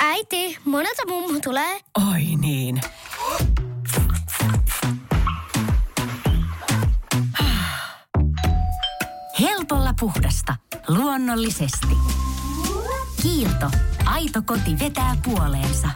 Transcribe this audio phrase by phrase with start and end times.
[0.00, 1.80] Äiti, monelta mummu tulee?
[2.12, 2.80] Oi niin.
[9.40, 10.54] Helpolla puhdasta.
[10.88, 11.96] Luonnollisesti.
[13.22, 13.66] Kiilto.
[14.04, 15.88] Aito koti vetää puoleensa.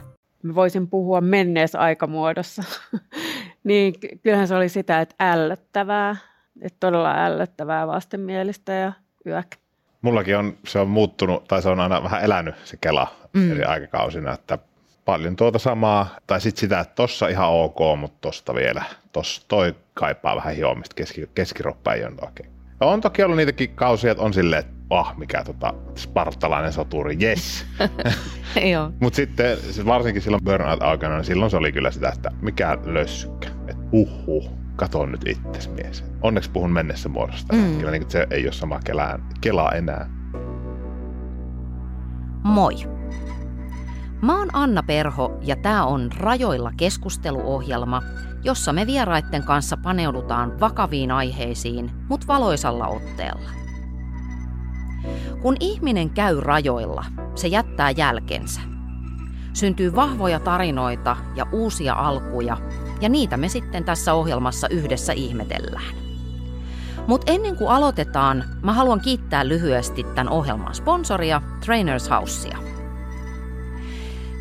[0.42, 2.62] Mä voisin puhua menneessä aikamuodossa.
[3.64, 6.16] niin kyllähän se oli sitä, että ällöttävää.
[6.60, 8.92] Että todella ällöttävää vastenmielistä ja
[9.26, 9.56] yök.
[10.02, 13.52] Mullakin on, se on muuttunut, tai se on aina vähän elänyt se Kela mm.
[13.52, 14.58] eri aikakausina, että
[15.04, 18.82] paljon tuota samaa, tai sitten sitä, että tossa ihan ok, mutta tosta vielä,
[19.12, 22.50] tossa toi kaipaa vähän hiomista, keski, keskiroppa ei ole oikein.
[22.80, 27.16] Ja on toki ollut niitäkin kausia, että on silleen, että ah, mikä tota, spartalainen soturi,
[27.22, 27.66] yes.
[29.00, 33.48] Mutta sitten varsinkin silloin burnout aikana, niin silloin se oli kyllä sitä, että mikä lössykkä.
[33.68, 36.04] Että uhu, kato nyt itses mies.
[36.22, 37.56] Onneksi puhun mennessä muodosta.
[37.56, 37.78] Mm.
[37.78, 40.10] Kyllä niin, se ei ole sama kelaa, kelaa enää.
[42.44, 42.74] Moi.
[44.22, 48.02] Mä oon Anna Perho ja tämä on Rajoilla keskusteluohjelma,
[48.42, 53.50] jossa me vieraitten kanssa paneudutaan vakaviin aiheisiin, mutta valoisalla otteella.
[55.42, 58.60] Kun ihminen käy rajoilla, se jättää jälkensä.
[59.52, 62.56] Syntyy vahvoja tarinoita ja uusia alkuja,
[63.00, 65.94] ja niitä me sitten tässä ohjelmassa yhdessä ihmetellään.
[67.06, 72.58] Mutta ennen kuin aloitetaan, mä haluan kiittää lyhyesti tämän ohjelman sponsoria, Trainers Housea.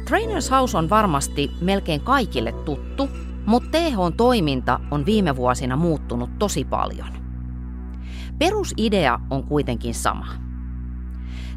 [0.07, 3.09] Trainers House on varmasti melkein kaikille tuttu,
[3.45, 7.07] mutta TH-toiminta on viime vuosina muuttunut tosi paljon.
[8.39, 10.27] Perusidea on kuitenkin sama.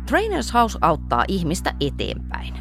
[0.07, 2.55] Trainers House auttaa ihmistä eteenpäin.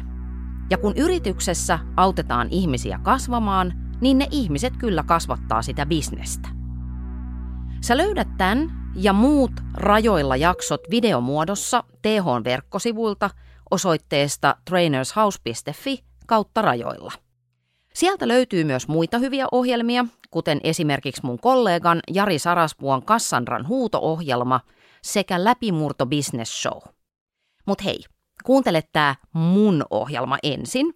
[0.70, 6.48] Ja kun yrityksessä autetaan ihmisiä kasvamaan, niin ne ihmiset kyllä kasvattaa sitä bisnestä.
[7.80, 13.30] Sä löydät tämän ja muut rajoilla jaksot videomuodossa TH-verkkosivuilta
[13.70, 17.12] osoitteesta trainershouse.fi kautta rajoilla.
[17.94, 24.60] Sieltä löytyy myös muita hyviä ohjelmia, kuten esimerkiksi mun kollegan Jari Saraspuon Kassandran huuto-ohjelma
[25.02, 26.78] sekä Läpimurto Business Show.
[27.66, 27.98] Mut hei,
[28.44, 30.94] kuuntele tää mun ohjelma ensin,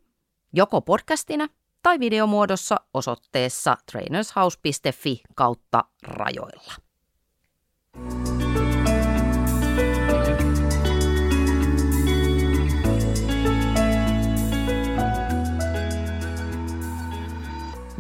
[0.52, 1.48] joko podcastina
[1.84, 6.72] tai videomuodossa osoitteessa trainershouse.fi kautta rajoilla.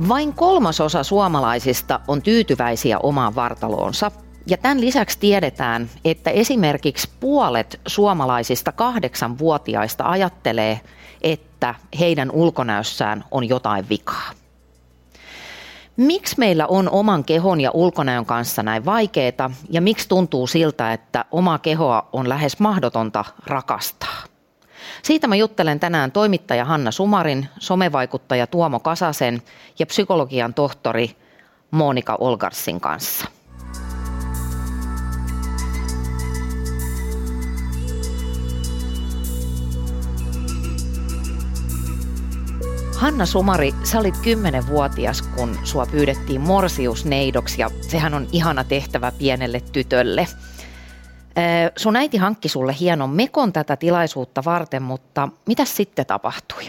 [0.08, 4.10] Vain kolmasosa suomalaisista on tyytyväisiä omaan vartaloonsa.
[4.46, 10.80] Ja tämän lisäksi tiedetään, että esimerkiksi puolet suomalaisista kahdeksanvuotiaista ajattelee,
[11.22, 14.30] että heidän ulkonäössään on jotain vikaa.
[15.96, 21.24] Miksi meillä on oman kehon ja ulkonäön kanssa näin vaikeaa ja miksi tuntuu siltä, että
[21.30, 24.22] oma kehoa on lähes mahdotonta rakastaa?
[25.02, 29.42] Siitä mä juttelen tänään toimittaja Hanna Sumarin, somevaikuttaja Tuomo Kasasen
[29.78, 31.16] ja psykologian tohtori
[31.70, 33.26] Monika Olgarsin kanssa.
[42.98, 49.60] Hanna Sumari, sä olit kymmenenvuotias, kun sua pyydettiin morsiusneidoksi ja sehän on ihana tehtävä pienelle
[49.60, 50.26] tytölle.
[51.76, 56.62] Sun äiti hankki sulle hienon mekon tätä tilaisuutta varten, mutta mitä sitten tapahtui?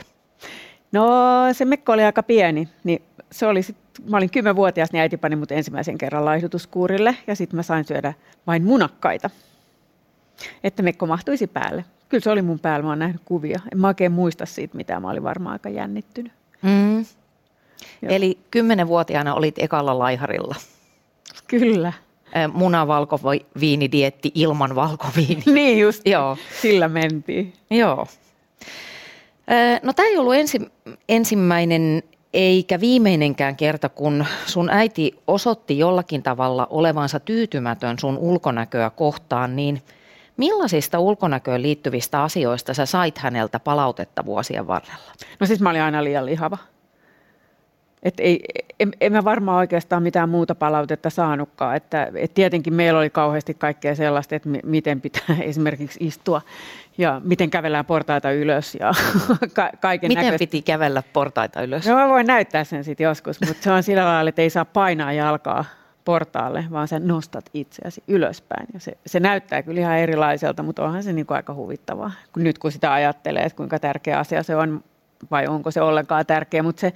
[0.91, 1.09] No
[1.53, 3.78] se mekko oli aika pieni, niin se oli sit,
[4.09, 8.13] mä olin kymmenvuotias, niin äiti pani mut ensimmäisen kerran laihdutuskuurille ja sitten mä sain syödä
[8.47, 9.30] vain munakkaita,
[10.63, 11.86] että mekko mahtuisi päälle.
[12.15, 13.59] Kyllä se oli mun päällä, mä oon nähnyt kuvia.
[13.71, 16.31] En mä oikein muista siitä mitä mä olin varmaan aika jännittynyt.
[16.61, 17.05] Mm.
[18.03, 20.55] Eli kymmenenvuotiaana olit ekalla laiharilla.
[21.47, 21.93] Kyllä
[22.53, 25.43] munavalkoviinidietti ilman valkoviini.
[25.53, 26.37] niin just, Joo.
[26.61, 27.53] sillä mentiin.
[27.69, 28.07] Joo.
[29.83, 30.59] No tämä ei ollut ensi,
[31.09, 32.03] ensimmäinen
[32.33, 39.81] eikä viimeinenkään kerta, kun sun äiti osoitti jollakin tavalla olevansa tyytymätön sun ulkonäköä kohtaan, niin
[40.38, 45.13] millaisista ulkonäköön liittyvistä asioista sä sait häneltä palautetta vuosien varrella?
[45.39, 46.57] No siis mä olin aina liian lihava.
[48.04, 48.44] Et ei,
[48.80, 51.75] en, en mä varmaan oikeastaan mitään muuta palautetta saanutkaan.
[51.75, 56.42] Että, et tietenkin meillä oli kauheasti kaikkea sellaista, että miten pitää esimerkiksi istua
[56.98, 58.92] ja miten kävellään portaita ylös ja
[59.54, 60.39] ka- kaiken Miten näköistä.
[60.39, 61.88] piti kävellä portaita ylös?
[61.88, 64.65] No mä voin näyttää sen sitten joskus, mutta se on sillä lailla, että ei saa
[64.65, 65.65] painaa jalkaa
[66.06, 68.68] portaalle, vaan sä nostat itseäsi ylöspäin.
[68.74, 72.57] Ja se, se näyttää kyllä ihan erilaiselta, mutta onhan se niin kuin aika huvittavaa, nyt
[72.57, 74.84] kun sitä ajattelee, että kuinka tärkeä asia se on,
[75.31, 76.94] vai onko se ollenkaan tärkeä, mutta se,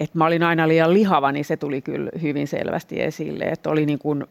[0.00, 3.86] että mä olin aina liian lihava, niin se tuli kyllä hyvin selvästi esille, että oli
[3.86, 4.24] niin kuin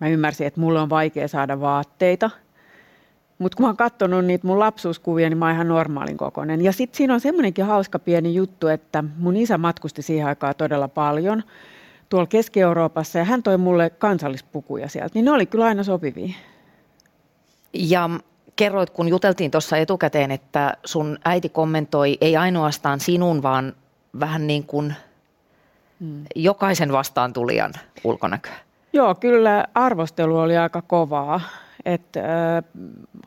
[0.00, 2.30] Mä ymmärsin, että mulla on vaikea saada vaatteita.
[3.38, 6.62] Mutta kun mä oon katsonut niitä mun lapsuuskuvia, niin mä oon ihan normaalin kokoinen.
[6.62, 10.88] Ja sitten siinä on semmoinenkin hauska pieni juttu, että mun isä matkusti siihen aikaan todella
[10.88, 11.42] paljon
[12.08, 15.10] tuolla Keski-Euroopassa ja hän toi mulle kansallispukuja sieltä.
[15.14, 16.34] Niin ne oli kyllä aina sopivia.
[17.72, 18.10] Ja
[18.56, 23.72] kerroit, kun juteltiin tuossa etukäteen, että sun äiti kommentoi ei ainoastaan sinun, vaan
[24.20, 24.94] vähän niin kuin
[26.00, 26.24] hmm.
[26.34, 27.72] jokaisen vastaan tulijan
[28.04, 28.56] ulkonäköä.
[28.92, 31.40] Joo, kyllä arvostelu oli aika kovaa.
[31.86, 32.20] Että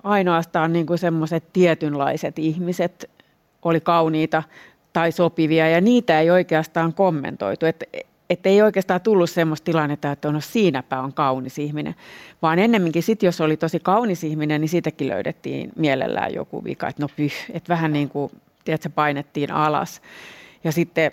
[0.03, 3.09] ainoastaan niin kuin semmoiset tietynlaiset ihmiset
[3.61, 4.43] oli kauniita
[4.93, 7.65] tai sopivia ja niitä ei oikeastaan kommentoitu.
[7.65, 7.85] Että
[8.29, 11.95] että ei oikeastaan tullut semmoista tilannetta, että no siinäpä on kaunis ihminen,
[12.41, 17.01] vaan ennemminkin sitten, jos oli tosi kaunis ihminen, niin siitäkin löydettiin mielellään joku vika, että
[17.01, 18.31] no pyh, että vähän niin kuin,
[18.65, 20.01] tiedätkö, painettiin alas.
[20.63, 21.11] Ja sitten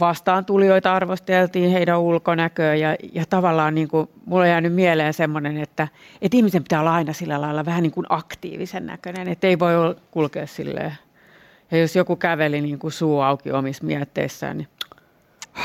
[0.00, 5.56] vastaan tulijoita arvosteltiin heidän ulkonäköä ja, ja tavallaan niin kuin, mulla on jäänyt mieleen semmoinen,
[5.56, 5.88] että,
[6.22, 9.96] että ihmisen pitää olla aina sillä lailla vähän niin kuin aktiivisen näköinen, että ei voi
[10.10, 10.92] kulkea silleen.
[11.70, 14.68] Ja jos joku käveli niin kuin suu auki omissa mietteissään, niin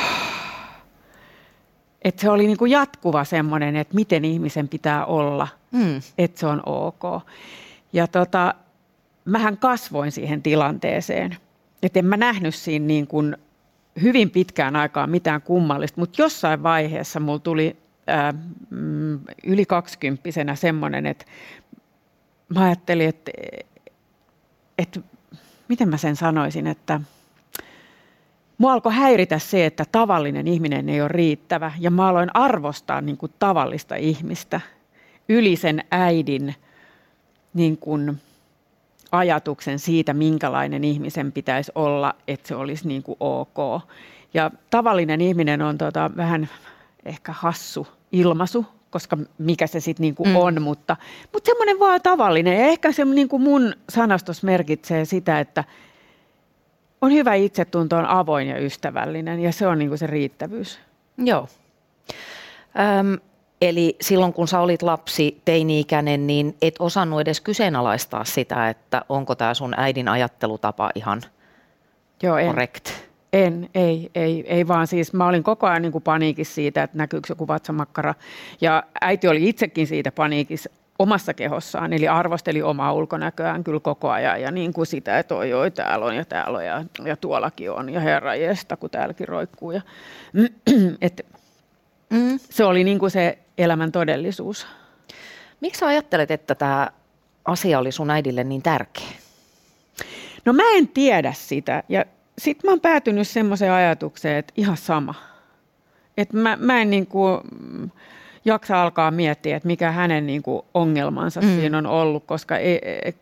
[2.01, 6.01] että se oli niin kuin jatkuva semmoinen, että miten ihmisen pitää olla, mm.
[6.17, 7.03] että se on ok.
[7.93, 8.53] Ja tota,
[9.25, 11.37] mähän kasvoin siihen tilanteeseen.
[11.83, 13.37] Että en mä nähnyt siinä niin kuin
[14.01, 17.77] hyvin pitkään aikaan mitään kummallista, mutta jossain vaiheessa mulla tuli
[18.07, 18.33] ää,
[18.69, 21.25] mm, yli kaksikymppisenä semmoinen, että
[22.49, 23.31] mä ajattelin, että,
[24.77, 24.99] että
[25.67, 27.01] miten mä sen sanoisin, että–
[28.59, 33.17] Mua alkoi häiritä se, että tavallinen ihminen ei ole riittävä ja mä aloin arvostaa niin
[33.17, 34.61] kuin tavallista ihmistä
[35.29, 36.55] yli sen äidin
[37.53, 38.21] niin kuin
[39.11, 43.83] ajatuksen siitä, minkälainen ihmisen pitäisi olla, että se olisi niin kuin ok.
[44.33, 46.49] Ja tavallinen ihminen on tota, vähän
[47.05, 50.35] ehkä hassu ilmaisu, koska mikä se sitten niinku mm.
[50.35, 50.97] on, mutta,
[51.33, 52.59] mutta semmoinen vaan tavallinen.
[52.59, 55.63] Ja ehkä se niinku mun sanastus merkitsee sitä, että
[57.01, 60.79] on hyvä itsetunto, on avoin ja ystävällinen ja se on niin kuin se riittävyys.
[61.17, 61.47] Joo.
[62.99, 63.28] Öm,
[63.61, 69.35] eli silloin kun sä olit lapsi, teini-ikäinen, niin et osannut edes kyseenalaistaa sitä, että onko
[69.35, 71.21] tämä sun äidin ajattelutapa ihan
[72.23, 72.47] Joo, en.
[72.47, 72.89] correct?
[73.33, 76.97] En, ei, ei, ei vaan siis mä olin koko ajan niin kuin paniikissa siitä, että
[76.97, 78.13] näkyykö joku vatsamakkara.
[78.61, 80.69] Ja äiti oli itsekin siitä paniikissa
[80.99, 85.53] omassa kehossaan, eli arvosteli omaa ulkonäköään kyllä koko ajan ja niin kuin sitä, että oi,
[85.53, 89.27] oi täällä on ja täällä on ja, ja tuollakin on ja herra jesta, kun täälläkin
[89.27, 89.71] roikkuu.
[89.71, 89.81] Ja,
[91.01, 91.25] et,
[92.09, 92.39] mm.
[92.49, 94.67] Se oli niin kuin se elämän todellisuus.
[95.61, 96.89] Miksi ajattelet, että tämä
[97.45, 99.09] asia oli sun äidille niin tärkeä?
[100.45, 102.05] No mä en tiedä sitä ja
[102.37, 105.13] sitten mä oon päätynyt semmoiseen ajatukseen, että ihan sama.
[106.17, 107.41] Että mä, mä en niin kuin,
[108.45, 111.47] jaksa alkaa miettiä, että mikä hänen niin kuin ongelmansa mm.
[111.47, 113.13] siinä on ollut, koska ei, ei,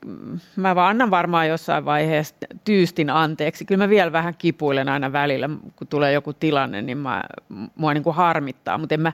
[0.55, 3.65] mä vaan annan varmaan jossain vaiheessa tyystin anteeksi.
[3.65, 7.23] Kyllä mä vielä vähän kipuilen aina välillä, kun tulee joku tilanne, niin mä,
[7.75, 9.13] mua niin kuin harmittaa, mutta en mä,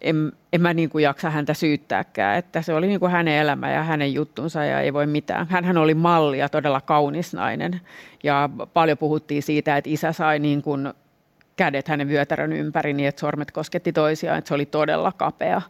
[0.00, 3.70] en, en mä niin kuin jaksa häntä syyttääkään, että se oli niin kuin hänen elämä
[3.70, 5.46] ja hänen juttunsa ja ei voi mitään.
[5.50, 7.80] Hänhän oli malli ja todella kaunis nainen
[8.22, 10.92] ja paljon puhuttiin siitä, että isä sai niin kuin
[11.56, 15.62] kädet hänen vyötärön ympäri niin, että sormet kosketti toisiaan, että se oli todella kapea.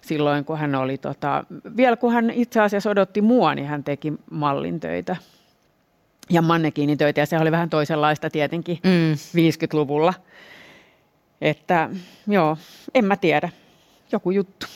[0.00, 1.44] Silloin kun hän oli, tota,
[1.76, 5.16] vielä kun hän itse asiassa odotti mua, niin hän teki mallin töitä
[6.30, 9.12] ja mannekiinitöitä ja se oli vähän toisenlaista tietenkin mm.
[9.12, 10.14] 50-luvulla.
[11.40, 11.90] Että
[12.26, 12.56] joo,
[12.94, 13.48] en mä tiedä.
[14.14, 14.66] Joku juttu.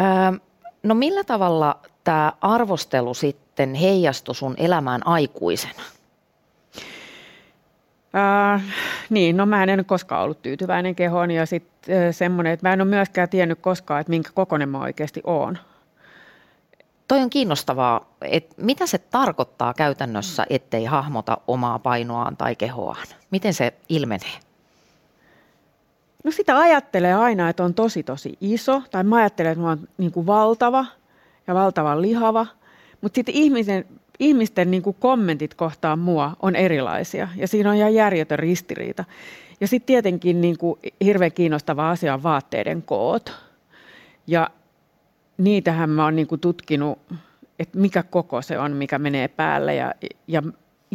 [0.00, 0.38] Öö,
[0.82, 5.82] no millä tavalla tämä arvostelu sitten heijastui sun elämään aikuisena?
[8.54, 8.62] Äh,
[9.10, 12.80] niin, no mä en koskaan ollut tyytyväinen kehoon ja sitten äh, semmoinen, että mä en
[12.80, 15.58] ole myöskään tiennyt koskaan, että minkä kokoinen mä oikeasti oon.
[17.08, 23.06] Toi on kiinnostavaa, että mitä se tarkoittaa käytännössä, ettei hahmota omaa painoaan tai kehoaan?
[23.30, 24.53] Miten se ilmenee?
[26.24, 29.88] No sitä ajattelee aina, että on tosi tosi iso, tai mä ajattelen, että mä oon
[29.98, 30.86] niin kuin valtava
[31.46, 32.46] ja valtavan lihava,
[33.00, 33.84] mutta sitten ihmisen
[34.18, 39.04] ihmisten niin kuin kommentit kohtaan mua on erilaisia ja siinä on ihan järjetön ristiriita.
[39.60, 43.32] Ja sitten tietenkin niin kuin hirveän kiinnostava asia on vaatteiden koot.
[44.26, 44.50] Ja
[45.38, 46.98] niitähän mä oon niin kuin tutkinut,
[47.58, 49.74] että mikä koko se on, mikä menee päälle.
[49.74, 49.94] Ja,
[50.28, 50.42] ja,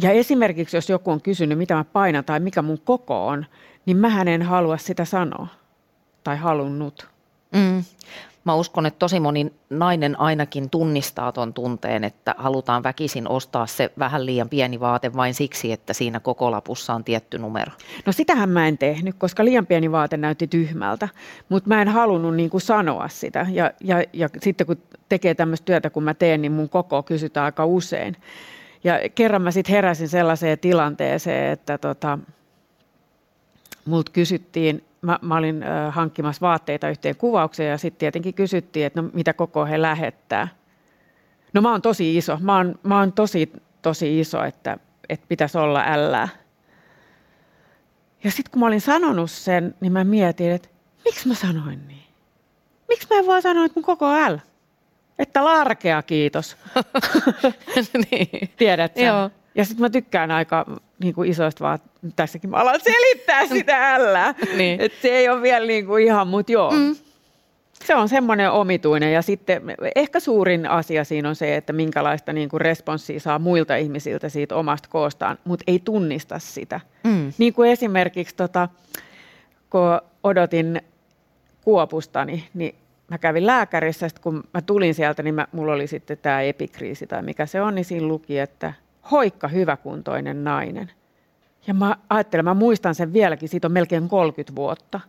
[0.02, 3.46] ja esimerkiksi jos joku on kysynyt, mitä mä painan tai mikä mun koko on,
[3.86, 5.46] niin mä en halua sitä sanoa
[6.24, 7.08] tai halunnut.
[7.52, 7.84] Mm.
[8.44, 13.92] Mä uskon, että tosi moni nainen ainakin tunnistaa ton tunteen, että halutaan väkisin ostaa se
[13.98, 17.72] vähän liian pieni vaate vain siksi, että siinä koko lapussa on tietty numero.
[18.06, 21.08] No sitähän mä en tehnyt, koska liian pieni vaate näytti tyhmältä,
[21.48, 23.46] mutta mä en halunnut niin kuin sanoa sitä.
[23.50, 27.44] Ja, ja, ja sitten kun tekee tämmöistä työtä, kun mä teen, niin mun koko kysytään
[27.44, 28.16] aika usein.
[28.84, 32.18] Ja kerran mä sitten heräsin sellaiseen tilanteeseen, että tota,
[33.90, 39.02] multa kysyttiin, mä, mä olin ö, hankkimassa vaatteita yhteen kuvaukseen ja sitten tietenkin kysyttiin, että
[39.02, 40.48] no, mitä koko he lähettää.
[41.52, 44.78] No mä oon tosi iso, mä oon, mä oon tosi, tosi iso, että,
[45.08, 46.28] että pitäisi olla ällää.
[48.24, 50.68] Ja sitten kun mä olin sanonut sen, niin mä mietin, että
[51.04, 52.04] miksi mä sanoin niin?
[52.88, 54.38] Miksi mä en vaan sanoa, että mun koko on L?
[55.18, 56.56] Että larkea, kiitos.
[58.10, 58.50] niin.
[58.56, 59.00] Tiedätkö?
[59.00, 59.30] Joo.
[59.54, 60.66] Ja sitten mä tykkään aika
[61.00, 61.78] niin kuin isoista vaan,
[62.16, 64.34] tässäkin mä alan selittää sitä ällää.
[64.56, 64.80] Niin.
[64.80, 66.70] Et se ei ole vielä niin kuin ihan, mutta joo.
[66.70, 66.96] Mm.
[67.84, 69.62] Se on semmoinen omituinen ja sitten
[69.94, 74.56] ehkä suurin asia siinä on se, että minkälaista niin kuin responssia saa muilta ihmisiltä siitä
[74.56, 76.80] omasta koostaan, mutta ei tunnista sitä.
[77.04, 77.32] Mm.
[77.38, 78.68] Niin kuin esimerkiksi, tota,
[79.70, 80.82] kun odotin
[81.64, 82.74] Kuopustani, niin
[83.08, 87.22] mä kävin lääkärissä, kun mä tulin sieltä, niin mä, mulla oli sitten tämä epikriisi tai
[87.22, 88.72] mikä se on, niin siinä luki, että
[89.10, 90.90] hoikka hyväkuntoinen nainen.
[91.66, 95.00] Ja mä ajattelen, mä muistan sen vieläkin, siitä on melkein 30 vuotta.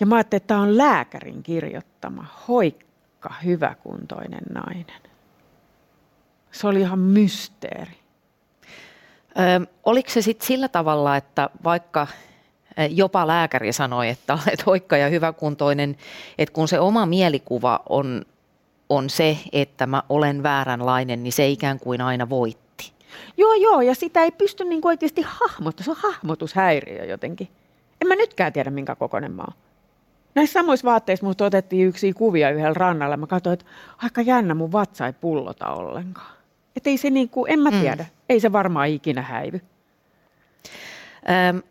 [0.00, 5.02] Ja mä ajattelin, että tämä on lääkärin kirjoittama, hoikka hyväkuntoinen nainen.
[6.52, 7.96] Se oli ihan mysteeri.
[9.38, 12.06] Ö, oliko se sitten sillä tavalla, että vaikka
[12.90, 15.96] jopa lääkäri sanoi, että olet hoikka ja hyväkuntoinen,
[16.38, 18.24] että kun se oma mielikuva on,
[18.88, 22.61] on se, että mä olen vääränlainen, niin se ikään kuin aina voitti.
[23.36, 25.84] Joo, joo, ja sitä ei pysty niin oikeasti hahmottamaan.
[25.84, 27.48] Se on hahmotushäiriö jotenkin.
[28.00, 29.56] En mä nytkään tiedä, minkä kokoinen mä oon.
[30.34, 33.16] Näissä samoissa vaatteissa musta otettiin yksi kuvia yhdellä rannalla.
[33.16, 33.64] Mä katsoin, että
[34.02, 36.36] aika jännä, mun vatsa ei pullota ollenkaan.
[36.76, 38.10] Että ei se niin kuin, en mä tiedä, mm.
[38.28, 39.60] ei se varmaan ikinä häivy.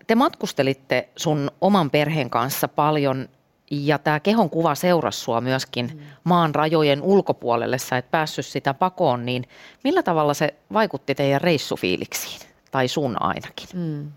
[0.08, 3.30] Te matkustelitte sun oman perheen kanssa paljon
[3.72, 6.00] ja tämä kehon kuva seurasi sua myöskin mm.
[6.24, 7.78] maan rajojen ulkopuolelle.
[7.78, 9.44] Sä et päässyt sitä pakoon, niin
[9.84, 12.42] millä tavalla se vaikutti teidän reissufiiliksiin?
[12.72, 13.68] Tai sun ainakin.
[13.74, 14.12] Mm.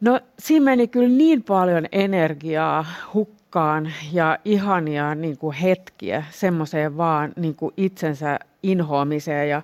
[0.00, 7.32] No siinä meni kyllä niin paljon energiaa hukkaan ja ihania niin kuin hetkiä semmoiseen vaan
[7.36, 9.62] niin kuin itsensä inhoamiseen ja,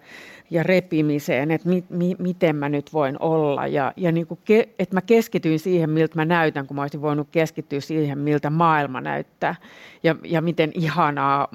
[0.53, 3.67] ja repimiseen, että mi, mi, miten mä nyt voin olla.
[3.67, 7.03] Ja, ja niin kuin ke, että mä keskityin siihen, miltä mä näytän, kun mä olisin
[7.03, 9.55] voinut keskittyä siihen, miltä maailma näyttää.
[10.03, 11.49] Ja, ja miten ihanaa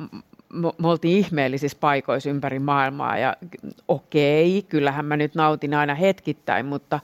[0.53, 3.35] me oltiin ihmeellisissä paikoissa ympäri maailmaa ja
[3.87, 6.99] okei, kyllähän mä nyt nautin aina hetkittäin, mutta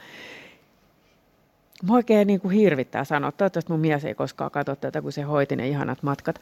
[1.90, 5.22] Mä oikein niin kuin hirvittää sanoa, toivottavasti mun mies ei koskaan katso tätä, kun se
[5.22, 6.42] hoiti ne ihanat matkat.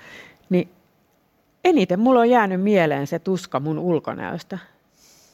[0.50, 0.70] Niin
[1.64, 4.58] eniten mulla on jäänyt mieleen se tuska mun ulkonäöstä,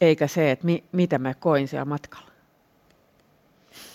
[0.01, 2.27] eikä se, että mi- mitä mä koin siellä matkalla.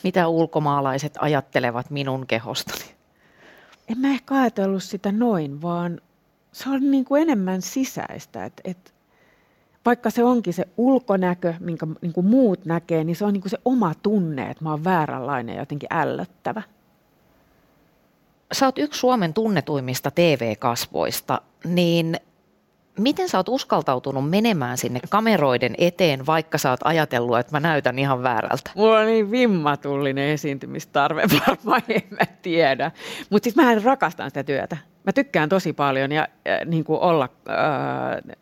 [0.03, 2.85] Mitä ulkomaalaiset ajattelevat minun kehostani?
[3.89, 6.01] En mä ehkä ajatellut sitä noin, vaan
[6.53, 8.91] se on niin kuin enemmän sisäistä, että, että
[9.85, 13.51] vaikka se onkin se ulkonäkö, minkä niin kuin muut näkee, niin se on niin kuin
[13.51, 16.63] se oma tunne, että mä oon vääränlainen ja jotenkin ällöttävä.
[18.53, 22.21] Sä oot yksi Suomen tunnetuimmista TV-kasvoista, niin
[22.99, 27.99] miten sä oot uskaltautunut menemään sinne kameroiden eteen, vaikka sä oot ajatellut, että mä näytän
[27.99, 28.71] ihan väärältä?
[28.77, 32.91] Mulla on niin vimmatullinen esiintymistarve, varmaan en mä tiedä.
[33.31, 34.77] Mutta siis mä rakastan sitä työtä.
[35.05, 38.37] Mä tykkään tosi paljon ja äh, niin kuin olla äh,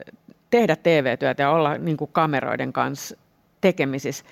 [0.50, 3.16] tehdä TV-työtä ja olla niin kuin kameroiden kanssa
[3.60, 4.24] tekemisissä,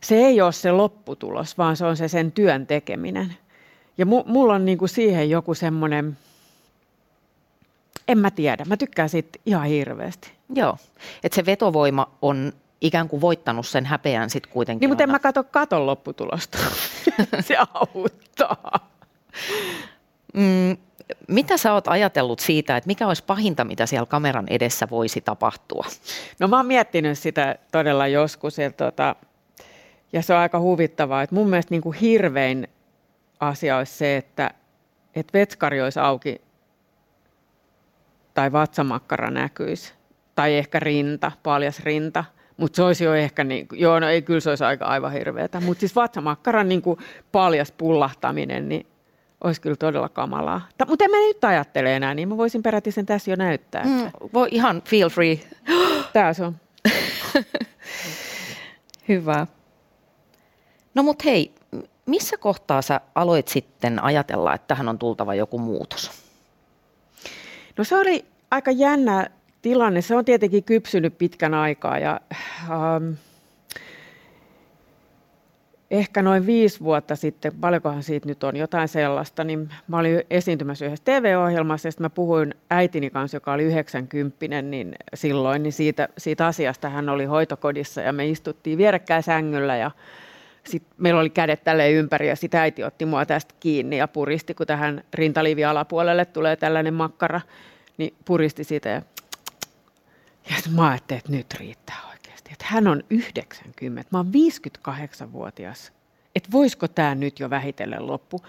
[0.00, 3.34] se ei ole se lopputulos, vaan se on se sen työn tekeminen.
[3.98, 6.16] Ja mu, mulla on niin kuin siihen joku semmoinen,
[8.10, 10.32] en mä tiedä, mä tykkään siitä ihan hirveästi.
[10.54, 10.76] Joo,
[11.22, 14.80] että se vetovoima on ikään kuin voittanut sen häpeän sitten kuitenkin.
[14.80, 16.58] Niin, mutta en mä katso katon lopputulosta.
[17.40, 18.88] se auttaa.
[20.34, 20.76] Mm,
[21.28, 25.86] mitä sä oot ajatellut siitä, että mikä olisi pahinta, mitä siellä kameran edessä voisi tapahtua?
[26.38, 29.16] No mä oon miettinyt sitä todella joskus ja, tota,
[30.12, 31.22] ja se on aika huvittavaa.
[31.22, 32.68] Että mun mielestä niin kuin hirvein
[33.40, 34.50] asia olisi se, että,
[35.14, 36.40] että vetskari olisi auki
[38.34, 39.94] tai vatsamakkara näkyisi
[40.34, 42.24] tai ehkä rinta, paljas rinta.
[42.56, 45.60] Mutta se olisi jo ehkä, niin, joo, no ei, kyllä se olisi aika aivan hirveätä.
[45.60, 46.98] Mutta siis vatsamakkaran niin kuin
[47.32, 48.86] paljas pullahtaminen, niin
[49.44, 50.68] olisi kyllä todella kamalaa.
[50.78, 53.84] Ta- mutta en mä nyt ajattele enää, niin mä voisin peräti sen tässä jo näyttää.
[53.84, 55.40] Mm, voi ihan feel free.
[56.12, 56.56] Tää se on.
[59.08, 59.46] Hyvä.
[60.94, 61.54] No mut hei,
[62.06, 66.19] missä kohtaa sä aloit sitten ajatella, että tähän on tultava joku muutos?
[67.80, 69.30] No se oli aika jännä
[69.62, 70.00] tilanne.
[70.00, 72.20] Se on tietenkin kypsynyt pitkän aikaa ja
[72.70, 73.12] ähm,
[75.90, 80.86] ehkä noin viisi vuotta sitten, paljonkohan siitä nyt on jotain sellaista, niin mä olin esiintymässä
[80.86, 86.46] yhdessä TV-ohjelmassa ja mä puhuin äitini kanssa, joka oli 90 niin silloin, niin siitä, siitä
[86.46, 89.90] asiasta hän oli hoitokodissa ja me istuttiin vierekkäin sängyllä ja
[90.64, 94.54] sitten meillä oli kädet tälle ympäri ja sitten äiti otti mua tästä kiinni ja puristi,
[94.54, 97.40] kun tähän rintaliivin alapuolelle tulee tällainen makkara,
[98.00, 99.02] niin puristi siitä ja,
[100.50, 102.50] ja mä ajattelin, että nyt riittää oikeasti.
[102.52, 104.32] Että hän on 90, mä oon
[104.88, 105.92] 58-vuotias.
[106.34, 108.40] Että voisiko tämä nyt jo vähitellen loppu.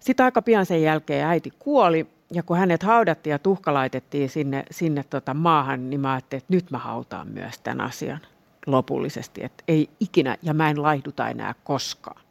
[0.00, 4.64] Sitten aika pian sen jälkeen äiti kuoli ja kun hänet haudattiin ja tuhka laitettiin sinne,
[4.70, 8.20] sinne tota maahan, niin mä ajattelin, että nyt mä hautaan myös tämän asian
[8.66, 12.22] lopullisesti, että ei ikinä ja mä en laihduta enää koskaan.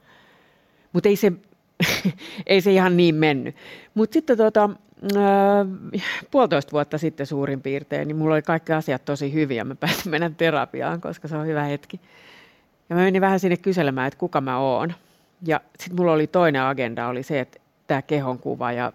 [0.93, 1.31] Mutta ei se,
[2.47, 3.55] ei se ihan niin mennyt.
[3.93, 4.69] Mutta sitten tota,
[5.15, 5.67] äh,
[6.31, 9.63] puolitoista vuotta sitten suurin piirtein, niin mulla oli kaikki asiat tosi hyviä.
[9.63, 11.99] Mä pääsin mennä terapiaan, koska se on hyvä hetki.
[12.89, 14.93] Ja mä menin vähän sinne kyselemään, että kuka mä oon.
[15.45, 18.93] Ja sitten mulla oli toinen agenda, oli se, että tämä kehon kuva ja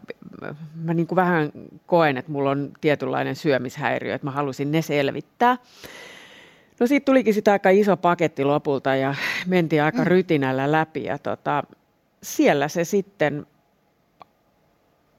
[0.74, 1.52] mä niin kuin vähän
[1.86, 5.56] koen, että mulla on tietynlainen syömishäiriö, että mä halusin ne selvittää.
[6.80, 9.14] No siitä tulikin sitä aika iso paketti lopulta ja
[9.46, 10.06] mentiin aika mm.
[10.06, 11.62] rytinällä läpi ja tota,
[12.25, 13.47] siellä se sitten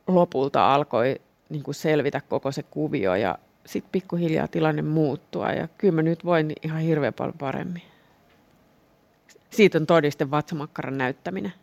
[0.08, 5.96] lopulta alkoi niin kuin selvitä koko se kuvio ja sitten pikkuhiljaa tilanne muuttua ja kyllä
[5.96, 7.82] mä nyt voin ihan hirveän paljon paremmin.
[9.50, 11.54] Siitä on todiste vatsamakkaran näyttäminen.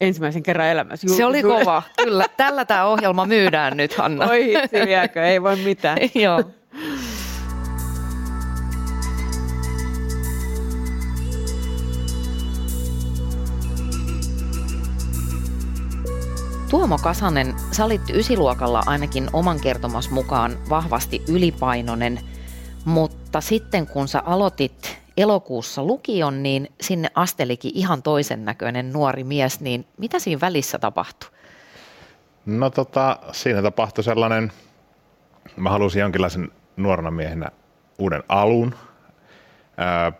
[0.00, 1.08] Ensimmäisen kerran elämässä.
[1.16, 2.24] Se oli kova, kyllä.
[2.36, 4.26] Tällä tämä ohjelma myydään nyt, Hanna.
[4.26, 4.76] Oi hitsi
[5.20, 5.98] ei voi mitään.
[6.14, 6.44] Joo.
[16.70, 22.20] Tuomo Kasanen, sä olit ysiluokalla ainakin oman kertomas mukaan vahvasti ylipainoinen,
[22.84, 29.60] mutta sitten kun sä aloitit elokuussa lukion, niin sinne astelikin ihan toisen näköinen nuori mies,
[29.60, 31.30] niin mitä siinä välissä tapahtui?
[32.46, 34.52] No tota, siinä tapahtui sellainen,
[35.56, 37.50] mä halusin jonkinlaisen nuorena miehenä
[37.98, 38.74] uuden alun.
[39.78, 40.12] Öö,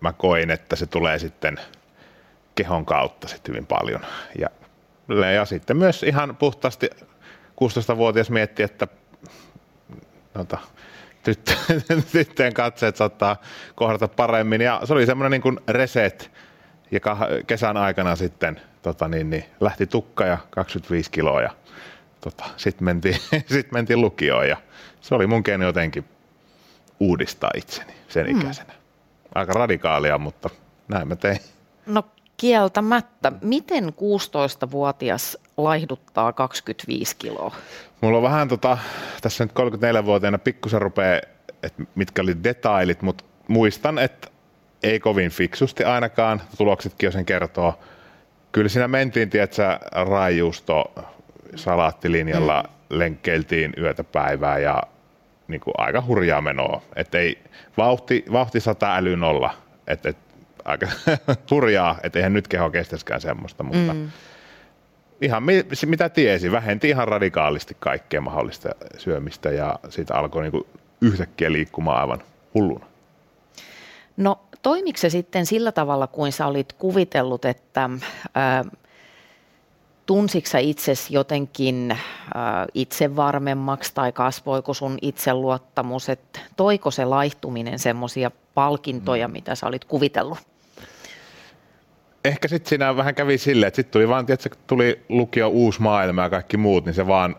[0.00, 1.60] mä koin, että se tulee sitten
[2.54, 4.00] kehon kautta sitten hyvin paljon.
[4.38, 4.48] Ja
[5.34, 6.90] ja sitten myös ihan puhtaasti
[7.62, 8.88] 16-vuotias mietti, että
[10.34, 10.58] nota,
[12.12, 13.36] tyttöjen katseet saattaa
[13.74, 14.60] kohdata paremmin.
[14.60, 16.30] Ja se oli semmoinen niin kuin reset,
[16.90, 17.00] ja
[17.46, 21.50] kesän aikana sitten tota niin, niin, lähti tukka ja 25 kiloa ja
[22.20, 23.16] tota, sitten mentiin,
[23.54, 24.56] sit mentiin lukioon ja
[25.00, 26.04] se oli mun keino jotenkin
[27.00, 28.40] uudistaa itseni sen mm.
[28.40, 28.72] ikäisenä.
[29.34, 30.50] Aika radikaalia, mutta
[30.88, 31.38] näin mä tein.
[31.86, 32.04] No
[32.36, 33.32] Kieltämättä.
[33.42, 37.54] Miten 16-vuotias laihduttaa 25 kiloa?
[38.00, 38.78] Mulla on vähän tota,
[39.22, 41.20] tässä nyt 34-vuotiaana pikkusen rupeaa,
[41.62, 44.28] että mitkä oli detailit, mutta muistan, että
[44.82, 47.78] ei kovin fiksusti ainakaan, tuloksetkin jo sen kertoo.
[48.52, 50.92] Kyllä siinä mentiin, tiedätkö, raijuusto
[51.56, 52.98] salaattilinjalla, mm.
[52.98, 54.82] lenkkeiltiin yötä päivää ja
[55.48, 56.82] niin kuin aika hurjaa menoa.
[56.96, 57.38] Et ei,
[57.76, 59.54] vauhti, vauhti sata äly nolla.
[59.86, 60.16] Et, et
[60.64, 60.86] aika
[61.50, 64.10] hurjaa, että eihän nyt keho kestäskään semmoista, mutta mm.
[65.20, 65.42] ihan
[65.86, 70.64] mitä tiesi, vähenti ihan radikaalisti kaikkea mahdollista syömistä ja siitä alkoi niin
[71.00, 72.22] yhtäkkiä liikkumaan aivan
[72.54, 72.86] hulluna.
[74.16, 77.90] No toimiko se sitten sillä tavalla, kuin sä olit kuvitellut, että
[78.34, 78.64] ää,
[80.06, 81.98] tunsitko itsesi jotenkin äh,
[82.74, 89.32] itse varmemmaksi tai kasvoiko sun itseluottamus, että toiko se laihtuminen semmoisia palkintoja, mm.
[89.32, 90.51] mitä sä olit kuvitellut?
[92.24, 96.22] Ehkä sitten siinä vähän kävi silleen, että sitten tuli vaan, että tuli lukio uusi maailma
[96.22, 97.36] ja kaikki muut, niin se vaan,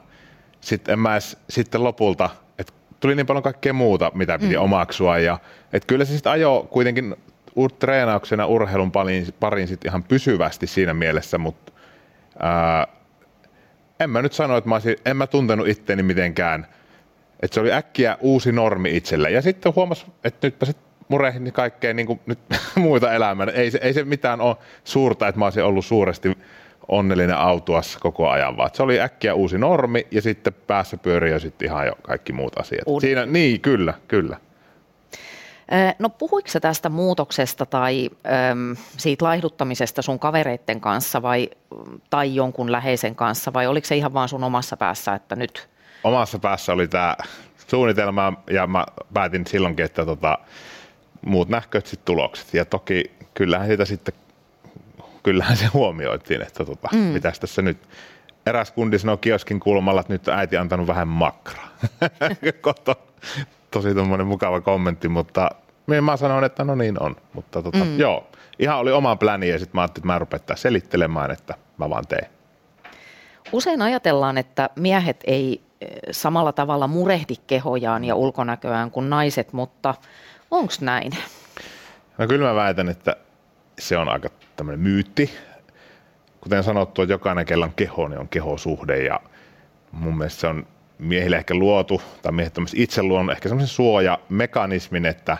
[0.62, 4.62] sitten en mä edes, sitten lopulta, että tuli niin paljon kaikkea muuta, mitä piti mm.
[4.62, 5.40] omaksua ja
[5.74, 7.16] että kyllä se sitten ajo kuitenkin
[7.80, 11.72] treenauksena urheilun pariin, pariin sitten ihan pysyvästi siinä mielessä, mutta
[12.40, 12.88] ää,
[14.00, 16.68] en mä nyt sano, että mä olisin, en mä tuntenut itteeni mitenkään,
[17.42, 19.32] että se oli äkkiä uusi normi itselle.
[19.32, 22.40] Ja sitten huomasi, että nyt sitten murehdin kaikkea niin kuin nyt
[22.76, 23.48] muita elämää.
[23.54, 26.38] Ei se, ei se mitään ole suurta, että mä olisin ollut suuresti
[26.88, 31.40] onnellinen autuassa koko ajan, vaan se oli äkkiä uusi normi ja sitten päässä pyörii jo
[31.40, 32.82] sitten ihan jo kaikki muut asiat.
[32.86, 33.08] Uuden.
[33.08, 34.38] Siinä, niin, kyllä, kyllä.
[36.00, 38.10] No puhuiko tästä muutoksesta tai
[38.52, 41.50] äm, siitä laihduttamisesta sun kavereiden kanssa vai,
[42.10, 45.70] tai jonkun läheisen kanssa vai oliko se ihan vaan sun omassa päässä, että nyt?
[46.04, 47.16] Omassa päässä oli tämä
[47.68, 50.38] suunnitelma ja mä päätin silloinkin, että tota,
[51.26, 52.54] muut nähköt sitten tulokset.
[52.54, 54.14] Ja toki kyllähän sitä sitten,
[55.24, 57.00] kyllähän se huomioitiin, että tota, mm.
[57.00, 57.78] mitäs tässä nyt.
[58.46, 61.68] Eräs kundi sanoi kioskin kulmalla, että nyt äiti antanut vähän makraa.
[62.62, 62.96] Koto.
[63.72, 65.50] Tosi tuommoinen mukava kommentti, mutta
[66.02, 67.16] mä sanoin, että no niin on.
[67.34, 68.00] Mutta tota, mm.
[68.00, 68.28] joo,
[68.60, 72.08] ihan oli oma pläni ja sitten mä ajattelin, että mä rupean selittelemään, että mä vaan
[72.08, 72.28] teen.
[73.52, 79.96] Usein ajatellaan, että miehet ei eh, samalla tavalla murehdi kehojaan ja ulkonäköään kuin naiset, mutta
[80.54, 81.12] onko näin?
[82.18, 83.16] No kyllä mä väitän, että
[83.80, 85.34] se on aika tämmöinen myytti.
[86.42, 89.20] Kuten sanottu, että jokainen, kellä on keho, niin on kehosuhde ja
[89.92, 90.68] mun mielestä se on
[91.00, 95.38] miehille ehkä luotu, tai miehet itse luonut ehkä semmoisen suojamekanismin, että,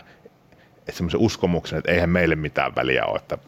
[0.78, 3.38] että semmoisen uskomuksen, että eihän meille mitään väliä ole, että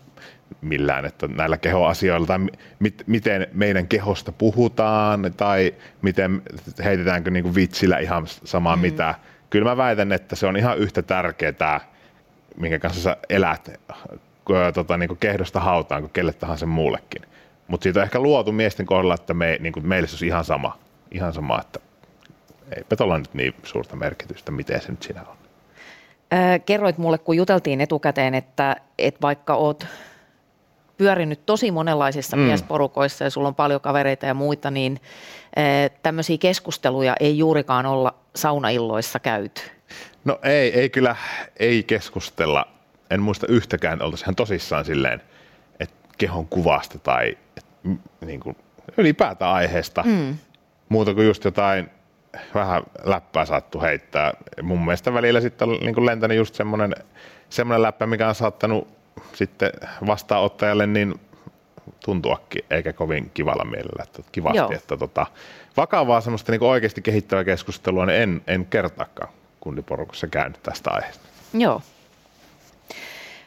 [0.60, 2.38] millään, että näillä kehoasioilla tai
[2.78, 6.42] mit, miten meidän kehosta puhutaan tai miten
[6.84, 8.82] heitetäänkö niin kuin vitsillä ihan samaa mm.
[8.82, 9.14] mitä.
[9.56, 11.80] Kyllä mä väitän, että se on ihan yhtä tärkeää,
[12.56, 13.70] minkä kanssa sä elät
[14.74, 17.22] tota, niin kuin kehdosta hautaan kuin kelle tahansa muullekin.
[17.68, 20.44] Mutta siitä on ehkä luotu miesten kohdalla, että me, niin kuin meille se olisi ihan
[20.44, 20.78] sama,
[21.10, 21.80] ihan sama, että
[22.76, 25.36] eipä tuolla nyt niin suurta merkitystä, miten se nyt siinä on.
[26.66, 29.86] kerroit mulle, kun juteltiin etukäteen, että, että vaikka oot
[30.96, 32.42] pyörinyt tosi monenlaisissa mm.
[32.42, 35.00] miesporukoissa ja sulla on paljon kavereita ja muita, niin
[36.02, 39.62] tämmöisiä keskusteluja ei juurikaan olla saunailloissa käyty.
[40.24, 41.16] No ei, ei kyllä,
[41.56, 42.68] ei keskustella.
[43.10, 45.22] En muista yhtäkään, oltaisiin ihan tosissaan silleen,
[45.80, 47.70] että kehon kuvasta tai että,
[48.20, 48.56] niin kuin,
[48.96, 50.02] ylipäätään aiheesta.
[50.02, 50.36] Mm.
[50.88, 51.90] Muuta kuin just jotain
[52.54, 54.32] vähän läppää saattu heittää.
[54.62, 56.94] Mun mielestä välillä sitten on niin lentänyt just semmoinen,
[57.48, 58.88] semmoinen läppä, mikä on saattanut
[59.32, 59.70] sitten
[60.06, 61.14] vastaanottajalle niin
[62.04, 64.72] tuntuakin, eikä kovin kivalla mielellä, että kivasti, Joo.
[64.72, 65.26] että tota,
[65.76, 71.28] vakavaa semmoista niin oikeasti kehittävää keskustelua, niin en, en kertaakaan kundiporukassa käynyt tästä aiheesta.
[71.54, 71.82] Joo.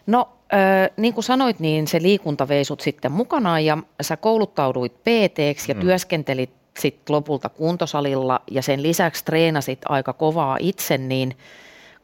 [0.08, 4.94] No, äh, niin kuin sanoit, niin se liikunta vei sut sitten mukanaan ja sä kouluttauduit
[4.94, 5.82] pt ja mm.
[5.82, 6.50] työskentelit
[6.80, 11.38] sitten lopulta kuntosalilla ja sen lisäksi treenasit aika kovaa itse, niin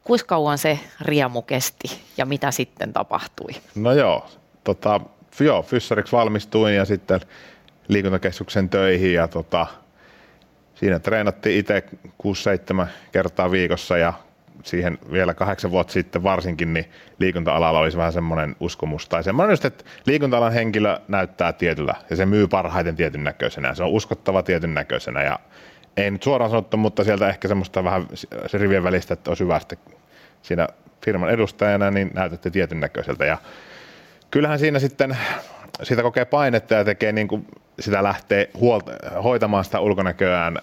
[0.03, 3.51] kuinka kauan se riemu kesti ja mitä sitten tapahtui?
[3.75, 4.25] No joo,
[4.63, 5.01] tota,
[5.43, 7.19] joo fyssariksi valmistuin ja sitten
[7.87, 9.67] liikuntakeskuksen töihin ja tota,
[10.75, 11.83] siinä treenattiin itse
[12.83, 14.13] 6-7 kertaa viikossa ja
[14.63, 16.85] siihen vielä kahdeksan vuotta sitten varsinkin, niin
[17.19, 22.25] liikunta-alalla olisi vähän semmoinen uskomus tai semmoinen just, että liikunta-alan henkilö näyttää tietyllä ja se
[22.25, 23.75] myy parhaiten tietyn näköisenä.
[23.75, 25.39] Se on uskottava tietyn näköisenä ja
[25.97, 28.07] ei nyt suoraan sanottu, mutta sieltä ehkä semmoista vähän
[28.47, 29.77] se rivien välistä, että olisi hyvä sitten
[30.41, 30.67] siinä
[31.05, 33.37] firman edustajana, niin näytätte tietyn näköiseltä ja
[34.35, 35.17] kyllähän siinä sitten
[35.83, 37.47] sitä kokee painetta ja tekee niin kuin
[37.79, 38.91] sitä lähtee huolta,
[39.23, 40.59] hoitamaan sitä ulkonäköään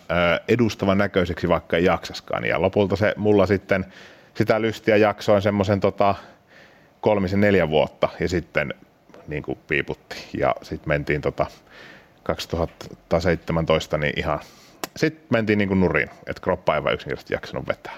[0.49, 2.45] edustavan näköiseksi, vaikka ei jaksaskaan.
[2.45, 3.85] Ja lopulta se mulla sitten
[4.35, 6.15] sitä lystiä jaksoin semmoisen tota,
[7.01, 8.75] kolmisen neljä vuotta ja sitten
[9.29, 10.17] niin kuin piiputti.
[10.39, 11.47] Ja sitten mentiin tota
[12.23, 14.41] 2017 niin ihan,
[14.97, 17.95] sitten mentiin niin kuin nurin, että kroppa ei vain yksinkertaisesti jaksanut vetää.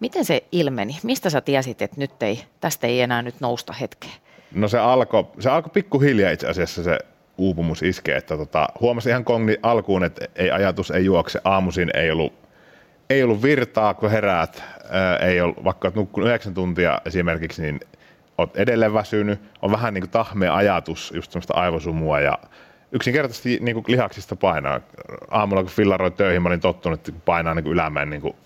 [0.00, 0.98] Miten se ilmeni?
[1.02, 4.10] Mistä sä tiesit, että nyt ei, tästä ei enää nyt nousta hetkeä?
[4.54, 6.98] No se alkoi se alko pikkuhiljaa itse asiassa se
[7.38, 12.10] uupumus iskee, että tota, huomasin ihan kongni alkuun, että ei ajatus ei juokse, aamuisin ei
[12.10, 12.32] ollut,
[13.10, 17.80] ei ollut virtaa, kun heräät, ää, ei ollut, vaikka olet nukkunut yhdeksän tuntia esimerkiksi, niin
[18.38, 22.38] olet edelleen väsynyt, on vähän niin kuin tahmea ajatus, just semmoista aivosumua ja
[22.92, 24.80] yksinkertaisesti niin kuin lihaksista painaa.
[25.30, 28.36] Aamulla kun fillaroin töihin, mä olin tottunut, että painaa niin kuin ylämäen niin kuin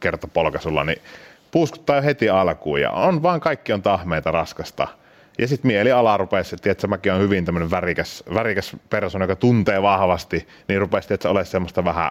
[0.00, 0.98] kertapolkasulla, niin
[1.50, 4.88] puuskuttaa jo heti alkuun ja on vaan kaikki on tahmeita raskasta–
[5.40, 10.48] ja sitten mieliala rupesi, että mäkin on hyvin tämmöinen värikäs, värikäs persona, joka tuntee vahvasti,
[10.68, 12.10] niin rupesi että ole semmoista vähän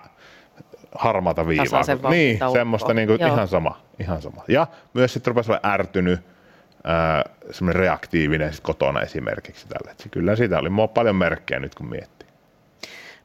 [0.95, 1.81] harmaata viivaa.
[2.09, 4.43] Niin, semmoista niin kuin, ihan sama, ihan sama.
[4.47, 9.91] Ja myös sitten rupesi olla ärtynyt, äh, semmoinen reaktiivinen sit kotona esimerkiksi tällä.
[9.91, 12.29] Et kyllä siitä oli paljon merkkejä nyt kun miettii.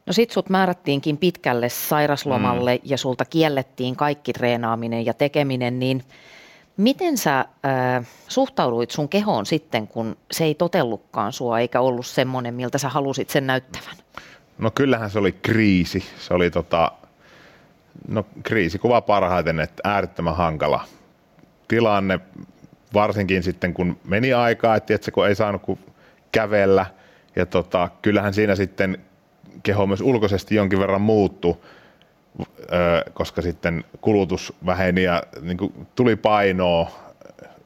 [0.05, 2.81] No sit sut määrättiinkin pitkälle sairaslomalle mm.
[2.83, 6.03] ja sulta kiellettiin kaikki treenaaminen ja tekeminen, niin–
[6.77, 12.53] Miten sä äh, suhtauduit sun kehoon sitten, kun se ei totellutkaan sua eikä ollut semmoinen,
[12.53, 13.95] miltä sä halusit sen näyttävän?
[14.57, 16.05] No kyllähän se oli kriisi.
[16.19, 16.91] Se oli tota,
[18.07, 18.25] no
[18.81, 20.85] kuva parhaiten, että äärettömän hankala
[21.67, 22.19] tilanne,
[22.93, 25.79] varsinkin sitten kun meni aikaa, että tiedätkö, kun ei saanut kuin
[26.31, 26.85] kävellä.
[27.35, 28.97] Ja tota, kyllähän siinä sitten
[29.63, 31.57] keho myös ulkoisesti jonkin verran muuttui
[33.13, 36.91] koska sitten kulutus väheni ja niin kuin tuli painoa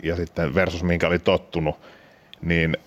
[0.04, 1.80] ja sitten versus minkä oli tottunut,
[2.42, 2.78] niin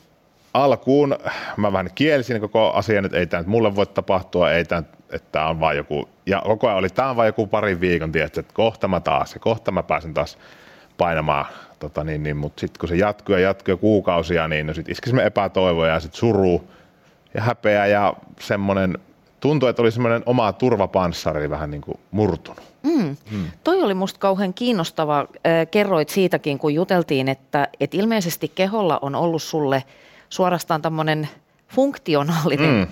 [0.55, 1.19] alkuun
[1.57, 5.49] mä vähän kielsin koko asian, että ei tämä mulle voi tapahtua, ei tämä, että tämä
[5.49, 8.55] on vain joku, ja koko ajan oli, tämä on vain joku parin viikon, tietysti, että
[8.55, 10.39] kohta mä taas, ja kohta mä pääsen taas
[10.99, 11.47] painamaan,
[11.79, 15.27] tota niin, niin, mutta sitten kun se jatkuu ja jatkuu kuukausia, niin no sitten iskisimme
[15.27, 16.69] epätoivoja ja sitten suru
[17.35, 18.99] ja häpeä ja semmoinen
[19.43, 22.63] tuntui, että oli semmoinen oma turvapanssari vähän niin kuin murtunut.
[22.83, 23.17] Mm.
[23.31, 23.45] Mm.
[23.65, 25.27] Toi oli musta kauhean kiinnostava.
[25.71, 29.85] Kerroit siitäkin, kun juteltiin, että, että ilmeisesti keholla on ollut sulle
[30.29, 31.29] suorastaan tämmöinen
[31.69, 32.87] funktionaalinen mm.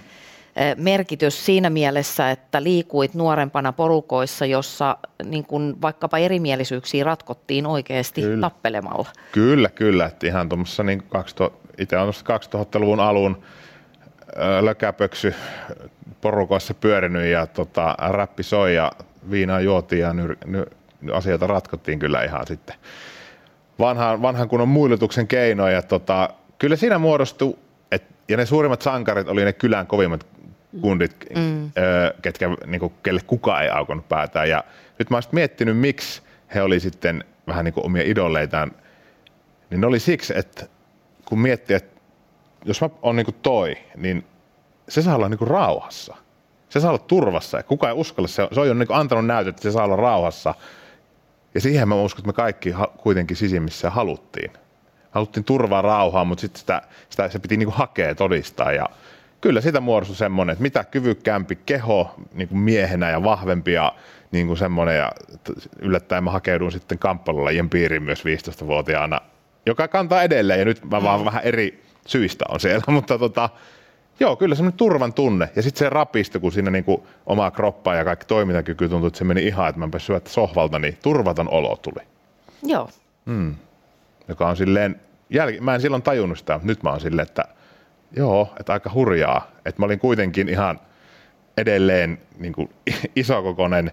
[0.76, 8.40] merkitys siinä mielessä, että liikuit nuorempana porukoissa, jossa niin kun vaikkapa erimielisyyksiä ratkottiin oikeasti kyllä.
[8.40, 9.08] tappelemalla.
[9.32, 10.06] Kyllä, kyllä.
[10.06, 12.12] Että ihan tuommoissa niin 2000, itse on
[12.54, 13.42] 2000-luvun alun
[14.60, 15.34] lökäpöksy
[16.20, 18.92] porukoissa pyörinyt ja tota, räppi soi ja
[19.30, 20.64] viinaa juotiin ja ny, ny,
[21.12, 22.76] asioita ratkottiin kyllä ihan sitten
[23.78, 25.82] vanhan, vanhan kunnon muilutuksen keinoja.
[25.82, 27.56] Tota, kyllä siinä muodostui,
[27.92, 30.26] et, ja ne suurimmat sankarit oli ne kylän kovimmat
[30.80, 31.64] kundit, mm.
[31.66, 31.70] ö,
[32.22, 34.48] ketkä, niinku, kelle kukaan ei aukonut päätään.
[34.48, 34.64] Ja
[34.98, 36.22] nyt mä oon miettinyt, miksi
[36.54, 38.72] he oli sitten vähän niin kuin omia idoleitaan,
[39.70, 40.66] niin ne oli siksi, että
[41.24, 41.99] kun miettii, että
[42.64, 44.24] jos mä oon niin toi, niin
[44.88, 46.16] se saa olla niin kuin rauhassa.
[46.68, 48.28] Se saa olla turvassa ja kukaan ei uskalla.
[48.28, 50.54] Se, se on jo niin antanut näytöt, että se saa olla rauhassa.
[51.54, 54.50] Ja siihen mä uskon, että me kaikki kuitenkin sisimmissä haluttiin.
[55.10, 58.72] Haluttiin turvaa rauhaa, mutta sitten sitä, sitä, se piti niin hakea todistaa.
[58.72, 58.86] Ja
[59.40, 63.94] kyllä sitä muodostui semmoinen, että mitä kyvykkäämpi keho niin kuin miehenä ja vahvempi ja
[64.32, 64.96] niin kuin semmoinen.
[64.96, 65.12] Ja
[65.78, 69.20] yllättäen mä hakeudun sitten kamppailulajien piiriin myös 15-vuotiaana,
[69.66, 70.58] joka kantaa edelleen.
[70.58, 71.24] Ja nyt mä vaan mm.
[71.24, 73.48] vähän eri syistä on siellä, mutta tota,
[74.20, 75.50] Joo, kyllä semmoinen turvan tunne.
[75.56, 79.24] Ja sitten se rapisto, kun siinä niinku oma kroppa ja kaikki toimintakyky tuntui, että se
[79.24, 82.06] meni ihan, että mä pääsin sohvalta, niin turvaton olo tuli.
[82.62, 82.88] Joo.
[83.24, 83.54] Mm.
[84.28, 85.52] Joka on silleen, jäl...
[85.60, 87.44] mä en silloin tajunnut sitä, mutta nyt mä oon silleen, että
[88.16, 89.50] joo, että aika hurjaa.
[89.64, 90.80] Että mä olin kuitenkin ihan
[91.56, 92.70] edelleen niin kuin
[93.16, 93.92] isokokoinen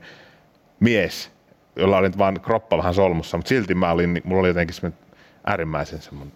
[0.79, 1.31] mies,
[1.75, 4.99] jolla oli vaan kroppa vähän solmussa, mutta silti mä olin, mulla oli jotenkin semmoinen
[5.45, 6.33] äärimmäisen semmoinen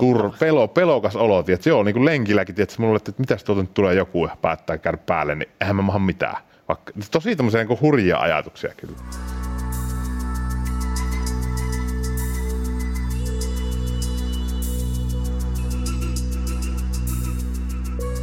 [0.00, 3.62] Tur, pelo, pelokas olo, että joo, niin kuin lenkilläkin, että mulla oli, että mitäs tuolta
[3.62, 6.36] nyt tulee joku ja päättää käydä päälle, niin eihän mä maha mitään.
[6.68, 8.96] Vaikka, tosi tämmöisiä niin hurjia ajatuksia kyllä.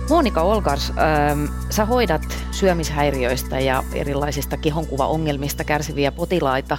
[0.09, 6.77] Monika Olkars, ähm, sä hoidat syömishäiriöistä ja erilaisista kehonkuvaongelmista kärsiviä potilaita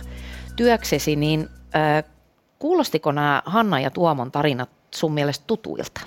[0.57, 2.16] työksesi, niin äh,
[2.59, 6.01] Kuulostiko nämä Hanna ja Tuomon tarinat sun mielestä tutuilta?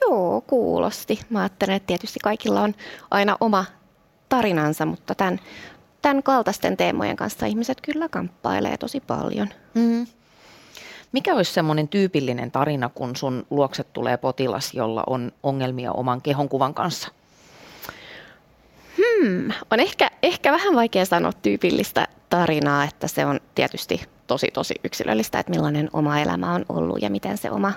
[0.00, 1.20] Joo, kuulosti.
[1.30, 2.74] Mä ajattelen, että tietysti kaikilla on
[3.10, 3.64] aina oma
[4.28, 5.40] tarinansa, mutta tämän,
[6.02, 9.48] tämän kaltaisten teemojen kanssa ihmiset kyllä kamppailee tosi paljon.
[9.74, 10.06] Mm.
[11.12, 16.74] Mikä olisi semmoinen tyypillinen tarina, kun sun luokset tulee potilas, jolla on ongelmia oman kehonkuvan
[16.74, 17.08] kanssa?
[18.96, 24.74] Hmm, on ehkä, ehkä vähän vaikea sanoa tyypillistä tarinaa, että se on tietysti tosi tosi
[24.84, 27.72] yksilöllistä, että millainen oma elämä on ollut ja miten se oma,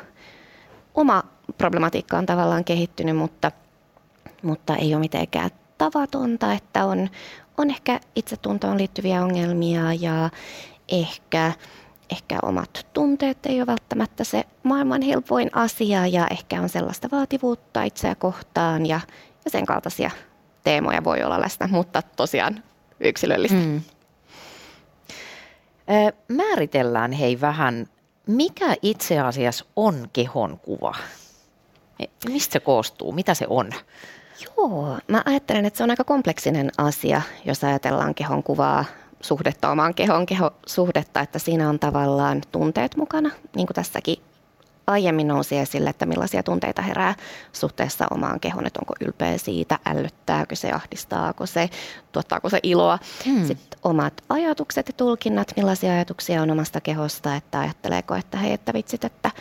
[0.95, 1.23] oma
[1.57, 3.51] problematiikka on tavallaan kehittynyt, mutta,
[4.43, 7.09] mutta ei ole mitenkään tavatonta, että on,
[7.57, 10.29] on ehkä itsetuntoon liittyviä ongelmia ja
[10.87, 11.51] ehkä,
[12.09, 17.83] ehkä omat tunteet ei ole välttämättä se maailman helpoin asia ja ehkä on sellaista vaativuutta
[17.83, 18.99] itseä kohtaan ja,
[19.45, 20.11] ja sen kaltaisia
[20.63, 22.63] teemoja voi olla läsnä, mutta tosiaan
[22.99, 23.57] yksilöllistä.
[23.57, 23.81] Mm.
[26.27, 27.87] Määritellään hei vähän,
[28.27, 30.95] mikä itse asiassa on kehon kuva?
[31.99, 33.11] E, mistä se koostuu?
[33.11, 33.69] Mitä se on?
[34.57, 38.85] Joo, mä ajattelen, että se on aika kompleksinen asia, jos ajatellaan kehon kuvaa,
[39.21, 44.17] suhdetta omaan kehon, keho, suhdetta, että siinä on tavallaan tunteet mukana, niin kuin tässäkin
[44.89, 47.15] aiemmin nousi esille, että millaisia tunteita herää
[47.53, 51.69] suhteessa omaan kehoon, että onko ylpeä siitä, ällöttääkö se, ahdistaako se,
[52.11, 52.99] tuottaako se iloa.
[53.25, 53.45] Hmm.
[53.45, 58.73] Sitten omat ajatukset ja tulkinnat, millaisia ajatuksia on omasta kehosta, että ajatteleeko, että hei, että
[58.73, 59.31] vitsit, että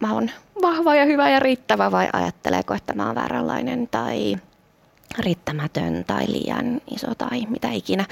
[0.00, 0.30] mä oon
[0.62, 4.36] vahva ja hyvä ja riittävä vai ajatteleeko, että mä oon vääränlainen tai
[5.18, 8.04] riittämätön tai liian iso tai mitä ikinä.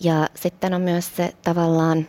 [0.00, 2.06] Ja sitten on myös se tavallaan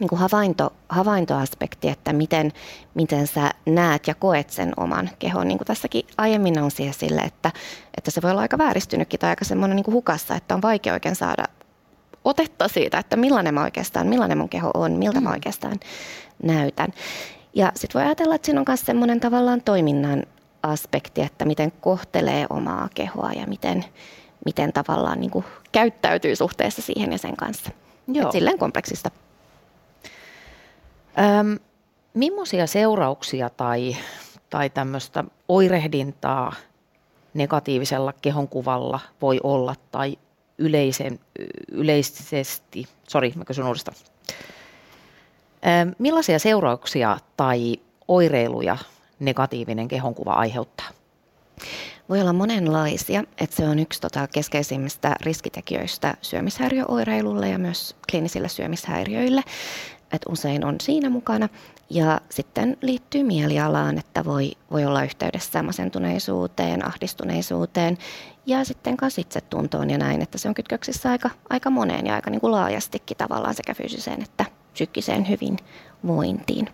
[0.00, 2.52] niin kuin havainto, havaintoaspekti, että miten,
[2.94, 5.48] miten sä näet ja koet sen oman kehon.
[5.48, 7.50] Niin kuin tässäkin aiemmin nousi esille, että,
[7.96, 10.92] että se voi olla aika vääristynytkin tai aika semmoinen niin kuin hukassa, että on vaikea
[10.92, 11.44] oikein saada
[12.24, 15.34] otetta siitä, että millainen mä oikeastaan, millainen mun keho on, miltä mä mm.
[15.34, 15.80] oikeastaan
[16.42, 16.92] näytän.
[17.54, 20.22] Ja sitten voi ajatella, että siinä on myös semmoinen tavallaan toiminnan
[20.62, 23.84] aspekti, että miten kohtelee omaa kehoa ja miten,
[24.44, 27.70] miten tavallaan niin kuin käyttäytyy suhteessa siihen ja sen kanssa.
[28.08, 28.26] Joo.
[28.26, 29.10] Et silleen kompleksista.
[31.18, 31.58] Öm,
[32.14, 33.96] millaisia seurauksia tai,
[34.50, 36.52] tai tämmöistä oirehdintaa
[37.34, 40.18] negatiivisella kehonkuvalla voi olla tai
[40.58, 41.20] yleisen,
[41.72, 43.96] yleisesti, sori mä kysyn uudestaan.
[45.80, 47.76] Öm, millaisia seurauksia tai
[48.08, 48.78] oireiluja
[49.20, 50.88] negatiivinen kehonkuva aiheuttaa?
[52.08, 59.42] voi olla monenlaisia, että se on yksi tota, keskeisimmistä riskitekijöistä syömishäiriöoireilulle ja myös kliinisille syömishäiriöille.
[60.12, 61.48] Et usein on siinä mukana.
[61.90, 67.98] Ja sitten liittyy mielialaan, että voi, voi olla yhteydessä masentuneisuuteen, ahdistuneisuuteen
[68.46, 72.30] ja sitten myös itsetuntoon ja näin, että se on kytköksissä aika, aika moneen ja aika
[72.30, 76.68] niin kuin laajastikin tavallaan sekä fyysiseen että psyykkiseen hyvinvointiin.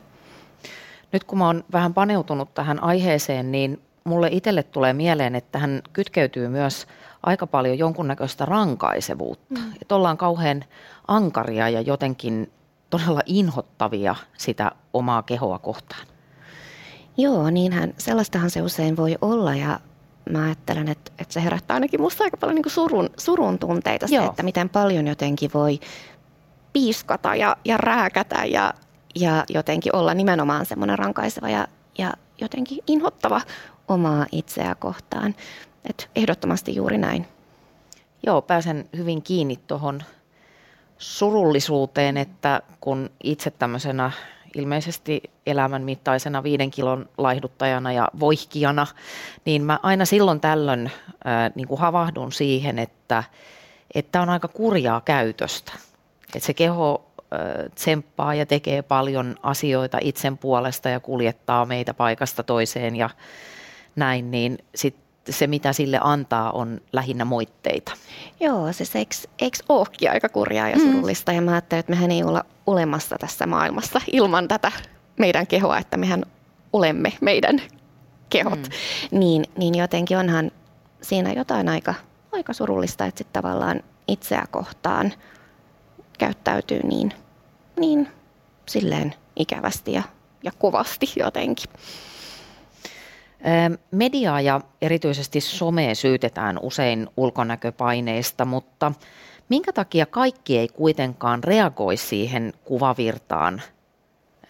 [1.12, 5.82] Nyt kun mä oon vähän paneutunut tähän aiheeseen, niin mulle itselle tulee mieleen, että tähän
[5.92, 6.86] kytkeytyy myös
[7.22, 9.60] aika paljon jonkunnäköistä rankaisevuutta.
[9.60, 9.72] Mm.
[9.82, 10.64] Että ollaan kauhean
[11.08, 12.52] ankaria ja jotenkin
[12.90, 16.06] todella inhottavia sitä omaa kehoa kohtaan.
[17.16, 19.80] Joo, niinhän, sellaistahan se usein voi olla ja
[20.30, 24.24] mä ajattelen, että, että se herättää ainakin musta aika paljon niin surun, surun tunteita, se,
[24.24, 25.80] että miten paljon jotenkin voi
[26.72, 28.74] piiskata ja, ja rääkätä ja,
[29.14, 33.40] ja jotenkin olla nimenomaan semmoinen rankaiseva ja, ja jotenkin inhottava
[33.88, 35.34] omaa itseä kohtaan.
[35.84, 37.26] Et ehdottomasti juuri näin.
[38.26, 40.02] Joo, pääsen hyvin kiinni tuohon
[40.98, 44.10] surullisuuteen, että kun itse tämmöisenä
[44.54, 48.86] ilmeisesti elämän mittaisena viiden kilon laihduttajana ja voihkijana,
[49.44, 50.90] niin mä aina silloin tällöin
[51.24, 53.24] ää, niin kuin havahdun siihen, että
[53.94, 55.72] että on aika kurjaa käytöstä.
[56.34, 57.40] Että se keho ää,
[57.74, 63.10] tsemppaa ja tekee paljon asioita itsen puolesta ja kuljettaa meitä paikasta toiseen ja
[63.96, 67.92] näin, niin sitten se, mitä sille antaa, on lähinnä moitteita.
[68.40, 70.82] Joo, siis eikö, eikö olekin aika kurjaa ja mm.
[70.82, 71.32] surullista?
[71.32, 71.36] Mm.
[71.36, 74.72] Ja mä ajattelen, että mehän ei olla olemassa tässä maailmassa ilman tätä
[75.18, 76.24] meidän kehoa, että mehän
[76.72, 77.62] olemme meidän
[78.30, 78.62] kehot.
[79.12, 79.18] Mm.
[79.18, 80.50] Niin, niin jotenkin onhan
[81.02, 81.94] siinä jotain aika,
[82.32, 85.12] aika surullista, että sitten tavallaan itseä kohtaan
[86.18, 87.12] käyttäytyy niin,
[87.80, 88.08] niin
[88.66, 90.02] silleen ikävästi ja,
[90.42, 91.70] ja kovasti jotenkin.
[93.90, 98.92] Mediaa ja erityisesti somea syytetään usein ulkonäköpaineista, mutta
[99.48, 103.62] minkä takia kaikki ei kuitenkaan reagoi siihen kuvavirtaan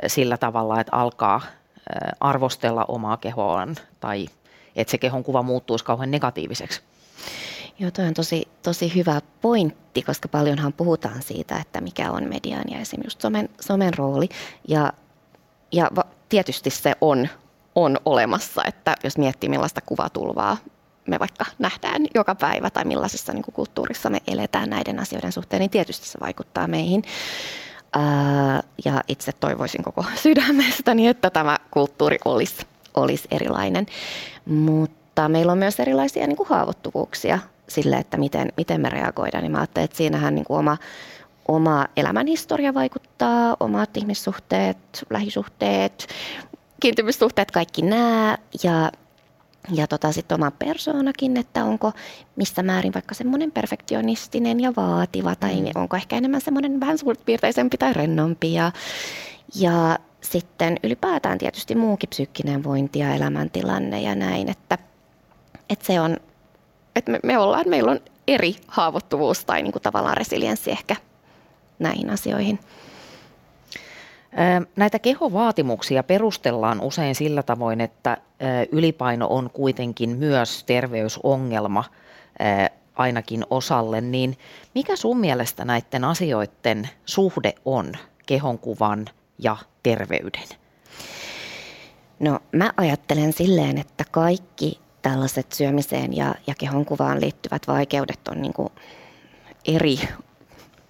[0.06, 1.40] sillä tavalla, että alkaa
[2.20, 4.26] arvostella omaa kehoaan tai
[4.76, 6.82] että se kehon kuva muuttuisi kauhean negatiiviseksi?
[7.78, 12.64] Joo, toi on tosi, tosi hyvä pointti, koska paljonhan puhutaan siitä, että mikä on median
[12.70, 14.28] ja esimerkiksi somen, somen rooli.
[14.68, 14.92] Ja,
[15.72, 17.28] ja va, tietysti se on
[17.78, 20.56] on olemassa, että jos miettii millaista kuvatulvaa
[21.06, 25.70] me vaikka nähdään joka päivä tai millaisessa niin kulttuurissa me eletään näiden asioiden suhteen, niin
[25.70, 27.02] tietysti se vaikuttaa meihin.
[28.84, 33.86] Ja itse toivoisin koko sydämestäni, että tämä kulttuuri olisi, olisi erilainen.
[34.46, 37.38] Mutta meillä on myös erilaisia niin kuin haavoittuvuuksia
[37.68, 39.42] sille, että miten, miten me reagoidaan.
[39.42, 40.76] Niin mä ajattelen, että siinähän niin kuin oma,
[41.48, 44.78] oma elämänhistoria vaikuttaa, omat ihmissuhteet,
[45.10, 46.08] lähisuhteet,
[46.80, 48.92] kiintymyssuhteet, kaikki nämä ja,
[49.72, 51.92] ja tota, sitten oma persoonakin, että onko
[52.36, 55.66] missä määrin vaikka semmoinen perfektionistinen ja vaativa tai mm.
[55.74, 58.72] onko ehkä enemmän semmoinen vähän suurpiirteisempi tai rennompi ja,
[59.54, 64.78] ja sitten ylipäätään tietysti muukin psyykkinen vointi ja elämäntilanne ja näin, että,
[65.70, 66.16] että se on,
[66.96, 70.96] että me, me ollaan, meillä on eri haavoittuvuus tai niin kuin tavallaan resilienssi ehkä
[71.78, 72.58] näihin asioihin.
[74.76, 78.16] Näitä kehovaatimuksia perustellaan usein sillä tavoin, että
[78.72, 81.84] ylipaino on kuitenkin myös terveysongelma
[82.94, 84.38] ainakin osalle, niin
[84.74, 87.92] mikä sun mielestä näiden asioiden suhde on
[88.26, 89.06] kehonkuvan
[89.38, 90.48] ja terveyden?
[92.20, 98.54] No mä ajattelen silleen, että kaikki tällaiset syömiseen ja, ja kehonkuvaan liittyvät vaikeudet on niin
[99.68, 99.98] eri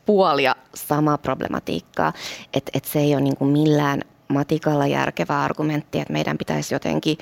[0.08, 2.12] puolia samaa problematiikkaa,
[2.54, 7.18] että et se ei ole niin millään matikalla järkevä argumentti, että meidän pitäisi jotenkin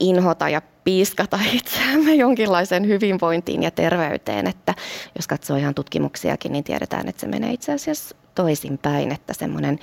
[0.00, 4.74] inhota ja piiskata itseämme jonkinlaiseen hyvinvointiin ja terveyteen, että
[5.16, 9.78] jos katsoo ihan tutkimuksiakin, niin tiedetään, että se menee itse asiassa toisinpäin, että semmoinen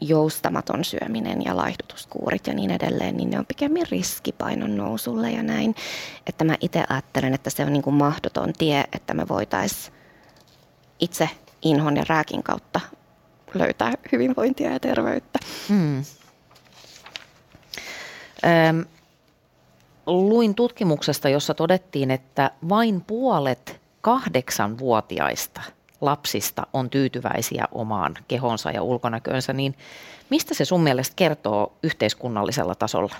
[0.00, 5.74] joustamaton syöminen ja laihdutuskuurit ja niin edelleen, niin ne on pikemmin riskipainon nousulle ja näin.
[6.26, 9.97] Että mä itse ajattelen, että se on niin kuin mahdoton tie, että me voitaisiin
[11.00, 11.30] itse
[11.62, 12.80] inhon ja rääkin kautta
[13.54, 15.38] löytää hyvinvointia ja terveyttä.
[15.68, 16.04] Hmm.
[18.44, 18.80] Ähm,
[20.06, 25.60] luin tutkimuksesta, jossa todettiin, että vain puolet kahdeksanvuotiaista
[26.00, 29.74] lapsista on tyytyväisiä omaan kehonsa ja ulkonäköönsä, niin
[30.30, 33.14] mistä se sun mielestä kertoo yhteiskunnallisella tasolla?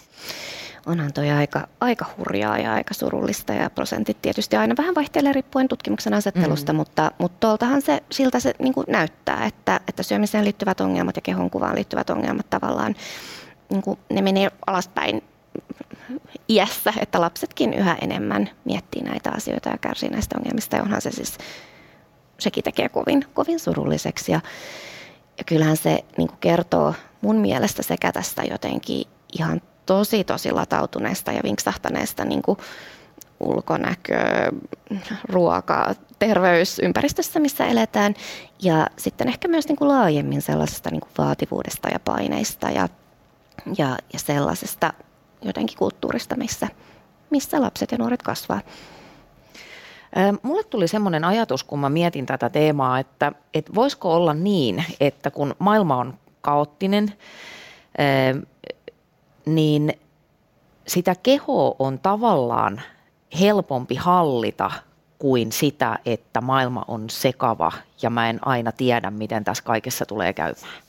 [0.89, 5.69] Onhan toi aika, aika hurjaa ja aika surullista ja prosentit tietysti aina vähän vaihtelee riippuen
[5.69, 6.77] tutkimuksen asettelusta, mm.
[6.77, 11.51] mutta, mutta tuoltahan se, siltä se niin näyttää, että, että syömiseen liittyvät ongelmat ja kehon
[11.51, 12.95] kuvaan liittyvät ongelmat tavallaan,
[13.71, 15.23] niin kuin, ne menee alaspäin
[16.49, 20.77] iässä, että lapsetkin yhä enemmän miettii näitä asioita ja kärsii näistä ongelmista.
[20.77, 21.39] Ja onhan se siis,
[22.39, 24.33] sekin tekee kovin, kovin surulliseksi.
[24.33, 24.41] Ja,
[25.39, 29.05] ja kyllähän se niin kertoo mun mielestä sekä tästä jotenkin
[29.39, 32.43] ihan tosi tosi latautuneesta ja vinksahtaneesta niin
[33.41, 34.19] ulkonäkö,
[35.29, 38.15] ruoka, terveysympäristössä, missä eletään.
[38.63, 42.89] Ja sitten ehkä myös niin kuin laajemmin sellaisesta niin kuin vaativuudesta ja paineista ja,
[43.79, 44.93] ja, ja sellaisesta
[45.43, 46.69] jotenkin kulttuurista, missä,
[47.31, 48.61] missä lapset ja nuoret kasvaa.
[50.43, 55.31] Mulle tuli semmoinen ajatus, kun mä mietin tätä teemaa, että, että voisiko olla niin, että
[55.31, 57.13] kun maailma on kaoottinen,
[59.55, 59.93] niin
[60.87, 62.83] sitä kehoa on tavallaan
[63.41, 64.71] helpompi hallita
[65.19, 67.73] kuin sitä, että maailma on sekava
[68.03, 70.83] ja mä en aina tiedä, miten tässä kaikessa tulee käymään.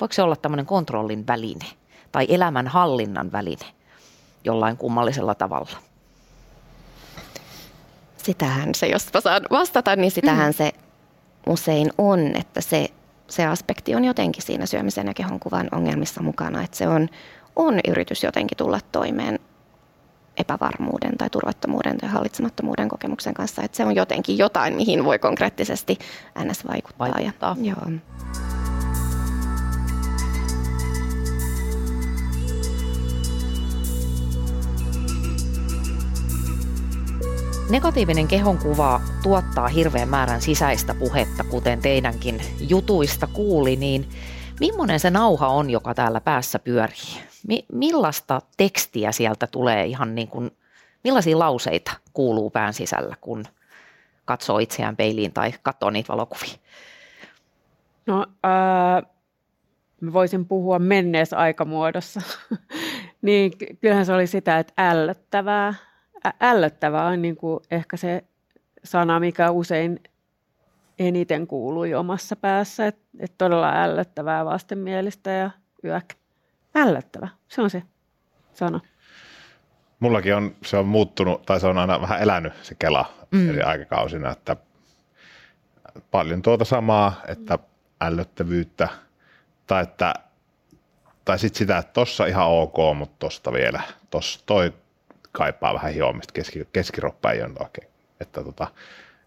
[0.00, 1.66] Voiko se olla tämmöinen kontrollin väline
[2.12, 3.66] tai elämän hallinnan väline
[4.44, 5.78] jollain kummallisella tavalla?
[8.16, 10.54] Sitähän se, jos saan vastata, niin sitähän mm.
[10.54, 10.72] se
[11.46, 12.88] usein on, että se,
[13.28, 17.08] se aspekti on jotenkin siinä syömisen ja kehonkuvan ongelmissa mukana, että se on,
[17.56, 19.38] on yritys jotenkin tulla toimeen
[20.36, 23.62] epävarmuuden tai turvattomuuden tai hallitsemattomuuden kokemuksen kanssa.
[23.62, 25.98] Että se on jotenkin jotain, mihin voi konkreettisesti
[26.44, 27.08] NS vaikuttaa.
[27.14, 27.56] vaikuttaa.
[27.60, 27.98] Ja, joo.
[37.70, 44.08] Negatiivinen kehonkuva tuottaa hirveän määrän sisäistä puhetta, kuten teidänkin jutuista kuuli, niin
[44.60, 47.31] millainen se nauha on, joka täällä päässä pyörii?
[47.46, 50.50] Mi- millaista tekstiä sieltä tulee ihan niin kuin,
[51.04, 53.44] millaisia lauseita kuuluu pään sisällä, kun
[54.24, 56.54] katsoo itseään peiliin tai katsoo niitä valokuvia?
[58.06, 59.02] No, ää,
[60.00, 62.20] mä voisin puhua menneessä aikamuodossa.
[63.22, 65.74] niin kyllähän se oli sitä, että ällöttävää.
[66.26, 68.24] Ä- ällöttävää on niin kuin ehkä se
[68.84, 70.00] sana, mikä usein
[70.98, 75.50] eniten kuului omassa päässä, että et todella ällöttävää vastenmielistä ja
[75.84, 76.14] yök
[76.74, 77.28] ällöttävä.
[77.48, 77.82] Se on se
[78.54, 78.80] sana.
[80.00, 83.50] Mullakin on, se on muuttunut, tai se on aina vähän elänyt se Kela mm.
[83.50, 84.56] eri aikakausina, että
[86.10, 87.58] paljon tuota samaa, että
[88.00, 88.88] ällöttävyyttä,
[89.66, 90.14] tai että
[91.24, 94.72] tai sitten sitä, että tossa ihan ok, mutta tosta vielä, tossa toi
[95.32, 97.88] kaipaa vähän hiomista, keski, keskiroppa ei ole oikein.
[98.20, 98.66] Että tota,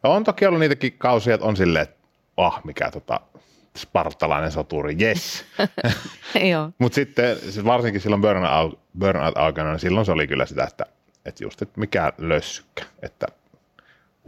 [0.04, 3.20] on toki ollut niitäkin kausia, että on silleen, että oh, mikä tota,
[3.78, 5.46] spartalainen soturi, yes.
[6.80, 10.86] Mutta sitten varsinkin silloin burnout, burnout aikana, niin silloin se oli kyllä sitä, että,
[11.26, 13.28] että just, että mikä lössykkä, että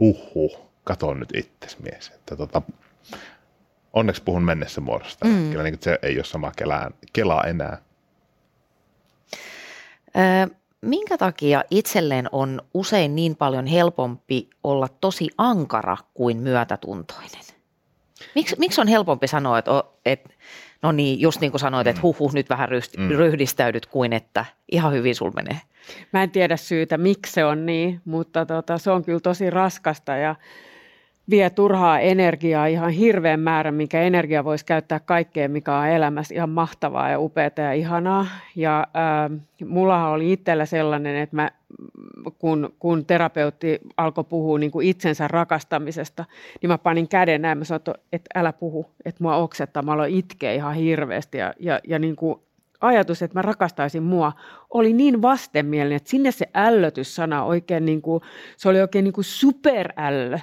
[0.00, 2.08] huhhuh, kato nyt itses mies.
[2.08, 2.62] Että tota,
[3.92, 5.24] onneksi puhun mennessä muodosta.
[5.24, 5.50] Mm.
[5.50, 7.78] Kyllä niin, se ei ole sama kelaa, kelaa enää.
[10.16, 17.47] Ö, minkä takia itselleen on usein niin paljon helpompi olla tosi ankara kuin myötätuntoinen?
[18.34, 20.30] Miksi, miksi on helpompi sanoa, että, että
[20.82, 23.08] no niin, just niin kuin sanoit, että huh, huh nyt vähän ryhti, mm.
[23.08, 25.60] ryhdistäydyt kuin että ihan hyvin sul menee?
[26.12, 30.16] Mä en tiedä syytä, miksi se on niin, mutta tota, se on kyllä tosi raskasta
[30.16, 30.34] ja
[31.30, 36.34] vie turhaa energiaa ihan hirveän määrän, mikä energia voisi käyttää kaikkeen, mikä on elämässä.
[36.34, 38.26] Ihan mahtavaa ja upeaa ja ihanaa.
[38.56, 41.50] Ja äh, mulla oli itsellä sellainen, että mä,
[42.38, 46.24] kun, kun terapeutti alkoi puhua niin kuin itsensä rakastamisesta,
[46.62, 50.14] niin mä panin käden näin, mä sanoin, että älä puhu, että mua oksettaa, mä aloin
[50.14, 51.38] itkeä ihan hirveästi.
[51.38, 52.40] Ja, ja, ja niin kuin
[52.80, 54.32] ajatus, että mä rakastaisin mua,
[54.70, 58.22] oli niin vastenmielinen, että sinne se ällötyssana oikein, niin kuin,
[58.56, 60.38] se oli oikein niin kuin superällö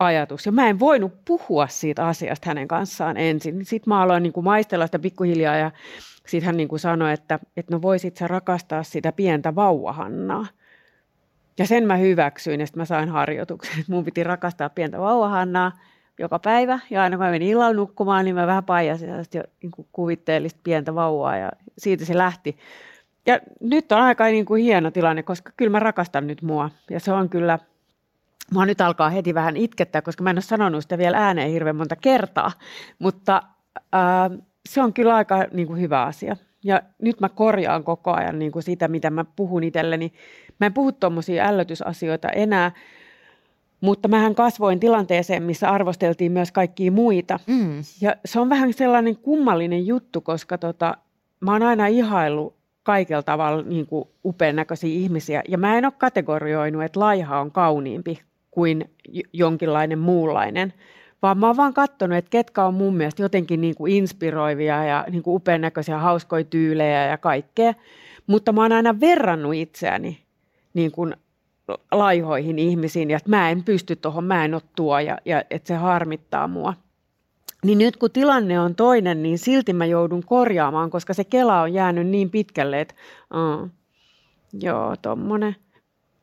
[0.00, 0.46] ajatus.
[0.46, 3.64] Ja mä en voinut puhua siitä asiasta hänen kanssaan ensin.
[3.64, 5.70] Sitten mä aloin niin kuin maistella sitä pikkuhiljaa ja
[6.26, 10.46] sitten hän niin kuin sanoi, että, että no voisit sä rakastaa sitä pientä vauvahannaa.
[11.58, 15.72] Ja sen mä hyväksyin ja sitten mä sain harjoituksen, mun piti rakastaa pientä vauvahannaa
[16.18, 16.78] joka päivä.
[16.90, 20.94] Ja aina kun mä menin illalla nukkumaan, niin mä vähän paijasin ja niin kuvitteellista pientä
[20.94, 22.56] vauvaa ja siitä se lähti.
[23.26, 26.70] Ja nyt on aika niin kuin hieno tilanne, koska kyllä mä rakastan nyt mua.
[26.90, 27.58] Ja se on kyllä
[28.52, 31.76] Mua nyt alkaa heti vähän itkettää, koska mä en ole sanonut sitä vielä ääneen hirveän
[31.76, 32.52] monta kertaa,
[32.98, 33.42] mutta
[33.92, 34.30] ää,
[34.68, 36.36] se on kyllä aika niin kuin hyvä asia.
[36.64, 40.12] Ja nyt mä korjaan koko ajan niin kuin sitä, mitä mä puhun itselleni.
[40.60, 42.72] Mä en puhu tuommoisia ällötysasioita enää,
[43.80, 47.38] mutta mähän kasvoin tilanteeseen, missä arvosteltiin myös kaikkia muita.
[47.46, 47.82] Mm.
[48.00, 50.96] Ja se on vähän sellainen kummallinen juttu, koska tota,
[51.40, 55.42] mä oon aina ihaillut kaikella tavalla niin kuin upean näköisiä ihmisiä.
[55.48, 58.90] Ja mä en ole kategorioinut, että laiha on kauniimpi kuin
[59.32, 60.72] jonkinlainen muunlainen,
[61.22, 65.06] vaan mä oon vaan katsonut, että ketkä on mun mielestä jotenkin niin kuin inspiroivia ja
[65.10, 67.74] niin kuin upean näköisiä hauskoja tyylejä ja kaikkea.
[68.26, 70.18] mutta mä oon aina verrannut itseäni
[70.74, 71.14] niin kuin
[71.92, 75.68] laihoihin ihmisiin ja että mä en pysty tuohon, mä en ole tuo ja, ja että
[75.68, 76.74] se harmittaa mua.
[77.64, 81.74] Niin nyt kun tilanne on toinen, niin silti mä joudun korjaamaan, koska se kela on
[81.74, 82.94] jäänyt niin pitkälle, että
[83.34, 83.68] uh,
[84.52, 85.56] joo, tommonen,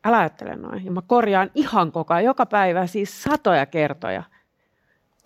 [0.04, 0.84] älä ajattele noin.
[0.84, 4.22] Ja mä korjaan ihan koko ajan, joka päivä, siis satoja kertoja.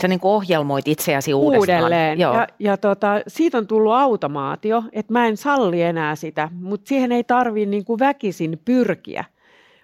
[0.02, 1.82] Sä niin ohjelmoit itseäsi uudestaan.
[1.82, 2.20] Uudelleen.
[2.20, 2.34] Joo.
[2.34, 7.12] Ja, ja tota, siitä on tullut automaatio, että mä en salli enää sitä, mutta siihen
[7.12, 9.24] ei tarvii niin kuin väkisin pyrkiä,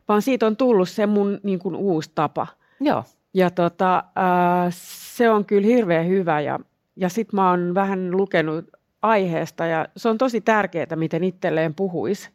[0.09, 2.47] vaan siitä on tullut se mun niin kuin uusi tapa.
[2.81, 3.05] Joo.
[3.35, 4.75] Ja tota, äh,
[5.17, 6.61] se on kyllä hirveän hyvä ja,
[6.97, 8.65] ja sitten mä oon vähän lukenut
[9.03, 12.31] aiheesta ja se on tosi tärkeää, miten itselleen puhuisi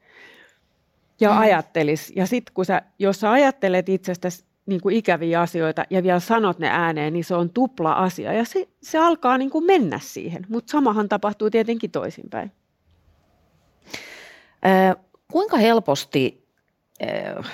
[1.24, 1.40] ja mm.
[1.40, 2.14] ajattelisi.
[2.16, 6.60] Ja sitten kun sä, jos sä ajattelet itsestäsi niin kuin ikäviä asioita ja vielä sanot
[6.60, 10.46] ne ääneen, niin se on tupla asia ja se, se alkaa niin kuin mennä siihen.
[10.50, 12.52] Mutta samahan tapahtuu tietenkin toisinpäin.
[14.66, 14.96] Äh,
[15.32, 16.48] kuinka helposti
[17.04, 17.46] äh,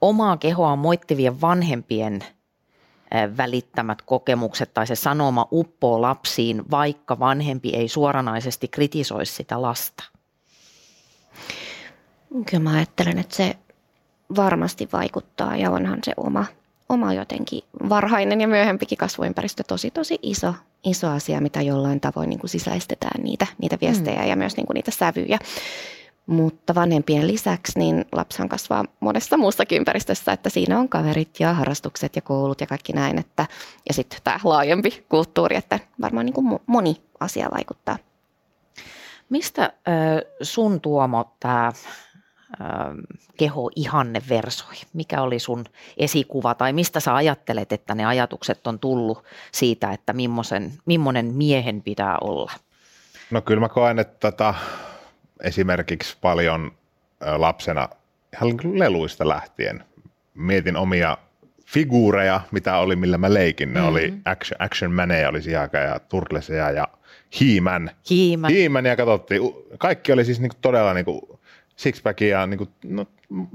[0.00, 2.24] omaa kehoa moittivien vanhempien
[3.36, 10.04] välittämät kokemukset tai se sanoma uppoo lapsiin, vaikka vanhempi ei suoranaisesti kritisoisi sitä lasta?
[12.30, 13.56] Kyllä mä ajattelen, että se
[14.36, 16.44] varmasti vaikuttaa ja onhan se oma,
[16.88, 20.54] oma jotenkin varhainen ja myöhempikin kasvuympäristö tosi tosi iso,
[20.84, 24.28] iso asia, mitä jollain tavoin niin kuin sisäistetään niitä, niitä viestejä mm.
[24.28, 25.38] ja myös niin kuin niitä sävyjä.
[26.26, 32.16] Mutta vanhempien lisäksi niin lapsihan kasvaa monessa muussakin ympäristössä, että siinä on kaverit ja harrastukset
[32.16, 33.18] ja koulut ja kaikki näin.
[33.18, 33.46] Että,
[33.88, 37.98] ja sitten tämä laajempi kulttuuri, että varmaan niin kuin moni asia vaikuttaa.
[39.30, 39.72] Mistä äh,
[40.42, 41.72] sun Tuomo tämä
[43.36, 44.74] keho ihanne versoi?
[44.92, 45.64] Mikä oli sun
[45.96, 51.82] esikuva tai mistä sä ajattelet, että ne ajatukset on tullut siitä, että millaisen, millainen miehen
[51.82, 52.52] pitää olla?
[53.30, 54.54] No kyllä mä koen, että tota,
[55.42, 56.72] esimerkiksi paljon
[57.36, 57.88] lapsena
[58.34, 59.84] ihan leluista lähtien
[60.34, 61.18] mietin omia
[61.66, 63.72] figuureja, mitä oli, millä mä leikin.
[63.72, 63.88] Ne mm-hmm.
[63.88, 66.88] oli action, action maneja, oli siihen aikaan, ja turtleseja ja
[67.40, 67.90] hiimän.
[68.10, 68.50] Hiimän.
[68.50, 69.42] Hiimän ja katsottiin.
[69.78, 71.39] Kaikki oli siis niinku todella niinku
[71.80, 73.06] sixpackia, niinku, no,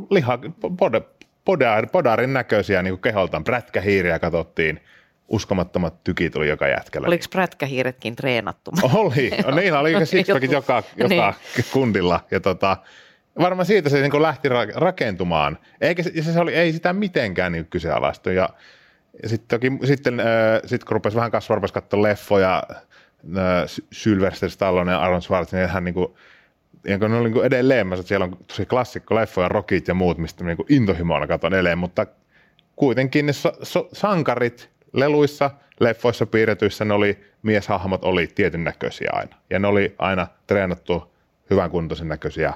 [0.09, 0.39] liha,
[0.77, 1.01] pod,
[1.45, 3.43] podar, podarin näköisiä niinku keholtaan.
[3.43, 4.79] Prätkähiiriä katsottiin
[5.27, 7.07] uskomattomat tykit tuli joka jätkällä.
[7.07, 8.71] Oliko prätkähiiretkin treenattu?
[8.93, 11.65] Oli, no, niin oli sixpackit joka, joka niin.
[11.71, 12.19] kundilla.
[12.31, 12.77] Ja tota,
[13.39, 15.57] varmaan siitä se niin lähti rakentumaan.
[15.81, 18.29] Eikä se, se oli, ei sitä mitenkään niin kyseenalaistu.
[18.29, 18.49] Ja,
[19.23, 20.25] ja sitten, toki, sitten äh,
[20.65, 22.63] sit kun rupesi vähän kasvaa, rupesi katsoa leffoja,
[23.37, 26.15] äh, Sylvester Stallone ja Aaron Schwarzenegger, hän niin kuin,
[26.85, 30.17] ja kun ne oli niin edelleen, mä siellä on tosi klassikko leffoja, rockit ja muut,
[30.17, 32.05] mistä niin intohimoina katson edelleen, mutta
[32.75, 39.35] kuitenkin ne so, so, sankarit leluissa, leffoissa piirretyissä ne oli, mieshahmot oli tietyn näköisiä aina.
[39.49, 41.13] Ja ne oli aina treenattu
[41.49, 42.53] hyvän kuntoisen näköisiä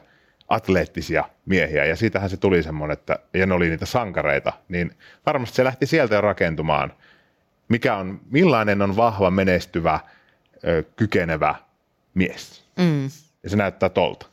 [0.47, 1.85] atleettisia miehiä.
[1.85, 4.53] Ja siitähän se tuli semmoinen, että ja ne oli niitä sankareita.
[4.69, 4.91] Niin
[5.25, 6.93] varmasti se lähti sieltä rakentumaan.
[7.67, 9.99] Mikä on, millainen on vahva, menestyvä,
[10.95, 11.55] kykenevä
[12.13, 12.63] mies.
[12.77, 13.09] Mm.
[13.43, 14.25] Ja se näyttää tolta.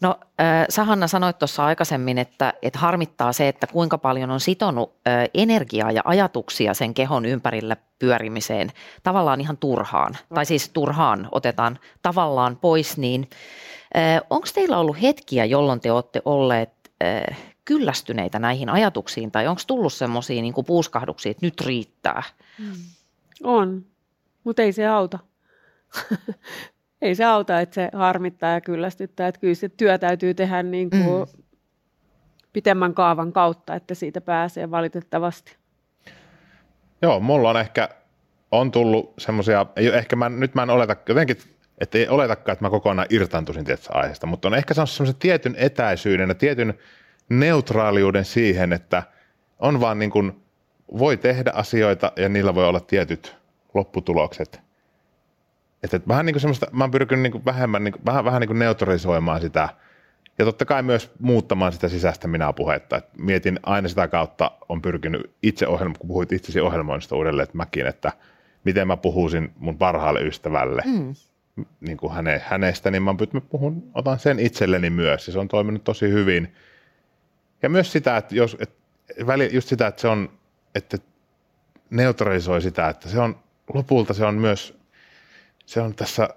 [0.00, 4.40] No äh, sä Hanna sanoit tuossa aikaisemmin, että, että harmittaa se, että kuinka paljon on
[4.40, 8.72] sitonut äh, energiaa ja ajatuksia sen kehon ympärillä pyörimiseen
[9.02, 10.16] tavallaan ihan turhaan.
[10.34, 13.30] Tai siis turhaan otetaan tavallaan pois, niin
[13.96, 16.70] äh, onko teillä ollut hetkiä, jolloin te olette olleet
[17.04, 22.22] äh, kyllästyneitä näihin ajatuksiin tai onko tullut semmoisia niin puuskahduksia, että nyt riittää?
[22.58, 22.72] Mm.
[23.42, 23.84] On,
[24.44, 25.18] mutta ei se auta.
[27.02, 29.28] ei se auta, että se harmittaa ja kyllästyttää.
[29.28, 31.42] Että kyllä se työ täytyy tehdä niin kuin mm.
[32.52, 35.56] pitemmän kaavan kautta, että siitä pääsee valitettavasti.
[37.02, 37.88] Joo, mulla on ehkä
[38.50, 41.36] on tullut semmoisia, ehkä mä, nyt mä en oleta, jotenkin,
[41.78, 46.28] että ei oletakaan, että mä kokonaan irtaantuisin tietystä aiheesta, mutta on ehkä semmoisen tietyn etäisyyden
[46.28, 46.74] ja tietyn
[47.28, 49.02] neutraaliuden siihen, että
[49.58, 50.42] on vaan niin kuin,
[50.98, 53.36] voi tehdä asioita ja niillä voi olla tietyt
[53.74, 54.60] lopputulokset.
[55.82, 58.24] Että, että vähän niin kuin semmoista, mä oon pyrkinyt niin kuin vähemmän, niin kuin, vähän,
[58.24, 59.68] vähän niin kuin neutralisoimaan sitä
[60.40, 62.96] ja totta kai myös muuttamaan sitä sisäistä minä puhetta.
[62.96, 67.56] Et mietin aina sitä kautta, on pyrkinyt itse ohjelma, kun puhuit itsesi ohjelmoinnista uudelleen, että
[67.56, 68.12] mäkin, että
[68.64, 71.14] miten mä puhuisin mun parhaalle ystävälle mm.
[71.80, 75.48] niin kuin häne, hänestä, niin mä, mä puhun, otan sen itselleni myös ja se on
[75.48, 76.54] toiminut tosi hyvin.
[77.62, 78.72] Ja myös sitä, että jos, et,
[79.52, 80.28] just sitä, että se on,
[80.74, 80.98] että
[81.90, 83.38] neutralisoi sitä, että se on,
[83.74, 84.79] lopulta se on myös
[85.70, 86.28] se on tässä,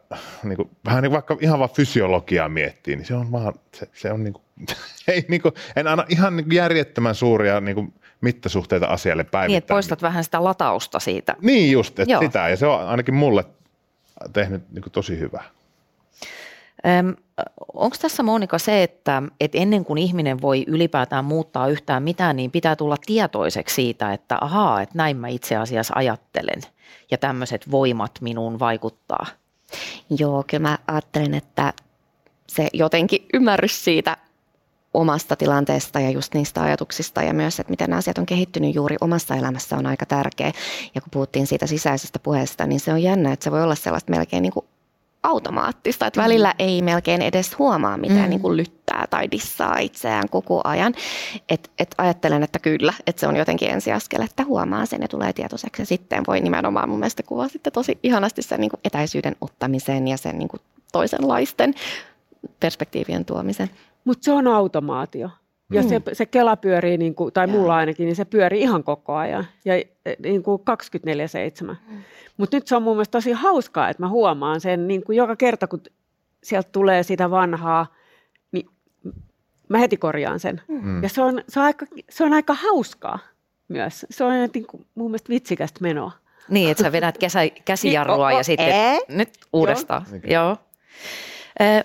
[0.43, 3.89] niin kuin, vähän niin kuin vaikka ihan vaan fysiologiaa miettii, niin se on vaan, se,
[3.93, 4.43] se on niin kuin,
[5.07, 9.47] ei niin kuin, en anna ihan niin kuin järjettömän suuria niin kuin mittasuhteita asialle päivittäin.
[9.47, 11.35] Niin, että poistat vähän sitä latausta siitä.
[11.41, 13.45] Niin just, että sitä, ja se on ainakin mulle
[14.33, 15.43] tehnyt niin kuin tosi hyvää.
[17.73, 22.51] Onko tässä Monika se, että, että ennen kuin ihminen voi ylipäätään muuttaa yhtään mitään, niin
[22.51, 26.61] pitää tulla tietoiseksi siitä, että ahaa, että näin mä itse asiassa ajattelen
[27.11, 29.25] ja tämmöiset voimat minuun vaikuttaa?
[30.19, 31.73] Joo, kyllä mä ajattelen, että
[32.47, 34.17] se jotenkin ymmärrys siitä
[34.93, 39.35] omasta tilanteesta ja just niistä ajatuksista ja myös, että miten asiat on kehittynyt juuri omassa
[39.35, 40.51] elämässä on aika tärkeä.
[40.95, 44.11] Ja kun puhuttiin siitä sisäisestä puheesta, niin se on jännä, että se voi olla sellaista
[44.11, 44.65] melkein niin kuin
[45.23, 46.55] automaattista, että välillä mm.
[46.59, 48.29] ei melkein edes huomaa mitään mm.
[48.29, 50.93] niin kuin lyttää tai dissaa itseään koko ajan.
[51.49, 55.33] Et, et ajattelen, että kyllä, että se on jotenkin ensiaskel, että huomaa sen ja tulee
[55.33, 59.35] tietoiseksi ja sitten voi nimenomaan mun mielestä kuvaa sitten tosi ihanasti sen niin kuin etäisyyden
[59.41, 60.61] ottamisen ja sen niin kuin
[60.91, 61.73] toisenlaisten
[62.59, 63.69] perspektiivien tuomisen.
[64.05, 65.29] Mutta se on automaatio.
[65.73, 65.89] Ja mm.
[65.89, 69.45] se, se Kela pyörii, niin kuin, tai mulla ainakin, niin se pyörii ihan koko ajan.
[69.65, 69.85] Ja e,
[70.23, 70.61] niin kuin
[71.65, 71.75] 24-7.
[71.89, 71.97] Mm.
[72.37, 75.35] Mutta nyt se on mun mielestä tosi hauskaa, että mä huomaan sen niin kuin joka
[75.35, 75.81] kerta, kun
[76.43, 77.95] sieltä tulee sitä vanhaa,
[78.51, 78.69] niin
[79.69, 80.61] mä heti korjaan sen.
[80.67, 81.03] Mm.
[81.03, 83.19] Ja se on, se, on aika, se on aika hauskaa
[83.67, 84.05] myös.
[84.09, 86.11] Se on niin kuin, mun mielestä vitsikästä menoa.
[86.49, 88.99] Niin, että sä vedät kesä, käsijarrua niin, ja sitten ee?
[89.09, 90.05] nyt uudestaan.
[90.11, 90.43] Joo.
[90.45, 90.57] Joo.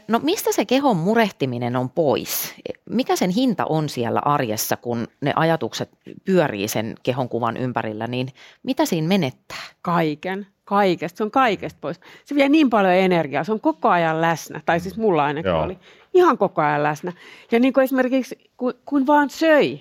[0.09, 2.55] No mistä se kehon murehtiminen on pois?
[2.91, 5.91] Mikä sen hinta on siellä arjessa, kun ne ajatukset
[6.25, 8.29] pyörii sen kehon kuvan ympärillä, niin
[8.63, 9.63] mitä siinä menettää?
[9.83, 10.47] Kaiken.
[10.65, 11.19] Kaikesta.
[11.19, 12.01] Se on kaikesta pois.
[12.25, 13.45] Se vie niin paljon energiaa.
[13.45, 14.61] Se on koko ajan läsnä.
[14.67, 15.63] Tai siis mulla ainakin Joo.
[15.63, 15.79] oli.
[16.15, 17.13] Ihan koko ajan läsnä.
[17.53, 19.81] Ja niin kuin esimerkiksi kun, kun vaan söi,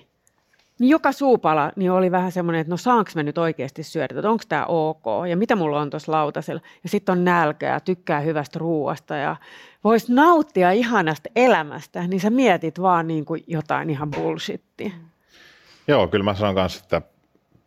[0.78, 4.30] niin joka suupala niin oli vähän semmoinen, että no saanko mä nyt oikeasti syödä, että
[4.30, 6.60] onko tämä ok ja mitä mulla on tuossa lautasella.
[6.82, 9.36] Ja sitten on nälkää, tykkää hyvästä ruuasta ja
[9.84, 14.90] voisi nauttia ihanasta elämästä, niin sä mietit vaan niin kuin jotain ihan bullshittia.
[15.88, 17.02] Joo, kyllä mä sanon kanssa, että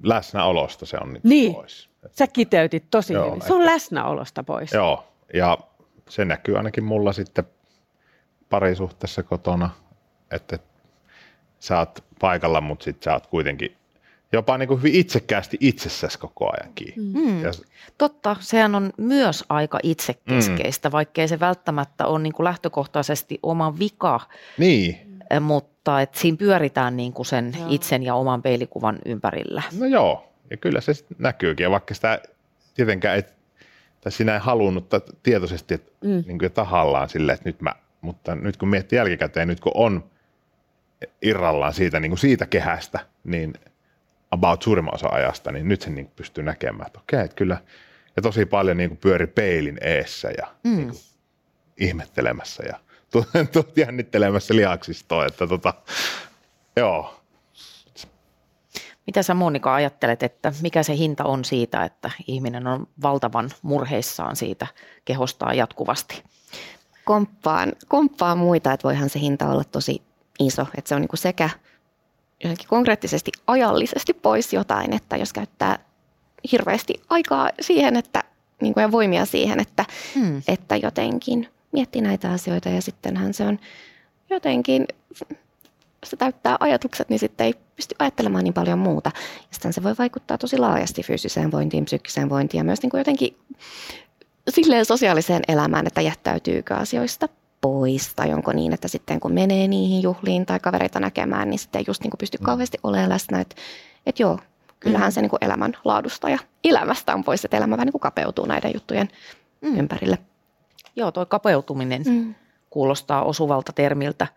[0.04, 1.56] läsnäolosta se on nyt niin.
[1.56, 1.90] pois.
[2.12, 3.42] Sä kiteytit tosi Joo, hyvin.
[3.42, 4.74] Se on läsnäolosta pois.
[4.74, 5.58] Joo, ja
[6.10, 7.44] se näkyy ainakin mulla sitten
[8.50, 9.70] parisuhteessa kotona,
[10.32, 10.60] että
[11.62, 13.76] sä oot paikalla, mutta sitten sä oot kuitenkin
[14.34, 17.20] jopa niin kuin hyvin itsekkäästi itsessäsi koko ajan kiinni.
[17.20, 17.44] Mm.
[17.44, 17.52] Ja...
[17.98, 20.92] Totta, sehän on myös aika itsekeskeistä, mm.
[20.92, 24.20] vaikkei se välttämättä ole niin kuin lähtökohtaisesti oma vika.
[24.58, 24.98] Niin.
[25.40, 27.68] Mutta että siinä pyöritään niin kuin sen joo.
[27.70, 29.64] itsen ja oman peilikuvan ympärillä.
[29.80, 32.22] No joo, ja kyllä se näkyykin, ja vaikka sitä
[32.74, 33.34] tietenkään et,
[34.02, 34.90] tai sinä ei halunnut
[35.24, 36.24] tietoisesti että mm.
[36.28, 40.04] niin kuin tahallaan silleen, että nyt mä, mutta nyt kun miettii jälkikäteen, nyt kun on
[41.22, 43.54] irrallaan siitä, niin kuin siitä kehästä, niin
[44.32, 47.58] about suurimman osa ajasta, niin nyt sen niin pystyy näkemään, että okei, että kyllä,
[48.16, 50.78] ja tosi paljon niin kuin pyöri peilin eessä ja mm.
[50.78, 51.00] niin kuin,
[51.78, 52.80] ihmettelemässä ja
[53.54, 55.74] tuot jännittelemässä lihaksistoa, että tota,
[56.76, 57.18] joo.
[59.08, 64.36] Mitä sä Monika ajattelet, että mikä se hinta on siitä, että ihminen on valtavan murheissaan
[64.36, 64.68] siitä
[65.06, 66.24] kehostaa jatkuvasti?
[67.06, 70.02] Komppaan, komppaan muita, että voihan se hinta olla tosi
[70.42, 71.50] iso, että se on niin kuin sekä
[72.44, 75.80] jotenkin konkreettisesti ajallisesti pois jotain, että jos käyttää
[76.52, 78.24] hirveästi aikaa siihen, että
[78.62, 79.86] niin kuin ja voimia siihen, että,
[80.16, 80.42] hmm.
[80.48, 83.60] että jotenkin miettii näitä asioita ja sittenhän se on
[84.30, 84.88] jotenkin,
[86.04, 89.12] se täyttää ajatukset, niin sitten ei pysty ajattelemaan niin paljon muuta.
[89.16, 93.00] Ja sitten se voi vaikuttaa tosi laajasti fyysiseen vointiin, psyykkiseen vointiin ja myös niin kuin
[93.00, 93.38] jotenkin
[94.50, 97.30] silleen sosiaaliseen elämään, että jättäytyykö asioista
[97.62, 101.84] pois tai onko niin, että sitten kun menee niihin juhliin tai kavereita näkemään, niin sitten
[101.88, 102.46] just niin kuin pystyy mm.
[102.46, 103.56] kauheasti olemaan läsnä, että,
[104.06, 104.40] että joo,
[104.80, 105.14] kyllähän mm.
[105.14, 108.46] se niin kuin elämän laadusta ja elämästä on pois, että elämä vähän niin kuin kapeutuu
[108.46, 109.10] näiden juttujen
[109.62, 109.80] mm.
[109.80, 110.18] ympärille.
[110.96, 112.36] Joo, tuo kapeutuminen mm.
[112.70, 114.28] kuulostaa osuvalta termiltä.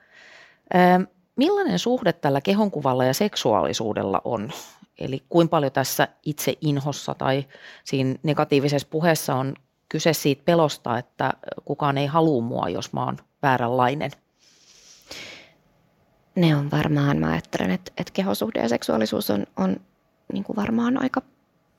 [0.75, 1.07] Ö,
[1.37, 4.51] millainen suhde tällä kehonkuvalla ja seksuaalisuudella on?
[4.99, 7.45] Eli kuinka paljon tässä itse inhossa tai
[7.85, 9.55] siinä negatiivisessa puheessa on
[9.89, 11.33] kyse siitä pelosta, että
[11.65, 14.11] kukaan ei halua mua, jos mä oon vääränlainen?
[16.35, 19.77] Ne on varmaan, mä ajattelen, että, että kehosuhde ja seksuaalisuus on, on
[20.33, 21.23] niin kuin varmaan aika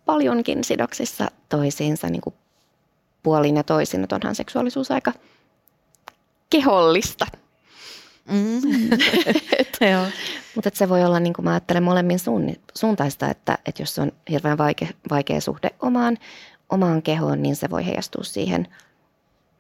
[0.05, 2.35] paljonkin sidoksissa toisiinsa niin kuin
[3.23, 5.13] puolin ja toisin, että onhan seksuaalisuus aika
[6.49, 7.25] kehollista.
[8.25, 8.61] Mm.
[10.55, 12.19] Mutta se voi olla, niin kuin mä ajattelen, molemmin
[12.75, 16.17] suuntaista, että, että jos on hirveän vaikea, vaikea suhde omaan,
[16.75, 18.67] omaan kehoon, niin se voi heijastua siihen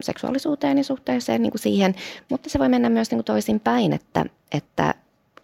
[0.01, 1.95] seksuaalisuuteen ja suhteeseen niin kuin siihen,
[2.29, 4.93] mutta se voi mennä myös niin kuin toisinpäin, että, että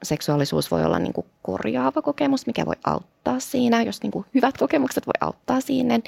[0.04, 4.58] seksuaalisuus voi olla niin kuin korjaava kokemus, mikä voi auttaa siinä, jos niin kuin hyvät
[4.58, 6.00] kokemukset voi auttaa siinä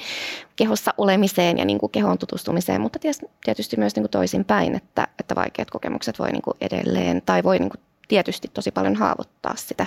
[0.56, 2.98] kehossa olemiseen ja niin kuin kehoon tutustumiseen, mutta
[3.44, 7.58] tietysti myös niin kuin toisinpäin, että, että vaikeat kokemukset voi niin kuin edelleen tai voi
[7.58, 9.86] niin kuin tietysti tosi paljon haavoittaa sitä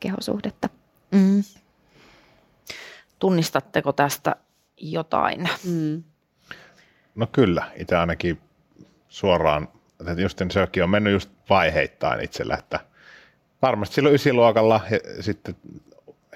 [0.00, 0.68] kehosuhdetta.
[1.10, 1.44] Mm.
[3.18, 4.36] Tunnistatteko tästä
[4.76, 5.48] jotain.
[5.64, 6.02] Mm.
[7.14, 8.40] No kyllä, itse ainakin
[9.08, 9.68] suoraan,
[10.00, 12.80] että just sekin on mennyt just vaiheittain itsellä, että
[13.62, 15.56] varmasti silloin ysiluokalla ja sitten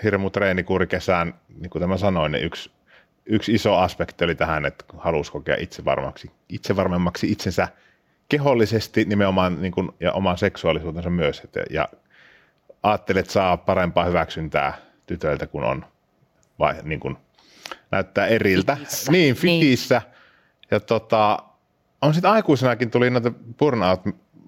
[0.03, 2.71] hirmu treenikuuri kesään, niin kuin tämä sanoin, niin yksi,
[3.27, 7.69] yksi iso aspekti oli tähän, että halusi kokea itsevarmaksi, itsevarmemmaksi itsensä
[8.29, 11.41] kehollisesti nimenomaan niin kuin, ja oman seksuaalisuutensa myös.
[11.45, 11.89] Et, ja
[12.83, 15.85] ajattelet, että saa parempaa hyväksyntää tytöiltä, kun on
[16.59, 17.17] vai, niin kuin,
[17.91, 18.77] näyttää eriltä.
[18.77, 19.13] Fitissä.
[19.13, 20.03] Niin, fitissä.
[20.05, 20.15] Niin.
[20.71, 21.39] Ja tota,
[22.03, 24.01] on sitten aikuisenakin tuli noita burnout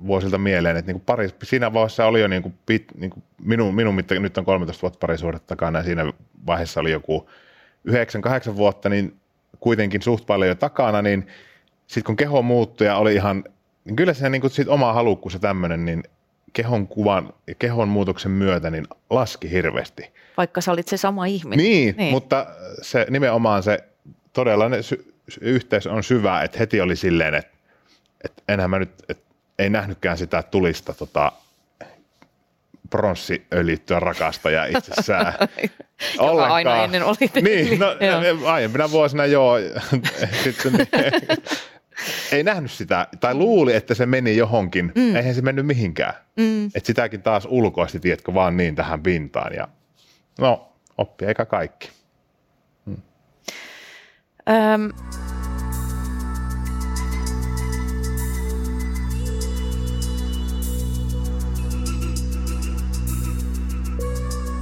[0.07, 4.15] vuosilta mieleen, että niinku pari, siinä vaiheessa oli jo niinku pit, niinku minun, minun mitta,
[4.15, 6.13] nyt on 13 vuotta parisuhdetta takana ja siinä
[6.47, 7.29] vaiheessa oli joku
[7.89, 9.17] 9-8 vuotta, niin
[9.61, 11.27] kuitenkin suht paljon jo takana, niin
[11.87, 13.45] sitten kun keho muuttui ja oli ihan,
[13.85, 16.03] niin kyllä se niinku sit oma halukkuus ja tämmöinen, niin
[16.53, 20.11] kehon kuvan ja kehon muutoksen myötä niin laski hirveästi.
[20.37, 21.65] Vaikka sä olit se sama ihminen.
[21.65, 22.11] Niin, niin.
[22.11, 22.47] mutta
[22.83, 23.79] se nimenomaan se
[24.33, 27.53] todella ne sy- yhteys on syvä, että heti oli silleen, että,
[28.25, 31.33] että enhän mä nyt, että ei nähnytkään sitä tulista tota,
[32.91, 35.35] pronssiöljyttyä rakastajaa itsessään.
[36.17, 37.31] Joka aina ennen oli.
[37.43, 37.87] Niin, no,
[38.45, 39.55] aiempina vuosina joo.
[40.45, 40.89] Sitten, niin,
[42.33, 44.93] ei nähnyt sitä, tai luuli, että se meni johonkin.
[44.95, 45.17] Mm.
[45.17, 46.15] Eihän se mennyt mihinkään.
[46.37, 46.67] Mm.
[46.67, 49.55] Että sitäkin taas ulkoisesti, tiedätkö, vaan niin tähän pintaan.
[49.55, 49.69] Ja,
[50.39, 51.91] no, oppi eikä kaikki.
[52.85, 52.97] Mm.
[54.49, 54.93] Öm,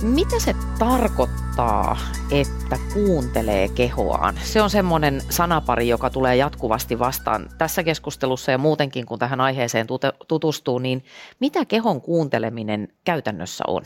[0.03, 1.99] Mitä se tarkoittaa,
[2.30, 4.34] että kuuntelee kehoaan?
[4.42, 9.86] Se on semmoinen sanapari, joka tulee jatkuvasti vastaan tässä keskustelussa ja muutenkin, kun tähän aiheeseen
[10.28, 11.05] tutustuu, niin
[11.40, 13.82] mitä kehon kuunteleminen käytännössä on?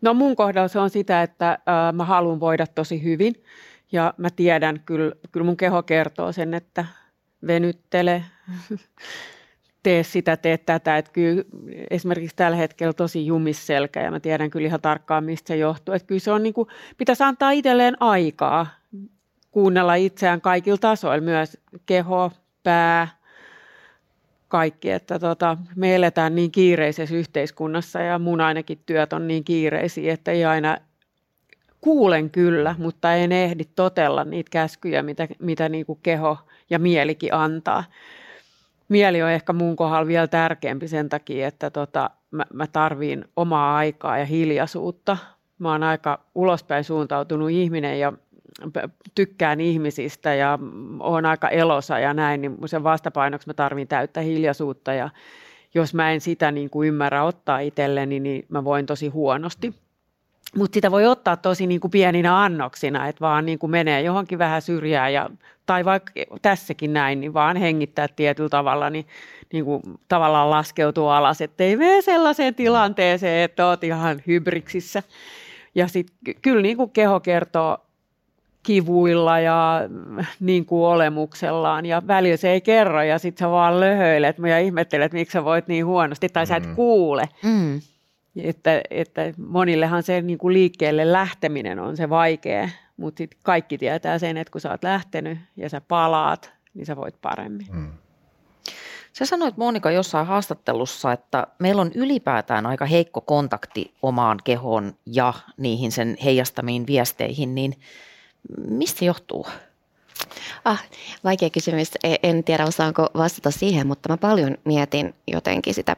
[0.00, 1.58] No mun kohdalla se on sitä, että
[1.92, 3.34] mä haluan voida tosi hyvin
[3.92, 6.84] ja mä tiedän, kyllä, kyllä mun keho kertoo sen, että
[7.46, 8.24] venyttele,
[9.86, 10.98] tee sitä, tee tätä.
[10.98, 11.44] Että kyllä
[11.90, 15.94] esimerkiksi tällä hetkellä tosi jumisselkä ja mä tiedän kyllä ihan tarkkaan, mistä se johtuu.
[15.94, 16.68] Että kyllä se on niin kuin,
[16.98, 18.66] pitäisi antaa itselleen aikaa
[19.50, 22.32] kuunnella itseään kaikilla tasoilla, myös keho,
[22.62, 23.08] pää,
[24.48, 30.12] kaikki, että tota, me eletään niin kiireisessä yhteiskunnassa ja mun ainakin työt on niin kiireisiä,
[30.12, 30.76] että ei aina
[31.80, 36.38] kuulen kyllä, mutta en ehdi totella niitä käskyjä, mitä, mitä niin kuin keho
[36.70, 37.84] ja mielikin antaa
[38.88, 43.76] mieli on ehkä mun kohdalla vielä tärkeämpi sen takia, että tota, mä, mä tarviin omaa
[43.76, 45.16] aikaa ja hiljaisuutta.
[45.58, 48.12] Mä oon aika ulospäin suuntautunut ihminen ja
[49.14, 50.58] tykkään ihmisistä ja
[51.00, 55.10] oon aika elosa ja näin, niin sen vastapainoksi mä tarvin täyttä hiljaisuutta ja
[55.74, 59.74] jos mä en sitä niin kuin ymmärrä ottaa itselleni, niin mä voin tosi huonosti.
[60.56, 64.38] Mutta sitä voi ottaa tosi niin kuin pieninä annoksina, että vaan niin kuin menee johonkin
[64.38, 65.30] vähän syrjään ja,
[65.66, 69.06] tai vaikka tässäkin näin, niin vaan hengittää tietyllä tavalla, niin,
[69.52, 75.02] niin kuin tavallaan laskeutuu alas, ettei mene sellaiseen tilanteeseen, että oot ihan hybriksissä.
[75.74, 77.78] Ja sitten kyllä niin kuin keho kertoo
[78.62, 79.80] kivuilla ja
[80.40, 85.12] niin kuin olemuksellaan ja välillä se ei kerro ja sitten sä vaan löhöilet ja ihmettelet,
[85.12, 86.74] miksi sä voit niin huonosti tai sä et mm.
[86.74, 87.28] kuule.
[87.42, 87.80] Mm.
[88.42, 94.18] Että, että monillehan se niin kuin liikkeelle lähteminen on se vaikea, mutta sit kaikki tietää
[94.18, 97.66] sen, että kun sä oot lähtenyt ja sä palaat, niin sä voit paremmin.
[97.72, 97.92] Mm.
[99.12, 105.34] Sä sanoit Monika jossain haastattelussa, että meillä on ylipäätään aika heikko kontakti omaan kehoon ja
[105.56, 107.74] niihin sen heijastamiin viesteihin, niin
[108.68, 109.46] mistä johtuu?
[110.64, 110.84] Ah,
[111.24, 111.90] vaikea kysymys.
[112.02, 115.96] E, en tiedä osaanko vastata siihen, mutta mä paljon mietin jotenkin sitä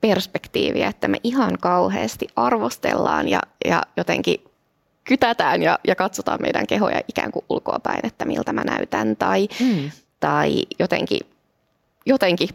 [0.00, 4.44] perspektiiviä, että me ihan kauheasti arvostellaan ja, ja jotenkin
[5.04, 9.90] kytätään ja, ja katsotaan meidän kehoja ikään kuin ulkoapäin, että miltä mä näytän tai, mm.
[10.20, 11.20] tai jotenkin,
[12.06, 12.48] jotenkin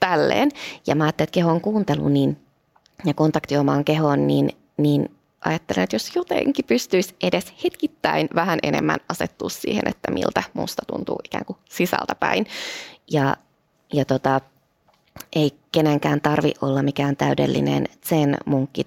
[0.00, 0.50] tälleen.
[0.86, 2.36] Ja mä ajattelin, että kehon kuuntelu niin,
[3.04, 5.08] ja kontakti omaan kehoon, niin, niin
[5.44, 11.20] ajattelen, että jos jotenkin pystyisi edes hetkittäin vähän enemmän asettua siihen, että miltä musta tuntuu
[11.24, 12.46] ikään kuin sisältä päin.
[13.10, 13.36] Ja,
[13.92, 14.40] ja tota,
[15.32, 18.84] ei kenenkään tarvi olla mikään täydellinen sen munkki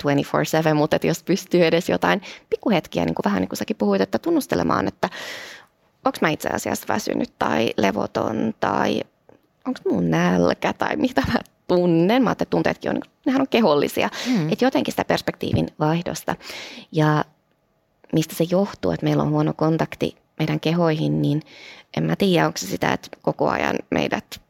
[0.72, 4.02] 24-7, mutta että jos pystyy edes jotain pikkuhetkiä, niin kuin vähän niin kuin säkin puhuit,
[4.02, 5.10] että tunnustelemaan, että
[6.06, 9.02] onko mä itse asiassa väsynyt tai levoton tai
[9.68, 12.24] onko mun nälkä tai mitä mä tunnen.
[12.24, 14.10] Mä että tunteetkin on, nehän on kehollisia.
[14.28, 14.52] Mm.
[14.52, 16.36] Että jotenkin sitä perspektiivin vaihdosta.
[16.92, 17.26] Ja
[18.14, 21.42] mistä se johtuu, että meillä on huono kontakti meidän kehoihin, niin
[21.98, 24.42] en mä tiedä, onko se sitä, että koko ajan meidät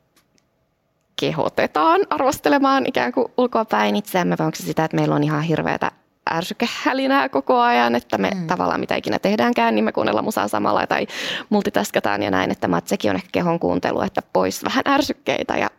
[1.23, 5.91] kehotetaan arvostelemaan ikään kuin ulkoapäin itseämme, vai onko se sitä, että meillä on ihan hirveätä
[6.31, 8.47] ärsykehälinää koko ajan, että me mm.
[8.47, 11.07] tavallaan mitä ikinä tehdäänkään, niin me kuunnellaan musaa samalla tai
[11.49, 15.69] multitaskataan ja näin, että sekin on ehkä kehon kuuntelu, että pois vähän ärsykkeitä ja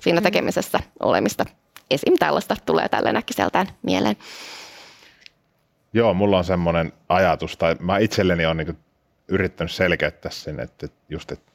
[0.00, 0.24] siinä mm.
[0.24, 1.44] tekemisessä olemista.
[1.90, 2.18] Esim.
[2.18, 4.16] tällaista tulee tälle näkkiseltään mieleen.
[5.92, 8.78] Joo, mulla on semmoinen ajatus, tai mä itselleni olen niin
[9.28, 11.52] yrittänyt selkeyttää sen, että just, että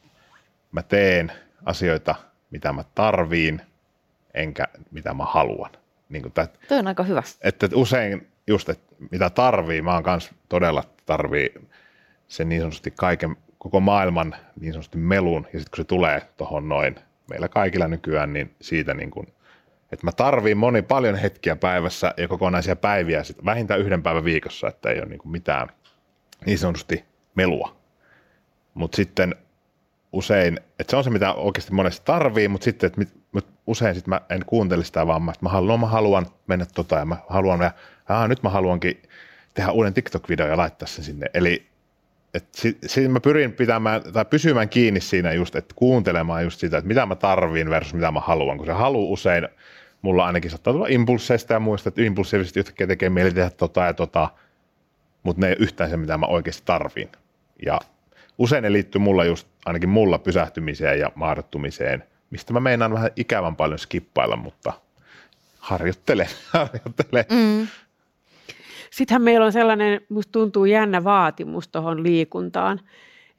[0.71, 1.31] mä teen
[1.65, 2.15] asioita,
[2.51, 3.61] mitä mä tarviin,
[4.33, 5.71] enkä mitä mä haluan.
[6.09, 7.23] Niin kuin tät, Tuo on aika hyvä.
[7.41, 11.53] Että usein just, että mitä tarvii, mä oon kanssa todella tarvii
[12.27, 16.69] sen niin sanotusti kaiken, koko maailman niin sanotusti melun, ja sitten kun se tulee tuohon
[16.69, 16.95] noin,
[17.29, 19.27] meillä kaikilla nykyään, niin siitä niin kuin,
[19.91, 24.67] että mä tarviin moni paljon hetkiä päivässä ja kokonaisia päiviä, sit vähintään yhden päivän viikossa,
[24.67, 25.67] että ei ole niin kuin mitään
[26.45, 27.77] niin sanotusti melua.
[28.73, 29.35] Mutta sitten
[30.11, 33.09] usein, että se on se, mitä oikeasti monesti tarvii, mutta sitten, että mit,
[33.67, 37.05] usein sitten mä en kuuntele sitä, vaan mä, mä, haluan, mä haluan mennä tota ja
[37.05, 37.71] mä haluan, ja
[38.09, 39.01] aa, nyt mä haluankin
[39.53, 41.27] tehdä uuden TikTok-video ja laittaa sen sinne.
[41.33, 41.67] Eli
[42.33, 46.77] että si, si, mä pyrin pitämään tai pysymään kiinni siinä just, että kuuntelemaan just sitä,
[46.77, 49.47] että mitä mä tarviin versus mitä mä haluan, kun se halu usein,
[50.01, 53.93] mulla ainakin saattaa tulla impulseista ja muista, että impulsiivisesti yhtäkkiä tekee mieli tehdä tota ja
[53.93, 54.29] tota,
[55.23, 57.09] mutta ne ei yhtään se, mitä mä oikeasti tarviin.
[57.65, 57.79] Ja
[58.37, 63.55] usein ne liittyy mulla just, ainakin mulla pysähtymiseen ja maadottumiseen, mistä mä meinaan vähän ikävän
[63.55, 64.73] paljon skippailla, mutta
[65.59, 67.25] harjoittele, harjoittele.
[67.31, 67.67] Mm.
[68.91, 72.79] Sittenhän meillä on sellainen, musta tuntuu jännä vaatimus tuohon liikuntaan,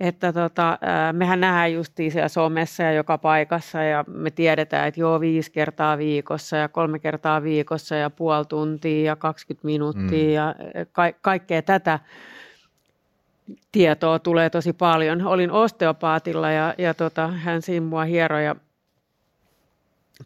[0.01, 0.79] että tota,
[1.13, 5.99] mehän nähdään justiin siellä somessa ja joka paikassa ja me tiedetään, että joo viisi kertaa
[5.99, 10.25] viikossa ja kolme kertaa viikossa ja puoli tuntia ja 20 minuuttia mm.
[10.25, 10.55] ja
[10.93, 11.99] ka- kaikkea tätä
[13.73, 15.27] tietoa tulee tosi paljon.
[15.27, 18.57] Olin osteopaatilla ja, ja tota, hän siinä mua hieroi ja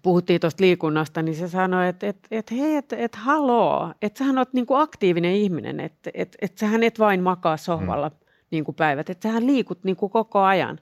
[0.03, 4.39] puhuttiin tuosta liikunnasta, niin se sanoi, että et, et, hei, että et, haloo, että sähän
[4.39, 8.15] oot niinku aktiivinen ihminen, että et, et sähän et vain makaa sohvalla mm.
[8.51, 10.79] niinku päivät, että sähän liikut niinku koko ajan.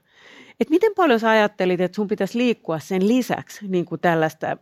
[0.59, 4.57] Et miten paljon sä ajattelit, että sun pitäisi liikkua sen lisäksi niinku tällaista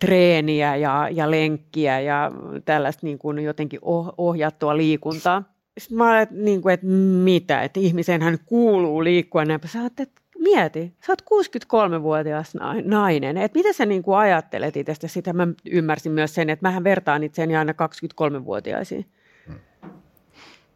[0.00, 2.32] treeniä ja, ja lenkkiä ja
[2.64, 5.55] tällaista niinku jotenkin oh, ohjattua liikuntaa?
[5.78, 6.86] Sitten mä olen, niin kuin, että
[7.24, 9.60] mitä, että ihmisenhän kuuluu liikkua näin.
[9.66, 12.52] Sä että mieti, sä oot 63-vuotias
[12.84, 16.84] nainen, että mitä sä niin kuin ajattelet itsestä, sitä mä ymmärsin myös sen, että mähän
[16.84, 19.06] vertaan itseäni aina 23-vuotiaisiin.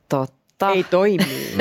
[0.08, 0.70] Totta.
[0.70, 1.24] Ei toimi.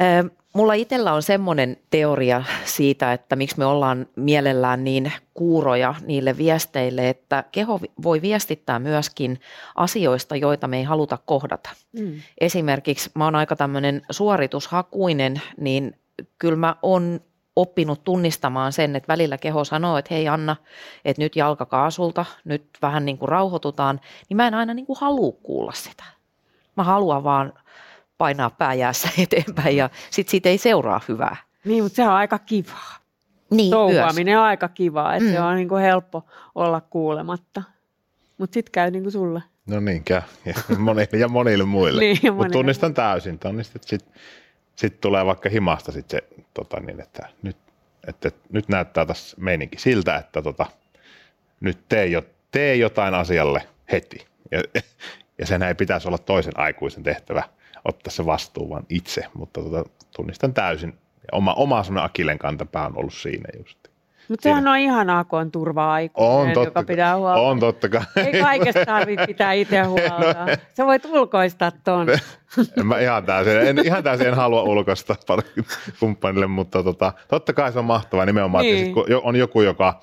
[0.52, 7.08] Mulla itsellä on semmoinen teoria siitä, että miksi me ollaan mielellään niin kuuroja niille viesteille,
[7.08, 9.40] että keho voi viestittää myöskin
[9.74, 11.70] asioista, joita me ei haluta kohdata.
[11.92, 12.20] Mm.
[12.40, 15.98] Esimerkiksi mä oon aika tämmöinen suoritushakuinen, niin
[16.38, 17.20] kyllä mä oon
[17.56, 20.56] oppinut tunnistamaan sen, että välillä keho sanoo, että hei Anna,
[21.04, 24.98] että nyt jalka kaasulta, nyt vähän niin kuin rauhoitutaan, niin mä en aina niin kuin
[25.00, 26.04] halua kuulla sitä.
[26.76, 27.52] Mä haluan vaan
[28.20, 31.36] painaa pääjäässä eteenpäin ja sitten siitä ei seuraa hyvää.
[31.64, 32.96] Niin, mutta se on aika kivaa.
[33.50, 35.32] Niin, Touhuaminen on aika kivaa, että mm.
[35.32, 37.62] se on niin kuin helppo olla kuulematta.
[38.38, 39.42] Mutta sitten käy niin kuin sulle.
[39.66, 40.20] No niin, käy.
[40.44, 42.00] Ja monille, ja monille muille.
[42.04, 43.38] niin, Mutta tunnistan täysin.
[43.38, 44.12] Tunnistan, sitten
[44.76, 46.22] sit tulee vaikka himasta sit se,
[46.54, 47.56] tota niin, että nyt,
[48.06, 50.66] että nyt näyttää tässä meininki siltä, että tota,
[51.60, 53.62] nyt tee, jo, tee jotain asialle
[53.92, 54.26] heti.
[54.50, 54.62] Ja,
[55.38, 57.42] ja sen ei pitäisi olla toisen aikuisen tehtävä
[57.84, 59.84] ottaa se vastuu vaan itse, mutta tota,
[60.16, 60.98] tunnistan täysin.
[61.32, 63.78] Oma, oma semmoinen Akilen kantapää on ollut siinä just.
[64.28, 67.40] Mutta sehän on ihanaa, kun on turva-aikuinen, on totta, joka pitää huolta.
[67.40, 68.02] On totta kai.
[68.16, 70.46] Ei kaikesta tarvitse pitää itse huolta.
[70.46, 72.06] No, Sä voit ulkoistaa ton.
[72.78, 75.16] En mä ihan täysin, en, ihan täysin en halua ulkoistaa
[76.00, 78.82] kumppanille, mutta tota, totta kai se on mahtavaa nimenomaan, niin.
[78.82, 80.00] että kun on joku, joka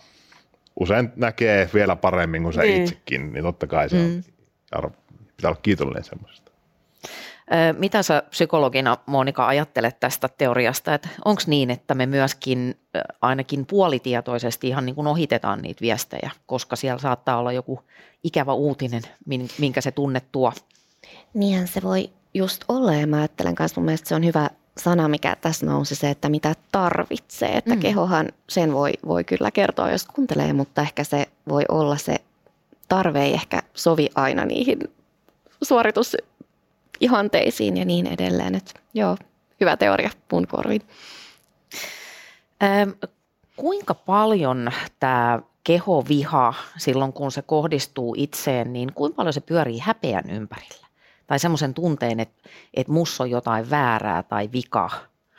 [0.80, 2.82] usein näkee vielä paremmin kuin se niin.
[2.82, 4.24] itsekin, niin totta kai se mm.
[4.76, 4.92] on,
[5.38, 6.47] pitää olla kiitollinen semmoisesta.
[7.78, 12.80] Mitä sä psykologina Monika ajattelet tästä teoriasta, että onko niin, että me myöskin
[13.22, 17.80] ainakin puolitietoisesti ihan niin kuin ohitetaan niitä viestejä, koska siellä saattaa olla joku
[18.24, 19.02] ikävä uutinen,
[19.60, 20.54] minkä se tunne tuo?
[21.34, 25.08] Niinhän se voi just olla ja mä ajattelen kanssa mun mielestä se on hyvä sana,
[25.08, 27.58] mikä tässä nousi se, että mitä tarvitsee.
[27.58, 27.80] Että mm.
[27.80, 32.16] kehohan sen voi, voi kyllä kertoa, jos kuuntelee, mutta ehkä se voi olla se
[32.88, 34.80] tarve ei ehkä sovi aina niihin
[35.62, 36.18] suoritus
[37.00, 38.56] ihanteisiin ja niin edelleen.
[38.56, 39.18] Et, joo,
[39.60, 40.82] hyvä teoria mun korviin.
[42.64, 42.90] Ähm,
[43.56, 50.30] kuinka paljon tämä kehoviha silloin, kun se kohdistuu itseen, niin kuinka paljon se pyörii häpeän
[50.30, 50.88] ympärillä?
[51.28, 54.90] Tai semmoisen tunteen, että, että mussa on jotain väärää tai vikaa?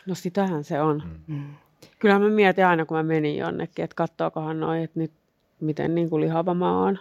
[0.06, 1.02] No sitähän se on.
[1.26, 1.54] Mm.
[1.98, 5.12] Kyllä mä mietin aina, kun mä menin jonnekin, että katsookohan noin, että nyt
[5.61, 6.98] miten niin kuin lihava mä oon.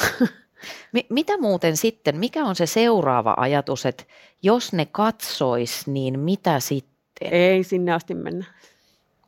[0.92, 4.04] Mi- mitä muuten sitten, mikä on se seuraava ajatus, että
[4.42, 7.28] jos ne katsois, niin mitä sitten?
[7.32, 8.44] Ei sinne asti mennä.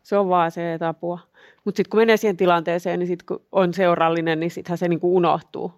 [0.02, 1.18] Se on vaan se, että apua.
[1.64, 5.16] Mutta sitten kun menee siihen tilanteeseen, niin sitten kun on seurallinen, niin sittenhän se niinku
[5.16, 5.72] unohtuu.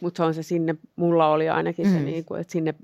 [0.00, 2.04] Mutta se on se sinne, mulla oli ainakin se, Mm.
[2.04, 2.74] niinku, että sinne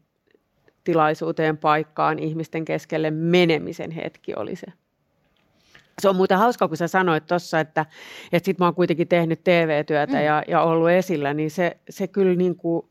[0.85, 4.67] tilaisuuteen, paikkaan, ihmisten keskelle menemisen hetki oli se.
[6.01, 7.87] Se on muuten hauska, kun sä sanoit tuossa, että,
[8.33, 10.25] että sit mä oon kuitenkin tehnyt TV-työtä Mm.
[10.25, 12.87] ja, ja ollut esillä, niin se, se kyllä niin kuin,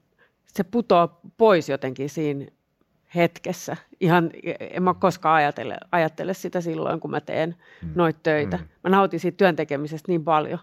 [0.46, 2.46] se putoo pois jotenkin siinä
[3.16, 3.78] hetkessä.
[4.00, 7.56] Ihan, en mä koskaan ajattele, ajattele sitä silloin, kun mä teen
[7.96, 8.58] noita töitä.
[8.58, 8.64] Mm.
[8.84, 10.60] Mä nautin siitä työntekemisestä niin paljon.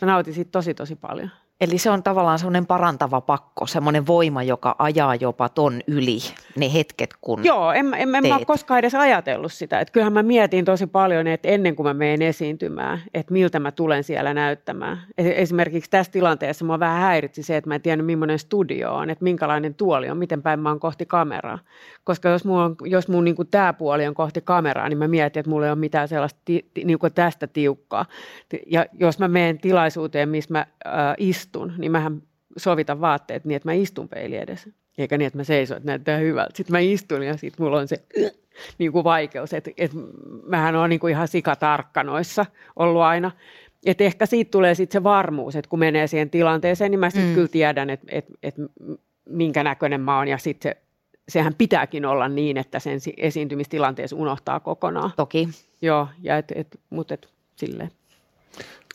[0.00, 1.30] Mä nautin siitä tosi, tosi paljon.
[1.62, 6.18] Eli se on tavallaan semmoinen parantava pakko, semmoinen voima, joka ajaa jopa ton yli
[6.56, 7.44] ne hetket, kun...
[7.44, 9.80] Joo, en, mä- en, en mä ole koskaan edes ajatellut sitä.
[9.80, 13.72] Että kyllähän mä mietin tosi paljon, että ennen kuin mä menen esiintymään, että miltä mä
[13.72, 14.98] tulen siellä näyttämään.
[15.18, 19.10] E- Esimerkiksi tässä tilanteessa mua vähän häiritsi se, että mä en tiennyt millainen studio on,
[19.10, 21.58] että minkälainen tuoli on, miten päin mä oon kohti kameraa.
[22.04, 25.40] Koska jos mun, on, jos mun niin tämä puoli on kohti kameraa, niin mä mietin,
[25.40, 28.06] että mulla ei ole mitään sellaista ti, ti, niin tästä tiukkaa.
[28.66, 32.22] Ja jos mä menen tilaisuuteen, missä mä äh, istun, niin mähän
[32.56, 34.70] sovitan vaatteet niin, että mä istun peili edessä.
[34.98, 36.56] Eikä niin, että mä seison, että näyttää hyvältä.
[36.56, 37.96] Sitten mä istun ja sitten mulla on se
[38.78, 39.96] niin kuin vaikeus, että, että
[40.46, 42.46] mähän on niin kuin ihan sikatarkka noissa
[42.76, 43.30] ollut aina.
[43.86, 47.28] Et ehkä siitä tulee sitten se varmuus, että kun menee siihen tilanteeseen, niin mä sitten
[47.28, 47.34] Mm.
[47.34, 48.62] kyllä tiedän, että, että, että
[49.28, 50.82] minkä näköinen mä oon ja sitten se,
[51.28, 55.10] sehän pitääkin olla niin, että sen si- esiintymistilanteessa unohtaa kokonaan.
[55.16, 55.48] Toki.
[55.82, 57.90] Joo, ja et, et, mutta et, silleen.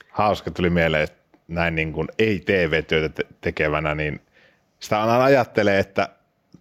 [0.09, 1.17] hauska tuli mieleen, että
[1.47, 4.21] näin niin kuin ei-TV-työtä te- tekevänä, niin
[4.79, 6.09] sitä aina ajattelee, että,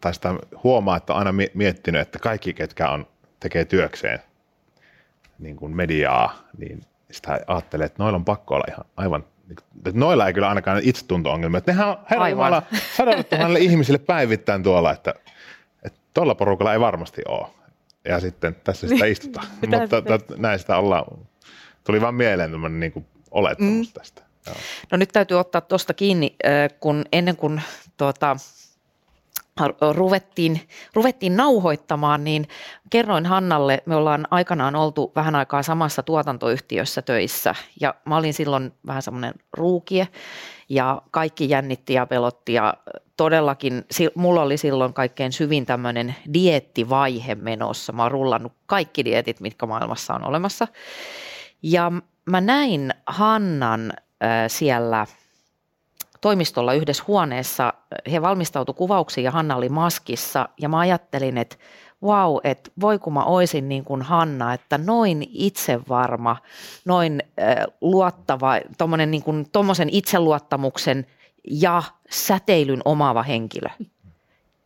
[0.01, 0.34] tai sitä
[0.64, 3.07] huomaa, että on aina mie- miettinyt, että kaikki, ketkä on,
[3.41, 4.18] tekee työkseen
[5.39, 6.80] niin kuin mediaa, niin
[7.11, 9.57] sitä ajattelee, että noilla on pakko olla ihan aivan, niin
[9.87, 12.47] että noilla ei kyllä ainakaan itsetunto-ongelmia, että nehän on herra Aivan.
[12.47, 12.62] Jumala
[12.97, 15.14] sadalle tuhannelle ihmisille päivittäin tuolla, että,
[16.14, 17.47] tuolla porukalla ei varmasti ole.
[18.09, 19.47] Ja sitten tässä sitä istutaan.
[19.70, 21.05] Tässä- Mutta tot- näin sitä ollaan.
[21.84, 23.93] Tuli vaan mieleen tämmöinen niin kuin olettamus mm.
[24.01, 24.22] tästä.
[24.90, 26.36] No nyt täytyy ottaa tuosta kiinni,
[26.80, 27.62] kun ennen kuin
[27.97, 28.36] tuota,
[29.61, 32.49] ru- ruvettiin, ruvettiin nauhoittamaan, niin
[32.90, 38.72] kerroin Hannalle, me ollaan aikanaan oltu vähän aikaa samassa tuotantoyhtiössä töissä ja mä olin silloin
[38.86, 40.09] vähän semmoinen ruukie
[40.68, 42.74] ja kaikki jännitti ja pelotti ja
[43.16, 43.84] todellakin
[44.14, 47.92] mulla oli silloin kaikkein syvin tämmöinen diettivaihe menossa.
[47.92, 50.68] Mä oon rullannut kaikki dietit, mitkä maailmassa on olemassa.
[51.62, 51.92] Ja
[52.24, 53.92] mä näin Hannan
[54.49, 55.07] siellä
[56.21, 57.73] toimistolla yhdessä huoneessa.
[58.12, 61.57] He valmistautu kuvauksiin ja Hanna oli maskissa ja mä ajattelin, että
[62.03, 66.37] vau, että voi kun mä oisin niin kuin Hanna, että noin itsevarma,
[66.85, 71.07] noin äh, luottava, tommonen niin kuin, tommosen itseluottamuksen
[71.51, 73.69] ja säteilyn omaava henkilö.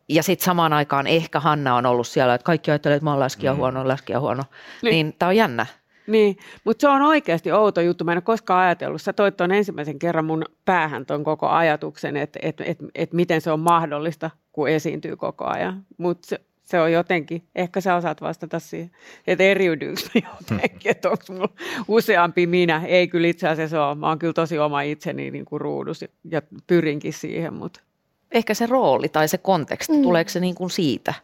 [0.08, 3.20] Ja sitten samaan aikaan ehkä Hanna on ollut siellä, että kaikki ajattelee, että mä oon
[3.20, 4.42] läskiä huono, läskiä huono.
[4.42, 4.50] Niin,
[4.82, 4.90] Niin.
[4.92, 5.66] niin tämä on jännä.
[6.10, 8.04] Niin, mutta se on oikeasti outo juttu.
[8.04, 9.02] Mä en ole koskaan ajatellut.
[9.02, 13.40] Sä toit tuon ensimmäisen kerran mun päähän ton koko ajatuksen, että et, et, et miten
[13.40, 15.84] se on mahdollista, kun esiintyy koko ajan.
[15.98, 18.90] Mutta se, se on jotenkin, ehkä sä osaat vastata siihen,
[19.26, 21.48] että eriydyykö mä jotenkin, että onko mulla
[21.88, 22.82] useampi minä.
[22.86, 23.94] Ei kyllä itse asiassa ole.
[23.94, 27.80] Mä oon kyllä tosi oma itseni niin kuin ruudus ja, ja pyrinkin siihen, mutta
[28.32, 30.02] Ehkä se rooli tai se konteksti, mm.
[30.02, 31.14] tuleeko se niin kuin siitä?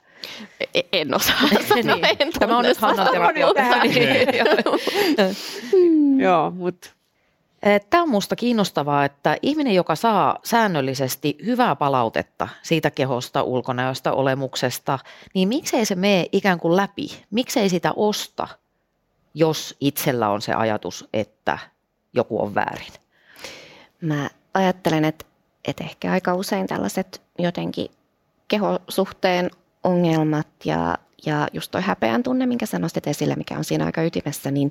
[0.75, 1.37] E- En osaa
[1.69, 2.17] sanoa, Niin.
[2.19, 3.33] en Tämä on nyt tunne Hannan sanoa.
[3.33, 3.55] terapia.
[3.55, 3.89] tähän.
[5.73, 6.21] Niin.
[6.21, 6.89] joo, mutta
[7.91, 14.99] Tämä on minusta kiinnostavaa, että ihminen, joka saa säännöllisesti hyvää palautetta siitä kehosta, ulkonäöstä, olemuksesta,
[15.35, 17.25] niin miksei se mene ikään kuin läpi?
[17.31, 18.49] Miksei sitä osta,
[19.35, 21.59] jos itsellä on se ajatus, että
[22.13, 22.93] joku on väärin?
[24.01, 25.25] Mä ajattelen, että,
[25.65, 27.91] että ehkä aika usein tällaiset jotenkin
[28.49, 29.51] kehosuhteen
[29.87, 34.03] ongelmat ja, ja just toi häpeän tunne, minkä sä nostit esille, mikä on siinä aika
[34.03, 34.71] ytimessä, niin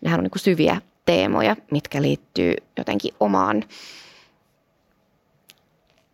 [0.00, 3.64] nehän on niin kuin syviä teemoja, mitkä liittyy jotenkin omaan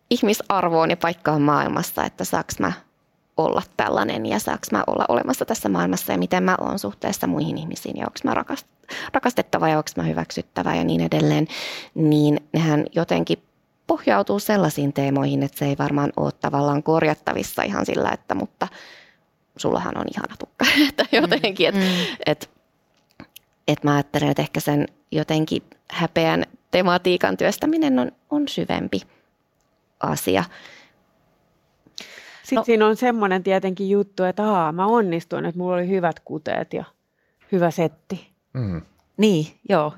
[0.09, 2.71] ihmisarvoon ja paikkaan maailmassa, että saaks mä
[3.37, 7.57] olla tällainen ja saaks mä olla olemassa tässä maailmassa ja miten mä oon suhteessa muihin
[7.57, 11.47] ihmisiin ja onko mä rakast- rakastettava ja onko mä hyväksyttävä ja niin edelleen,
[11.95, 13.43] niin nehän jotenkin
[13.87, 18.67] pohjautuu sellaisiin teemoihin, että se ei varmaan ole tavallaan korjattavissa ihan sillä, että mutta
[19.57, 22.15] sullahan on ihana tukka, että jotenkin, että Mm.
[22.25, 22.49] et,
[23.67, 25.61] et mä ajattelen, että ehkä sen jotenkin
[25.91, 29.01] häpeän tematiikan työstäminen on, on syvempi
[29.99, 30.43] asia.
[32.43, 32.65] sitten No- no.
[32.65, 36.83] siinä on semmoinen tietenkin juttu, että aa, mä onnistuin, että mulla oli hyvät kuteet ja
[37.51, 38.31] hyvä setti.
[38.53, 38.81] Mm.
[39.17, 39.93] Niin, joo.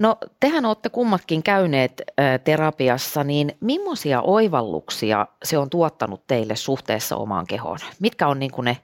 [0.00, 2.02] No tehän olette kummatkin käyneet
[2.44, 7.78] terapiassa, niin millaisia oivalluksia se on tuottanut teille suhteessa omaan kehoon?
[8.00, 8.76] Mitkä on niin kuin ne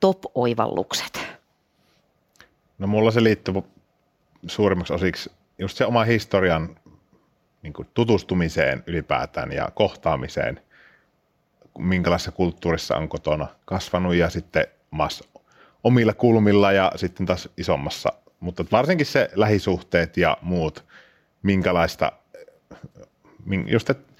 [0.00, 1.20] top-oivallukset?
[2.78, 3.54] No mulla se liittyy
[4.46, 6.76] suurimmaksi osiksi just se oma historian
[7.62, 10.60] niin kuin tutustumiseen ylipäätään ja kohtaamiseen,
[11.78, 14.66] minkälaisessa kulttuurissa on kotona kasvanut ja sitten
[15.84, 18.12] omilla kulmilla ja sitten taas isommassa.
[18.40, 20.84] Mutta varsinkin se lähisuhteet ja muut,
[21.42, 22.12] minkälaista,
[23.66, 24.12] just että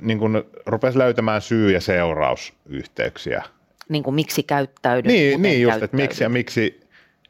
[0.00, 3.42] niin kuin rupesi löytämään syy- ja seurausyhteyksiä.
[3.88, 5.12] Niin kuin miksi käyttäydyt?
[5.12, 6.80] Niin, niin just, että miksi ja miksi,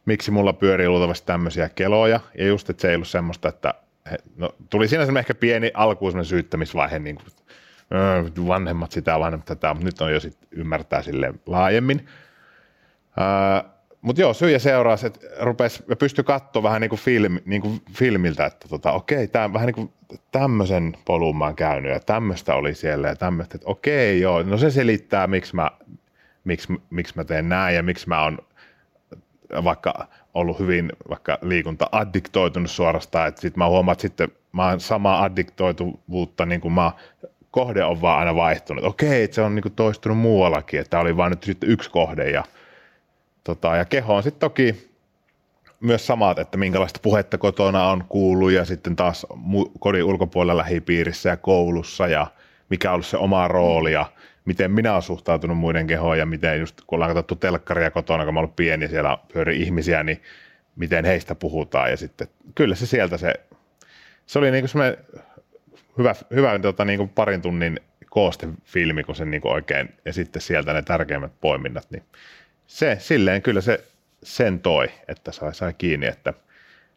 [0.07, 2.20] miksi mulla pyörii luultavasti tämmöisiä keloja.
[2.38, 3.74] Ja just, että se ei ollut semmoista, että
[4.11, 7.26] he, no, tuli siinä semmoinen ehkä pieni alkuun syyttämisvaihe, niin kuin,
[8.49, 12.09] vanhemmat sitä, vanhemmat tätä, mutta nyt on jo sit ymmärtää sille laajemmin.
[13.16, 13.70] Uh,
[14.03, 17.63] mutta joo, syy ja seuraus, että rupes, ja pystyi katsoa vähän niin kuin, film, niin
[17.63, 19.93] kuin filmiltä, että tota, okei, tämä vähän niin kuin
[20.33, 24.59] tämmöisen polun mä oon käynyt ja tämmöistä oli siellä ja tämmöistä, että okei, joo, no
[24.59, 25.71] se selittää, miksi mä,
[26.45, 28.39] miksi, miksi mä teen näin ja miksi mä oon
[29.65, 34.81] vaikka ollut hyvin vaikka liikunta addiktoitunut suorastaan, että sitten mä huomaan, että sitten mä oon
[34.81, 36.93] samaa addiktoituvuutta, niin kuin mä
[37.51, 38.85] kohde on vaan aina vaihtunut.
[38.85, 42.31] Okei, että se on niin kuin toistunut muuallakin, että oli vain nyt sitten yksi kohde
[42.31, 42.45] ja,
[43.55, 44.91] tota, ja keho on sitten toki
[45.81, 49.27] myös samat, että minkälaista puhetta kotona on kuullut ja sitten taas
[49.81, 52.27] kodin ulkopuolella lähipiirissä ja koulussa ja
[52.69, 54.07] mikä on ollut se oma rooli ja
[54.45, 58.35] miten minä olen suhtautunut muiden kehoon ja miten just kun ollaan katsottu telkkaria kotona, kun
[58.35, 60.23] mä ollut pieni siellä pyöri ihmisiä, niin
[60.77, 63.35] miten heistä puhutaan ja sitten kyllä se sieltä se,
[64.27, 64.97] se oli niin kuin semmoinen
[65.99, 67.81] hyvä, hyvä tota, niin kuin parin tunnin
[68.11, 72.03] koostefilmi, kun se niin oikein, ja sitten sieltä ne tärkeimmät poiminnat, niin
[72.71, 73.85] se silleen kyllä se
[74.23, 76.35] sen toi, että sai, sai kiinni, että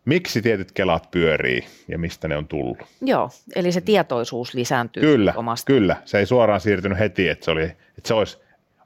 [0.05, 2.78] miksi tietyt kelat pyörii ja mistä ne on tullut.
[3.01, 5.65] Joo, eli se tietoisuus lisääntyy kyllä, omasta.
[5.65, 8.38] Kyllä, se ei suoraan siirtynyt heti, että se, oli, että se olisi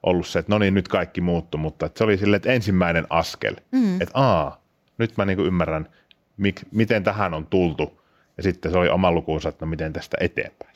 [0.02, 3.06] ollut se, että no niin, nyt kaikki muuttuu, mutta että se oli sille, että ensimmäinen
[3.10, 4.00] askel, mm.
[4.00, 4.62] että aa,
[4.98, 5.88] nyt mä niin ymmärrän,
[6.36, 8.02] mik, miten tähän on tultu,
[8.36, 10.67] ja sitten se oli oma lukuunsa, että no miten tästä eteenpäin.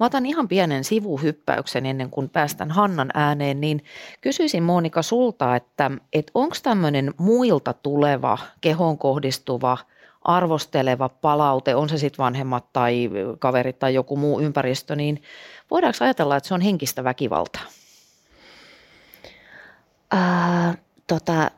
[0.00, 3.84] Mä otan ihan pienen sivuhyppäyksen ennen kuin päästän Hannan ääneen, niin
[4.20, 9.78] kysyisin Monika sulta, että, että onko tämmöinen muilta tuleva, kehon kohdistuva,
[10.22, 15.22] arvosteleva palaute, on se sitten vanhemmat tai kaverit tai joku muu ympäristö, niin
[15.70, 17.62] voidaanko ajatella, että se on henkistä väkivaltaa?
[20.14, 20.76] Uh,
[21.06, 21.50] tota,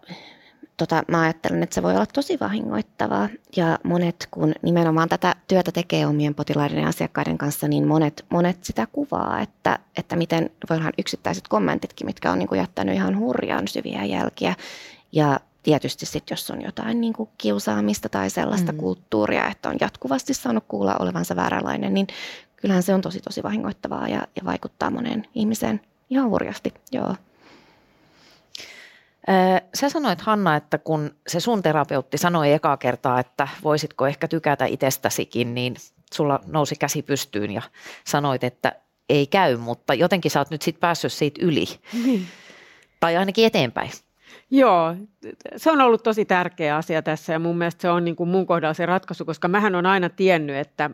[0.76, 3.28] tota, mä ajattelen, että se voi olla tosi vahingoittavaa.
[3.56, 8.64] Ja monet, kun nimenomaan tätä työtä tekee omien potilaiden ja asiakkaiden kanssa, niin monet, monet
[8.64, 13.68] sitä kuvaa, että, että miten voidaan yksittäiset kommentitkin, mitkä on niin kuin jättänyt ihan hurjaan
[13.68, 14.54] syviä jälkiä.
[15.12, 18.78] Ja tietysti sitten, jos on jotain niin kuin kiusaamista tai sellaista mm.
[18.78, 22.06] kulttuuria, että on jatkuvasti saanut kuulla olevansa vääränlainen, niin
[22.56, 26.74] kyllähän se on tosi tosi vahingoittavaa ja, ja vaikuttaa moneen ihmiseen ihan hurjasti.
[26.92, 27.16] Joo.
[29.74, 34.64] Sä sanoit Hanna, että kun se sun terapeutti sanoi ekaa kertaa, että voisitko ehkä tykätä
[34.64, 35.74] itsestäsikin, niin
[36.14, 37.62] sulla nousi käsi pystyyn ja
[38.04, 38.72] sanoit, että
[39.08, 41.64] ei käy, mutta jotenkin sä oot nyt sitten päässyt siitä yli.
[42.04, 42.26] Niin.
[43.00, 43.90] Tai ainakin eteenpäin.
[44.50, 44.96] Joo,
[45.56, 48.46] se on ollut tosi tärkeä asia tässä ja mun mielestä se on niin kuin mun
[48.46, 50.88] kohdalla se ratkaisu, koska mähän on aina tiennyt, että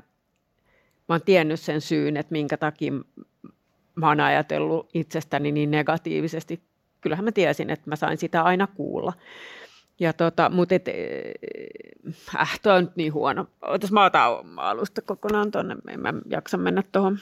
[1.09, 2.93] mä oon tiennyt sen syyn, että minkä takia
[3.95, 6.68] mä oon ajatellut itsestäni niin negatiivisesti
[7.01, 9.12] kyllähän mä tiesin, että mä sain sitä aina kuulla.
[10.01, 10.88] Ja tota, mutta et,
[12.36, 13.46] äh, toi on nyt niin huono.
[13.62, 17.18] Ootas mä otan alusta kokonaan tonne, en mä jaksa mennä tuohon.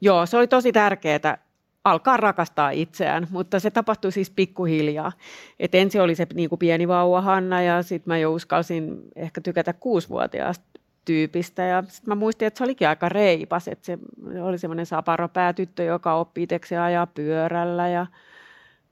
[0.00, 1.38] Joo, se oli tosi tärkeää
[1.84, 5.12] alkaa rakastaa itseään, mutta se tapahtui siis pikkuhiljaa.
[5.60, 9.40] Et ensin oli se niin kuin pieni vauva Hanna ja sitten mä jo uskalsin ehkä
[9.40, 10.64] tykätä kuusivuotiaasta
[11.04, 11.62] tyypistä.
[11.62, 13.98] Ja sitten mä muistin, että se olikin aika reipas, että se
[14.42, 18.06] oli semmoinen saparopäätyttö, joka oppi itseksi ajaa pyörällä ja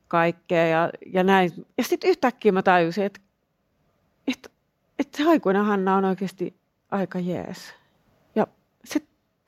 [0.08, 1.50] kaikkea ja, ja näin.
[1.78, 3.20] Ja sitten yhtäkkiä mä tajusin, että,
[4.26, 4.50] että,
[4.98, 6.54] että se aikuinen Hanna on oikeasti
[6.90, 7.74] aika jees.
[8.34, 8.46] Ja
[8.84, 9.00] se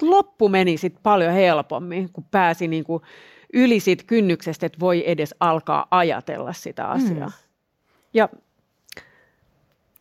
[0.02, 3.02] loppu meni sitten paljon helpommin, kun pääsi niin kuin
[3.52, 7.28] yli siitä kynnyksestä, että voi edes alkaa ajatella sitä asiaa.
[7.28, 7.32] Mm.
[8.14, 8.28] Ja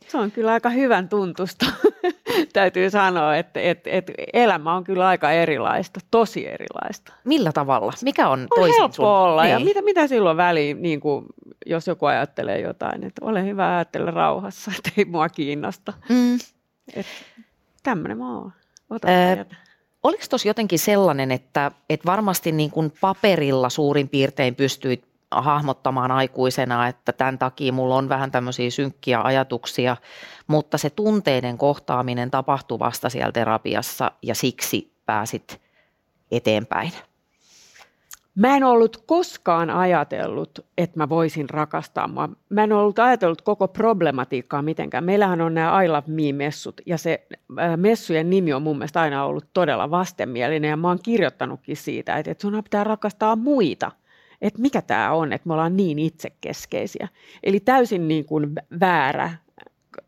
[0.07, 1.65] se on kyllä aika hyvän tuntusta,
[2.53, 7.13] täytyy sanoa, että, että, että elämä on kyllä aika erilaista, tosi erilaista.
[7.23, 7.93] Millä tavalla?
[8.03, 9.05] Mikä on, on toisin helppo sun?
[9.05, 9.51] olla niin.
[9.51, 11.25] ja mitä, mitä silloin väliin, niin kuin,
[11.65, 15.93] jos joku ajattelee jotain, että ole hyvä ajatella rauhassa, että ei mua kiinnosta.
[16.09, 16.39] Mm.
[17.83, 18.53] Tämmöinen mä oon.
[18.89, 19.07] Ota
[20.03, 26.87] Oliko tuossa jotenkin sellainen, että, että varmasti niin kuin paperilla suurin piirtein pystyit hahmottamaan aikuisena,
[26.87, 29.97] että tämän takia mulla on vähän tämmöisiä synkkiä ajatuksia,
[30.47, 35.61] mutta se tunteiden kohtaaminen tapahtui vasta siellä terapiassa ja siksi pääsit
[36.31, 36.91] eteenpäin.
[38.35, 42.07] Mä en ollut koskaan ajatellut, että mä voisin rakastaa.
[42.07, 45.03] Mä, mä en ollut ajatellut koko problematiikkaa mitenkään.
[45.03, 47.27] Meillähän on nämä I Love Me-messut ja se
[47.59, 52.17] äh, messujen nimi on mun mielestä aina ollut todella vastenmielinen ja mä oon kirjoittanutkin siitä,
[52.17, 53.91] että sun pitää rakastaa muita.
[54.41, 57.07] Että mikä tämä on, että me ollaan niin itsekeskeisiä.
[57.43, 59.31] Eli täysin niin kuin väärä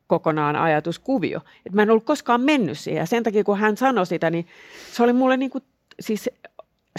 [0.08, 1.40] kokonaan ajatuskuvio.
[1.66, 4.48] Et mä en ollut koskaan mennyt siihen ja sen takia kun hän sanoi sitä, niin
[4.92, 5.64] se oli mulle niin kuin,
[6.00, 6.30] siis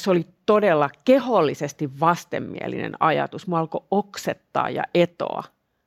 [0.00, 3.46] se oli todella kehollisesti vastenmielinen ajatus.
[3.46, 5.42] Mä alkoi oksettaa ja etoa.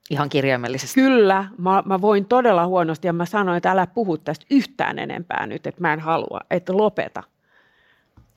[0.10, 1.02] Ihan kirjaimellisesti.
[1.02, 5.48] Kyllä, mä, mä voin todella huonosti ja mä sanoin, että älä puhu tästä yhtään enempää
[5.48, 7.24] nyt, että mä en halua, että lopeta.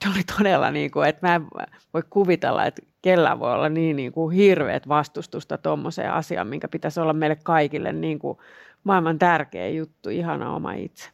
[0.03, 1.47] Se oli todella niin kuin, että mä en
[1.93, 6.99] voi kuvitella, että kellä voi olla niin, niin kuin hirveät vastustusta tuommoiseen asiaan, minkä pitäisi
[6.99, 8.37] olla meille kaikille niin kuin
[8.83, 11.09] maailman tärkeä juttu, ihana oma itse.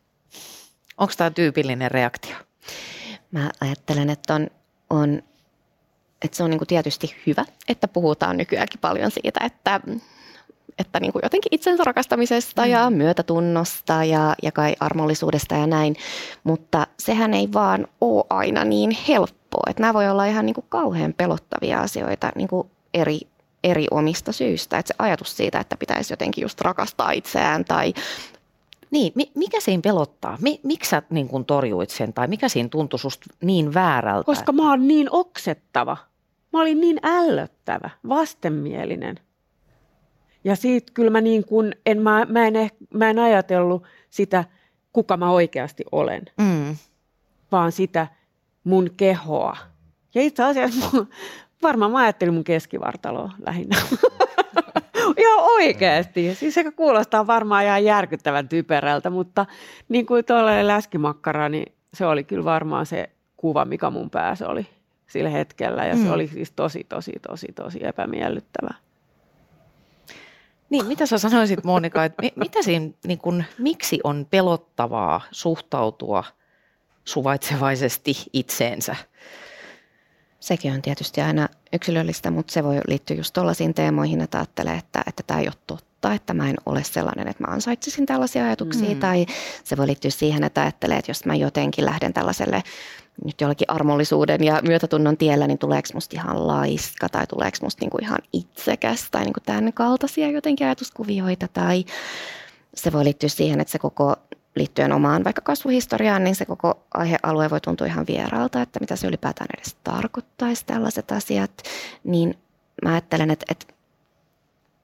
[0.98, 2.36] Onko tämä tyypillinen reaktio?
[3.32, 4.48] Mä ajattelen, että, on,
[4.90, 5.24] on,
[6.22, 9.80] että se on niin kuin tietysti hyvä, että puhutaan nykyäänkin paljon siitä, että,
[10.80, 12.72] että niin kuin jotenkin itsensä rakastamisesta mm.
[12.72, 15.96] ja myötätunnosta ja, ja kai armollisuudesta ja näin,
[16.44, 19.37] mutta sehän ei vaan ole aina niin helppoa.
[19.68, 23.20] Että nämä voi olla ihan niin kuin kauhean pelottavia asioita niin kuin eri
[23.64, 24.78] eri omista syistä.
[24.78, 27.94] Että se ajatus siitä, että pitäisi jotenkin just rakastaa itseään tai
[28.92, 30.38] niin, mikä siinä pelottaa?
[30.64, 34.26] Miksi sä niin kun torjuit sen tai mikä siinä tuntui susta niin väärältä?
[34.26, 35.98] Koska mä oon niin oksettava.
[36.54, 39.20] Mä olin niin ällöttävä, vastenmielinen.
[40.44, 44.44] Ja siitä kyllä mä, niin kun, en, mä, mä, en, eh, mä en ajatellut sitä,
[44.94, 46.76] kuka mä oikeasti olen, mm.
[47.52, 48.08] vaan sitä
[48.68, 49.58] mun kehoa.
[50.16, 51.10] Ja itse asiassa mun,
[51.64, 53.78] varmaan mä ajattelin mun keskivartaloa lähinnä.
[55.18, 56.36] ihan oikeasti.
[56.36, 59.46] Siis se kuulostaa varmaan ihan järkyttävän typerältä, mutta
[59.90, 64.68] niin kuin tuolla läskimakkara, niin se oli kyllä varmaan se kuva, mikä mun päässä oli
[65.08, 65.86] sillä hetkellä.
[65.86, 66.04] Ja mm.
[66.04, 68.74] se oli siis tosi, tosi, tosi, tosi epämiellyttävä.
[70.70, 76.24] Niin, mitä sä sanoisit Monika, että mitä siinä, niin kun, miksi on pelottavaa suhtautua
[77.08, 78.96] suvaitsevaisesti itseensä?
[80.40, 85.04] Sekin on tietysti aina yksilöllistä, mutta se voi liittyä just tuollaisiin teemoihin, että ajattelee, että,
[85.08, 88.90] että tämä ei ole totta, että mä en ole sellainen, että mä ansaitsisin tällaisia ajatuksia.
[88.90, 89.00] Mm.
[89.00, 89.26] Tai
[89.64, 92.64] se voi liittyä siihen, että ajattelee, että jos mä jotenkin lähden tällaiselle
[93.26, 97.98] nyt jollakin armollisuuden ja myötätunnon tiellä, niin tuleeko musta ihan laiska tai tuleeko musta niinku
[98.02, 101.48] ihan itsekäs tai niinku tämän kaltaisia jotenkin ajatuskuvioita.
[101.48, 101.86] Tai
[102.76, 104.16] se voi liittyä siihen, että se koko
[104.58, 109.08] liittyen omaan vaikka kasvuhistoriaan, niin se koko aihealue voi tuntua ihan vieraalta, että mitä se
[109.08, 111.52] ylipäätään edes tarkoittaisi tällaiset asiat,
[112.04, 112.38] niin
[112.84, 113.74] mä ajattelen, että, että,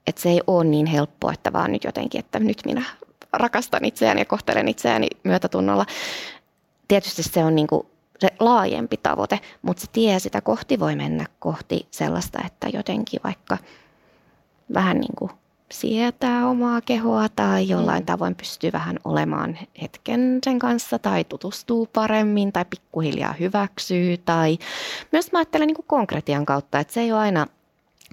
[0.06, 2.82] että se ei ole niin helppoa, että vaan nyt jotenkin, että nyt minä
[3.32, 5.86] rakastan itseäni ja kohtelen itseäni myötätunnolla.
[6.88, 7.86] Tietysti se on niin kuin
[8.18, 13.58] se laajempi tavoite, mutta se tie sitä kohti voi mennä kohti sellaista, että jotenkin vaikka
[14.74, 15.30] vähän niin kuin
[15.72, 18.06] sietää omaa kehoa tai jollain mm.
[18.06, 24.16] tavoin pystyy vähän olemaan hetken sen kanssa tai tutustuu paremmin tai pikkuhiljaa hyväksyy.
[24.18, 24.58] Tai
[25.12, 27.46] myös mä ajattelen niin kuin konkretian kautta, että se ei ole aina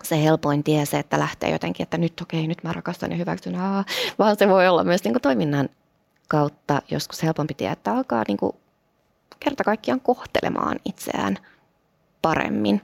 [0.04, 3.18] se helpoin tie se, että lähtee jotenkin, että nyt okei, okay, nyt mä rakastan ja
[3.18, 3.86] hyväksyn, aa,
[4.20, 5.70] vaan se voi olla myös niin kuin toiminnan
[6.28, 8.56] kautta joskus helpompi tie, että alkaa niin kuin
[9.40, 11.38] kerta kaikkiaan kohtelemaan itseään
[12.22, 12.82] paremmin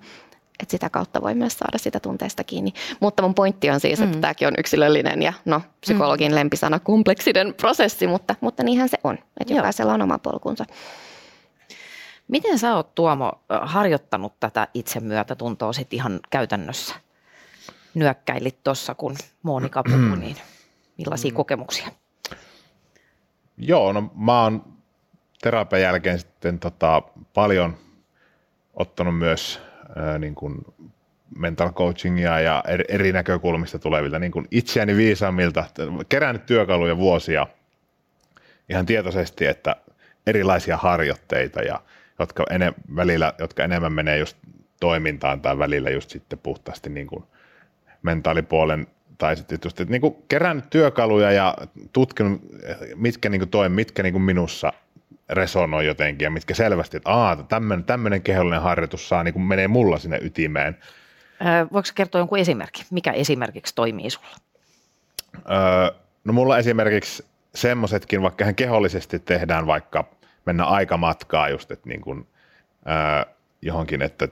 [0.59, 2.73] että sitä kautta voi myös saada sitä tunteesta kiinni.
[2.99, 4.21] Mutta mun pointti on siis, että mm.
[4.21, 6.35] tämäkin on yksilöllinen ja no, psykologin mm.
[6.35, 10.65] lempisana kompleksinen prosessi, mutta, mutta niinhän se on, että jokaisella on oma polkunsa.
[12.27, 13.31] Miten sä oot Tuomo
[13.61, 16.95] harjoittanut tätä itsemyötätuntoa sit ihan käytännössä?
[17.93, 20.35] Nyökkäilit tuossa, kun Monika puhui, niin
[20.97, 21.35] millaisia mm.
[21.35, 21.87] kokemuksia?
[23.57, 24.73] Joo, no mä oon
[25.41, 27.01] terapian jälkeen sitten tota,
[27.33, 27.77] paljon
[28.73, 29.59] ottanut myös
[30.19, 30.65] niin kuin
[31.37, 35.65] mental coachingia ja eri, näkökulmista tulevilta niin kuin itseäni viisaammilta,
[36.09, 37.47] kerännyt työkaluja vuosia
[38.69, 39.75] ihan tietoisesti, että
[40.27, 41.81] erilaisia harjoitteita, ja,
[42.19, 44.37] jotka, ene, välillä, jotka enemmän menee just
[44.79, 47.23] toimintaan tai välillä just sitten puhtaasti niin kuin
[48.01, 48.87] mentaalipuolen
[49.17, 51.55] tai sitten just, että niin kuin kerännyt työkaluja ja
[51.93, 52.41] tutkinut,
[52.95, 54.73] mitkä niin kuin mitkä niin kuin minussa
[55.29, 59.67] resonoi jotenkin ja mitkä selvästi, että aah, tämmöinen, tämmöinen kehollinen harjoitus saa, niin kuin menee
[59.67, 60.77] mulla sinne ytimeen.
[61.45, 62.85] Öö, voiko kertoa jonkun esimerkki?
[62.91, 64.35] Mikä esimerkiksi toimii sulla?
[65.37, 67.25] Öö, no mulla esimerkiksi
[67.55, 70.09] semmoisetkin, vaikka ihan kehollisesti tehdään vaikka
[70.45, 72.27] mennä aikamatkaa just, että niin kuin,
[72.87, 74.27] öö, johonkin, että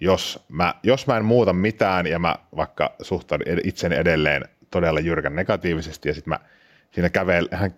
[0.00, 5.36] jos mä, jos mä en muuta mitään ja mä vaikka suhtaudun itseni edelleen todella jyrkän
[5.36, 6.40] negatiivisesti ja sitten mä
[6.92, 7.74] siinä kävellään,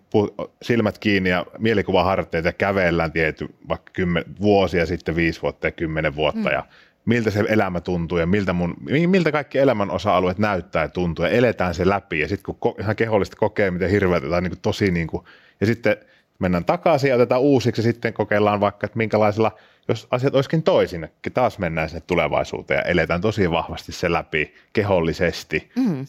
[0.61, 6.15] silmät kiinni ja mielikuvaharteita ja kävellään tiety vaikka kymmen, vuosia sitten, viisi vuotta ja kymmenen
[6.15, 6.53] vuotta mm.
[6.53, 6.63] ja
[7.05, 8.75] miltä se elämä tuntuu ja miltä, mun,
[9.07, 12.95] miltä kaikki elämän osa-alueet näyttää ja tuntuu ja eletään se läpi ja sitten kun ihan
[12.95, 15.25] kehollista kokee, miten hirveältä tai niin kuin tosi niin kuin,
[15.59, 15.97] ja sitten
[16.39, 19.51] mennään takaisin ja otetaan uusiksi ja sitten kokeillaan vaikka, että minkälaisilla,
[19.87, 25.71] jos asiat olisikin toisin, taas mennään sinne tulevaisuuteen ja eletään tosi vahvasti se läpi kehollisesti,
[25.75, 26.05] mm.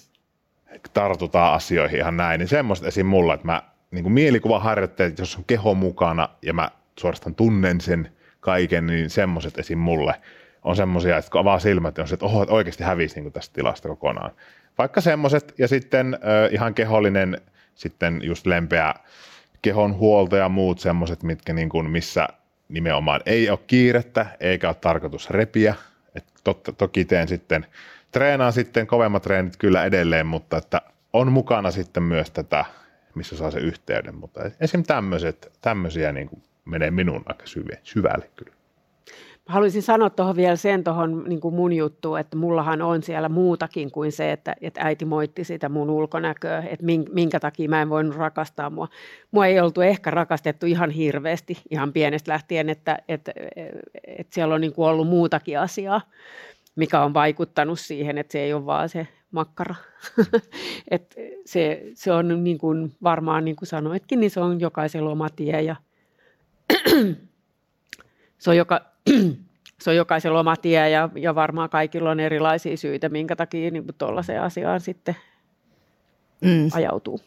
[0.92, 3.06] Tartutaan asioihin ihan näin, niin semmoista esim.
[3.06, 8.86] mulla, että mä niin mielikuvaharjoitteet, jos on keho mukana ja mä suorastaan tunnen sen kaiken,
[8.86, 9.78] niin semmoiset esim.
[9.78, 10.14] mulle
[10.64, 13.32] on semmoisia, että kun avaa silmät, niin on se, että oho, että oikeasti hävisi niin
[13.32, 14.30] tästä tilasta kokonaan.
[14.78, 17.40] Vaikka semmoiset, ja sitten äh, ihan kehollinen,
[17.74, 18.94] sitten just lempeä
[19.62, 22.28] kehon huolto ja muut semmoiset, mitkä niin kuin, missä
[22.68, 25.74] nimenomaan ei ole kiirettä, eikä ole tarkoitus repiä.
[26.14, 27.66] Et totta, toki teen sitten,
[28.12, 32.64] treenaan sitten kovemmat treenit kyllä edelleen, mutta että on mukana sitten myös tätä,
[33.14, 34.14] missä saa se yhteyden.
[34.14, 34.82] Mutta esim.
[34.82, 37.44] tämmöiset, tämmöisiä niin kuin menee minun aika
[37.82, 38.56] syvälle kyllä.
[39.46, 44.12] Haluaisin sanoa tuohon vielä sen tuohon niin mun juttuun, että mullahan on siellä muutakin kuin
[44.12, 48.70] se, että, että äiti moitti sitä mun ulkonäköä, että minkä takia mä en voinut rakastaa
[48.70, 48.88] mua.
[49.30, 53.32] Mua ei oltu ehkä rakastettu ihan hirveästi ihan pienestä lähtien, että, että,
[54.04, 56.00] että siellä on niin ollut muutakin asiaa,
[56.76, 59.74] mikä on vaikuttanut siihen, että se ei ole vaan se makkara.
[60.90, 61.16] että
[61.46, 65.62] se, se on niin kuin varmaan, niin kuin sanoitkin, niin se on jokaisella oma tie
[65.62, 65.76] ja
[68.38, 68.80] se on joka,
[69.82, 73.84] se on jokaisella oma tie ja, ja varmaan kaikilla on erilaisia syitä, minkä takia niin
[73.98, 75.16] tuollaiseen asiaan sitten
[76.40, 76.70] mm.
[76.74, 77.20] ajautuu.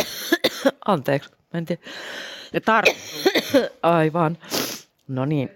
[0.86, 1.82] Anteeksi, mä en tiedä.
[2.52, 2.96] Ne tarttuu.
[3.82, 4.38] Aivan.
[5.08, 5.50] No niin.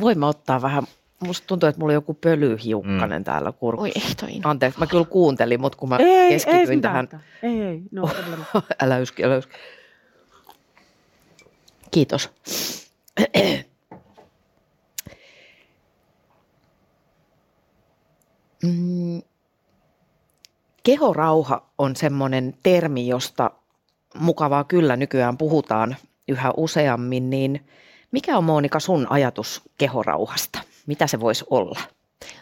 [0.00, 0.82] Voimme ottaa vähän
[1.20, 3.24] Musta tuntuu, että mulla on joku pölyhiukkanen mm.
[3.24, 3.98] täällä kurkussa.
[3.98, 4.40] Oi, ei toi.
[4.44, 7.08] Anteeksi, mä kyllä kuuntelin, mutta kun mä ei, keskityin ei, tähän.
[7.42, 8.10] Ei, ei, no
[8.82, 9.52] älä yski, älä yski.
[11.90, 12.30] Kiitos.
[18.62, 19.22] Mm,
[20.82, 23.50] kehorauha on semmoinen termi, josta
[24.18, 25.96] mukavaa kyllä nykyään puhutaan
[26.28, 27.66] yhä useammin, niin
[28.12, 30.60] mikä on Monika sun ajatus kehorauhasta?
[30.90, 31.80] Mitä se voisi olla?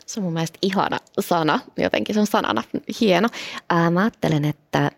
[0.06, 2.62] Se on mun mielestä ihana sana, jotenkin se on sanana
[3.00, 3.28] hieno.
[3.70, 4.90] Ää, mä ajattelen, että,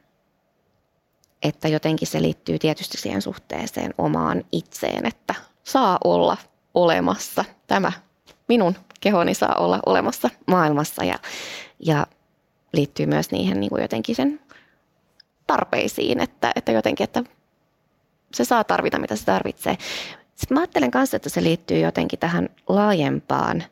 [1.43, 6.36] että jotenkin se liittyy tietysti siihen suhteeseen omaan itseen, että saa olla
[6.74, 7.93] olemassa tämä
[8.48, 11.18] minun kehoni saa olla olemassa maailmassa ja,
[11.78, 12.06] ja
[12.72, 14.40] liittyy myös niihin niin kuin jotenkin sen
[15.47, 17.24] tarpeisiin, että, että jotenkin, että
[18.35, 19.78] se saa tarvita, mitä se tarvitsee.
[20.40, 23.64] Sitten mä ajattelen kanssa, että se liittyy jotenkin tähän laajempaan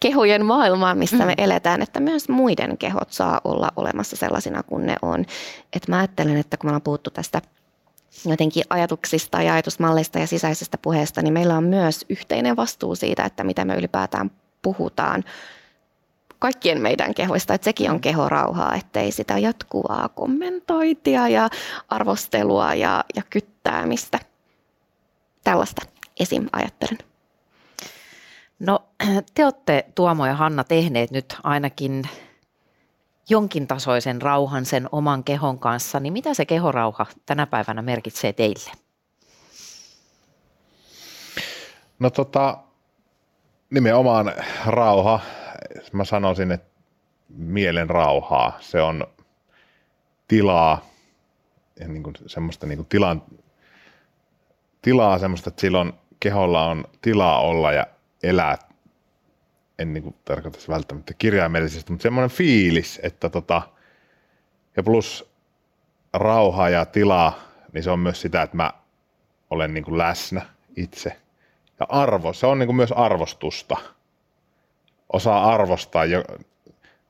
[0.00, 4.96] kehojen maailmaan, missä me eletään, että myös muiden kehot saa olla olemassa sellaisina kuin ne
[5.02, 5.24] on.
[5.72, 7.42] Että mä ajattelen, että kun me ollaan puhuttu tästä
[8.26, 13.44] jotenkin ajatuksista ja ajatusmalleista ja sisäisestä puheesta, niin meillä on myös yhteinen vastuu siitä, että
[13.44, 14.30] mitä me ylipäätään
[14.62, 15.24] puhutaan
[16.38, 21.48] kaikkien meidän kehoista, että sekin on kehorauhaa, ettei sitä jatkuvaa kommentointia ja
[21.88, 24.18] arvostelua ja, ja kyttäämistä.
[25.44, 25.82] Tällaista
[26.20, 26.48] esim.
[26.52, 26.98] ajattelen.
[28.58, 28.84] No
[29.34, 32.08] te olette Tuomo ja Hanna tehneet nyt ainakin
[33.28, 38.70] jonkin tasoisen rauhan sen oman kehon kanssa, niin mitä se kehorauha tänä päivänä merkitsee teille?
[41.98, 42.58] No tota,
[43.70, 44.32] nimenomaan
[44.66, 45.20] rauha,
[45.92, 46.72] mä sanoisin, että
[47.28, 49.06] mielen rauhaa, se on
[50.28, 50.86] tilaa,
[51.86, 53.22] niin kuin semmoista niin kuin tilan,
[54.82, 57.86] tilaa semmoista, että silloin keholla on tilaa olla ja
[58.22, 58.58] elää
[59.78, 63.62] en niin kuin tarkoita välttämättä kirjaimellisesti, mutta semmoinen fiilis, että tota,
[64.76, 65.32] ja plus
[66.12, 67.38] rauha ja tila,
[67.72, 68.72] niin se on myös sitä, että mä
[69.50, 70.42] olen niin kuin läsnä
[70.76, 71.16] itse.
[71.80, 73.76] Ja arvo, se on niin kuin myös arvostusta.
[75.12, 76.24] Osaa arvostaa, jo,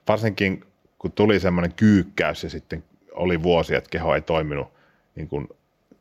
[0.09, 0.65] varsinkin
[0.99, 4.69] kun tuli semmoinen kyykkäys ja sitten oli vuosia, että keho ei toiminut
[5.15, 5.49] niin kuin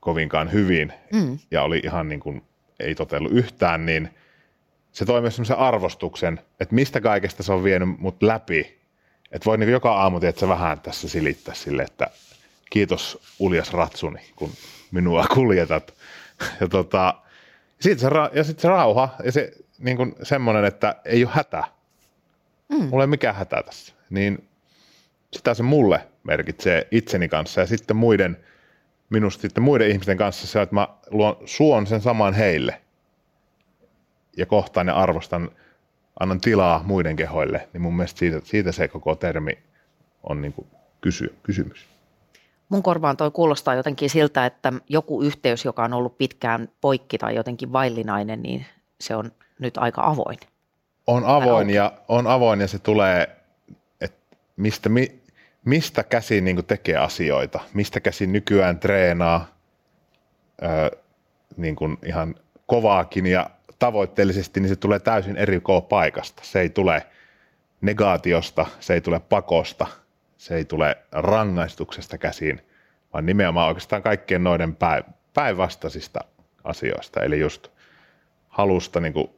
[0.02, 1.40] kovinkaan hyvin mm.
[1.52, 2.44] ja oli ihan niin kuin,
[2.80, 4.10] ei totellut yhtään, niin–
[4.92, 8.82] se toi myös semmoisen arvostuksen, että mistä kaikesta se on vienyt mut läpi.
[9.32, 12.08] Että voi niin joka aamu että vähän tässä silittää sille, että
[12.70, 14.52] kiitos uljas ratsuni, kun
[14.92, 15.94] minua kuljetat.
[16.62, 17.16] Ja, tota,
[17.80, 21.64] sit se, ja sitten se rauha ja se niin kuin semmoinen, että ei ole hätä.
[22.70, 22.84] Mm.
[22.84, 23.94] Mulla ei mikään hätä tässä.
[24.10, 24.48] Niin
[25.34, 28.38] sitä se mulle merkitsee itseni kanssa ja sitten muiden,
[29.12, 32.82] minusta sitten muiden ihmisten kanssa se, että mä luon, suon sen saman heille–
[34.38, 35.52] ja kohtaan ja arvostan,
[36.20, 39.58] annan tilaa muiden kehoille, niin mun mielestä siitä, siitä se koko termi
[40.24, 40.68] on niin kuin
[41.02, 41.86] kysy, kysymys.
[42.70, 47.36] Mun korvaan toi kuulostaa jotenkin siltä, että joku yhteys, joka on ollut pitkään poikki tai
[47.36, 48.66] jotenkin vaillinainen, niin
[49.00, 50.38] se on nyt aika avoin.
[51.08, 53.36] On avoin ja, on avoin ja se tulee,
[54.02, 55.21] että mistä, mi,
[55.66, 59.48] mistä käsin niin tekee asioita, mistä käsin nykyään treenaa
[60.64, 60.98] ö,
[61.58, 62.36] niin kuin ihan
[62.66, 66.42] kovaakin ja tavoitteellisesti, niin se tulee täysin eri paikasta.
[66.46, 67.06] Se ei tule
[67.82, 69.88] negaatiosta, se ei tule pakosta,
[70.38, 72.62] se ei tule rangaistuksesta käsiin,
[73.14, 74.78] vaan nimenomaan oikeastaan kaikkien noiden
[75.34, 76.20] päinvastaisista
[76.64, 77.24] asioista.
[77.24, 77.68] Eli just
[78.50, 79.30] halusta niin kuin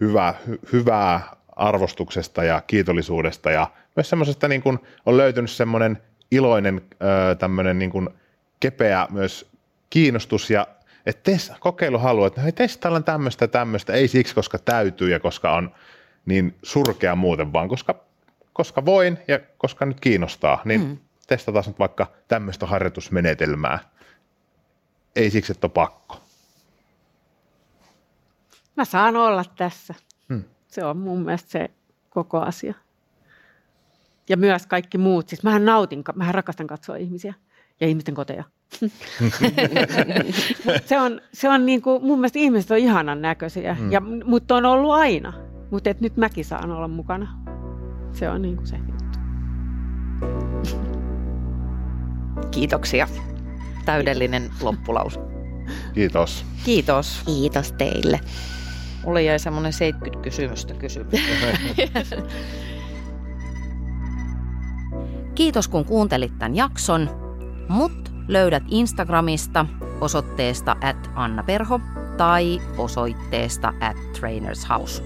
[0.00, 1.20] hyvää, hy, hyvää
[1.56, 5.98] arvostuksesta ja kiitollisuudesta ja myös semmoisesta niin kuin on löytynyt semmoinen
[6.30, 6.82] iloinen
[7.38, 8.08] tämmöinen niin kuin
[8.60, 9.50] kepeä myös
[9.90, 10.66] kiinnostus ja
[11.06, 15.54] että tes, kokeilu haluaa, että hei testaillaan tämmöistä tämmöistä, ei siksi, koska täytyy ja koska
[15.54, 15.74] on
[16.26, 18.04] niin surkea muuten, vaan koska,
[18.52, 20.98] koska voin ja koska nyt kiinnostaa, niin mm.
[21.26, 23.78] testataan nyt vaikka tämmöistä harjoitusmenetelmää.
[25.16, 26.20] Ei siksi, että on pakko.
[28.76, 29.94] Mä saan olla tässä.
[30.28, 30.44] Hmm.
[30.66, 31.70] Se on mun mielestä se
[32.10, 32.74] koko asia.
[34.32, 35.28] Ja myös kaikki muut.
[35.28, 37.34] Siis mähän nautin, mähän rakastan katsoa ihmisiä
[37.80, 38.44] ja ihmisten koteja.
[40.86, 43.92] se on, se on niin kuin, mun mielestä ihmiset on ihanan näköisiä, hmm.
[43.92, 45.32] ja, mutta on ollut aina.
[45.70, 47.28] Mutta et nyt mäkin saan olla mukana.
[48.12, 49.18] Se on niin kuin se juttu.
[52.50, 53.08] Kiitoksia.
[53.84, 55.20] Täydellinen loppulaus.
[55.94, 56.44] Kiitos.
[56.64, 57.22] Kiitos.
[57.26, 58.20] Kiitos teille.
[59.04, 61.20] Mulle jäi semmoinen 70 kysymystä kysymys.
[65.34, 67.10] Kiitos kun kuuntelit tämän jakson.
[67.68, 69.66] Mut löydät Instagramista
[70.00, 71.80] osoitteesta at Anna Perho
[72.16, 75.02] tai osoitteesta at Trainers House.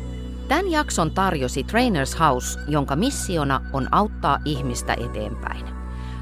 [0.48, 5.66] Tämän jakson tarjosi Trainers House, jonka missiona on auttaa ihmistä eteenpäin.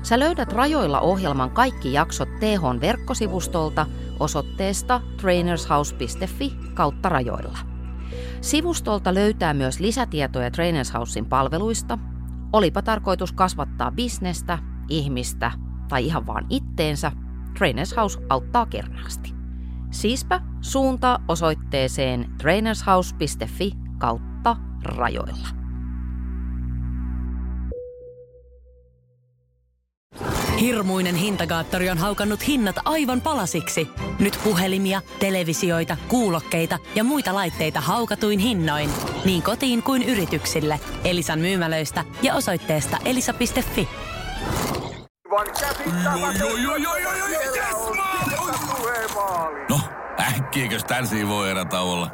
[0.03, 3.87] Sä löydät rajoilla ohjelman kaikki jaksot THn verkkosivustolta
[4.21, 7.59] osoitteesta trainershouse.fi kautta rajoilla.
[8.41, 11.99] Sivustolta löytää myös lisätietoja Trainers Housein palveluista,
[12.55, 14.59] olipa tarkoitus kasvattaa bisnestä,
[14.89, 15.53] ihmistä
[15.89, 17.13] tai ihan vaan itteensä,
[17.59, 19.35] Trainers House auttaa kernaasti.
[19.91, 25.64] Siispä suuntaa osoitteeseen trainershouse.fi kautta rajoilla.
[30.61, 33.89] Hirmuinen hintakaattori on haukannut hinnat aivan palasiksi.
[34.19, 38.91] Nyt puhelimia, televisioita, kuulokkeita ja muita laitteita haukatuin hinnoin.
[39.25, 40.81] Niin kotiin kuin yrityksille.
[41.05, 43.89] Elisan myymälöistä ja osoitteesta elisa.fi.
[49.69, 49.81] No,
[50.21, 51.51] äkkiäkös tän voi
[51.81, 52.11] olla?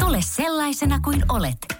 [0.00, 1.79] Tule sellaisena kuin olet,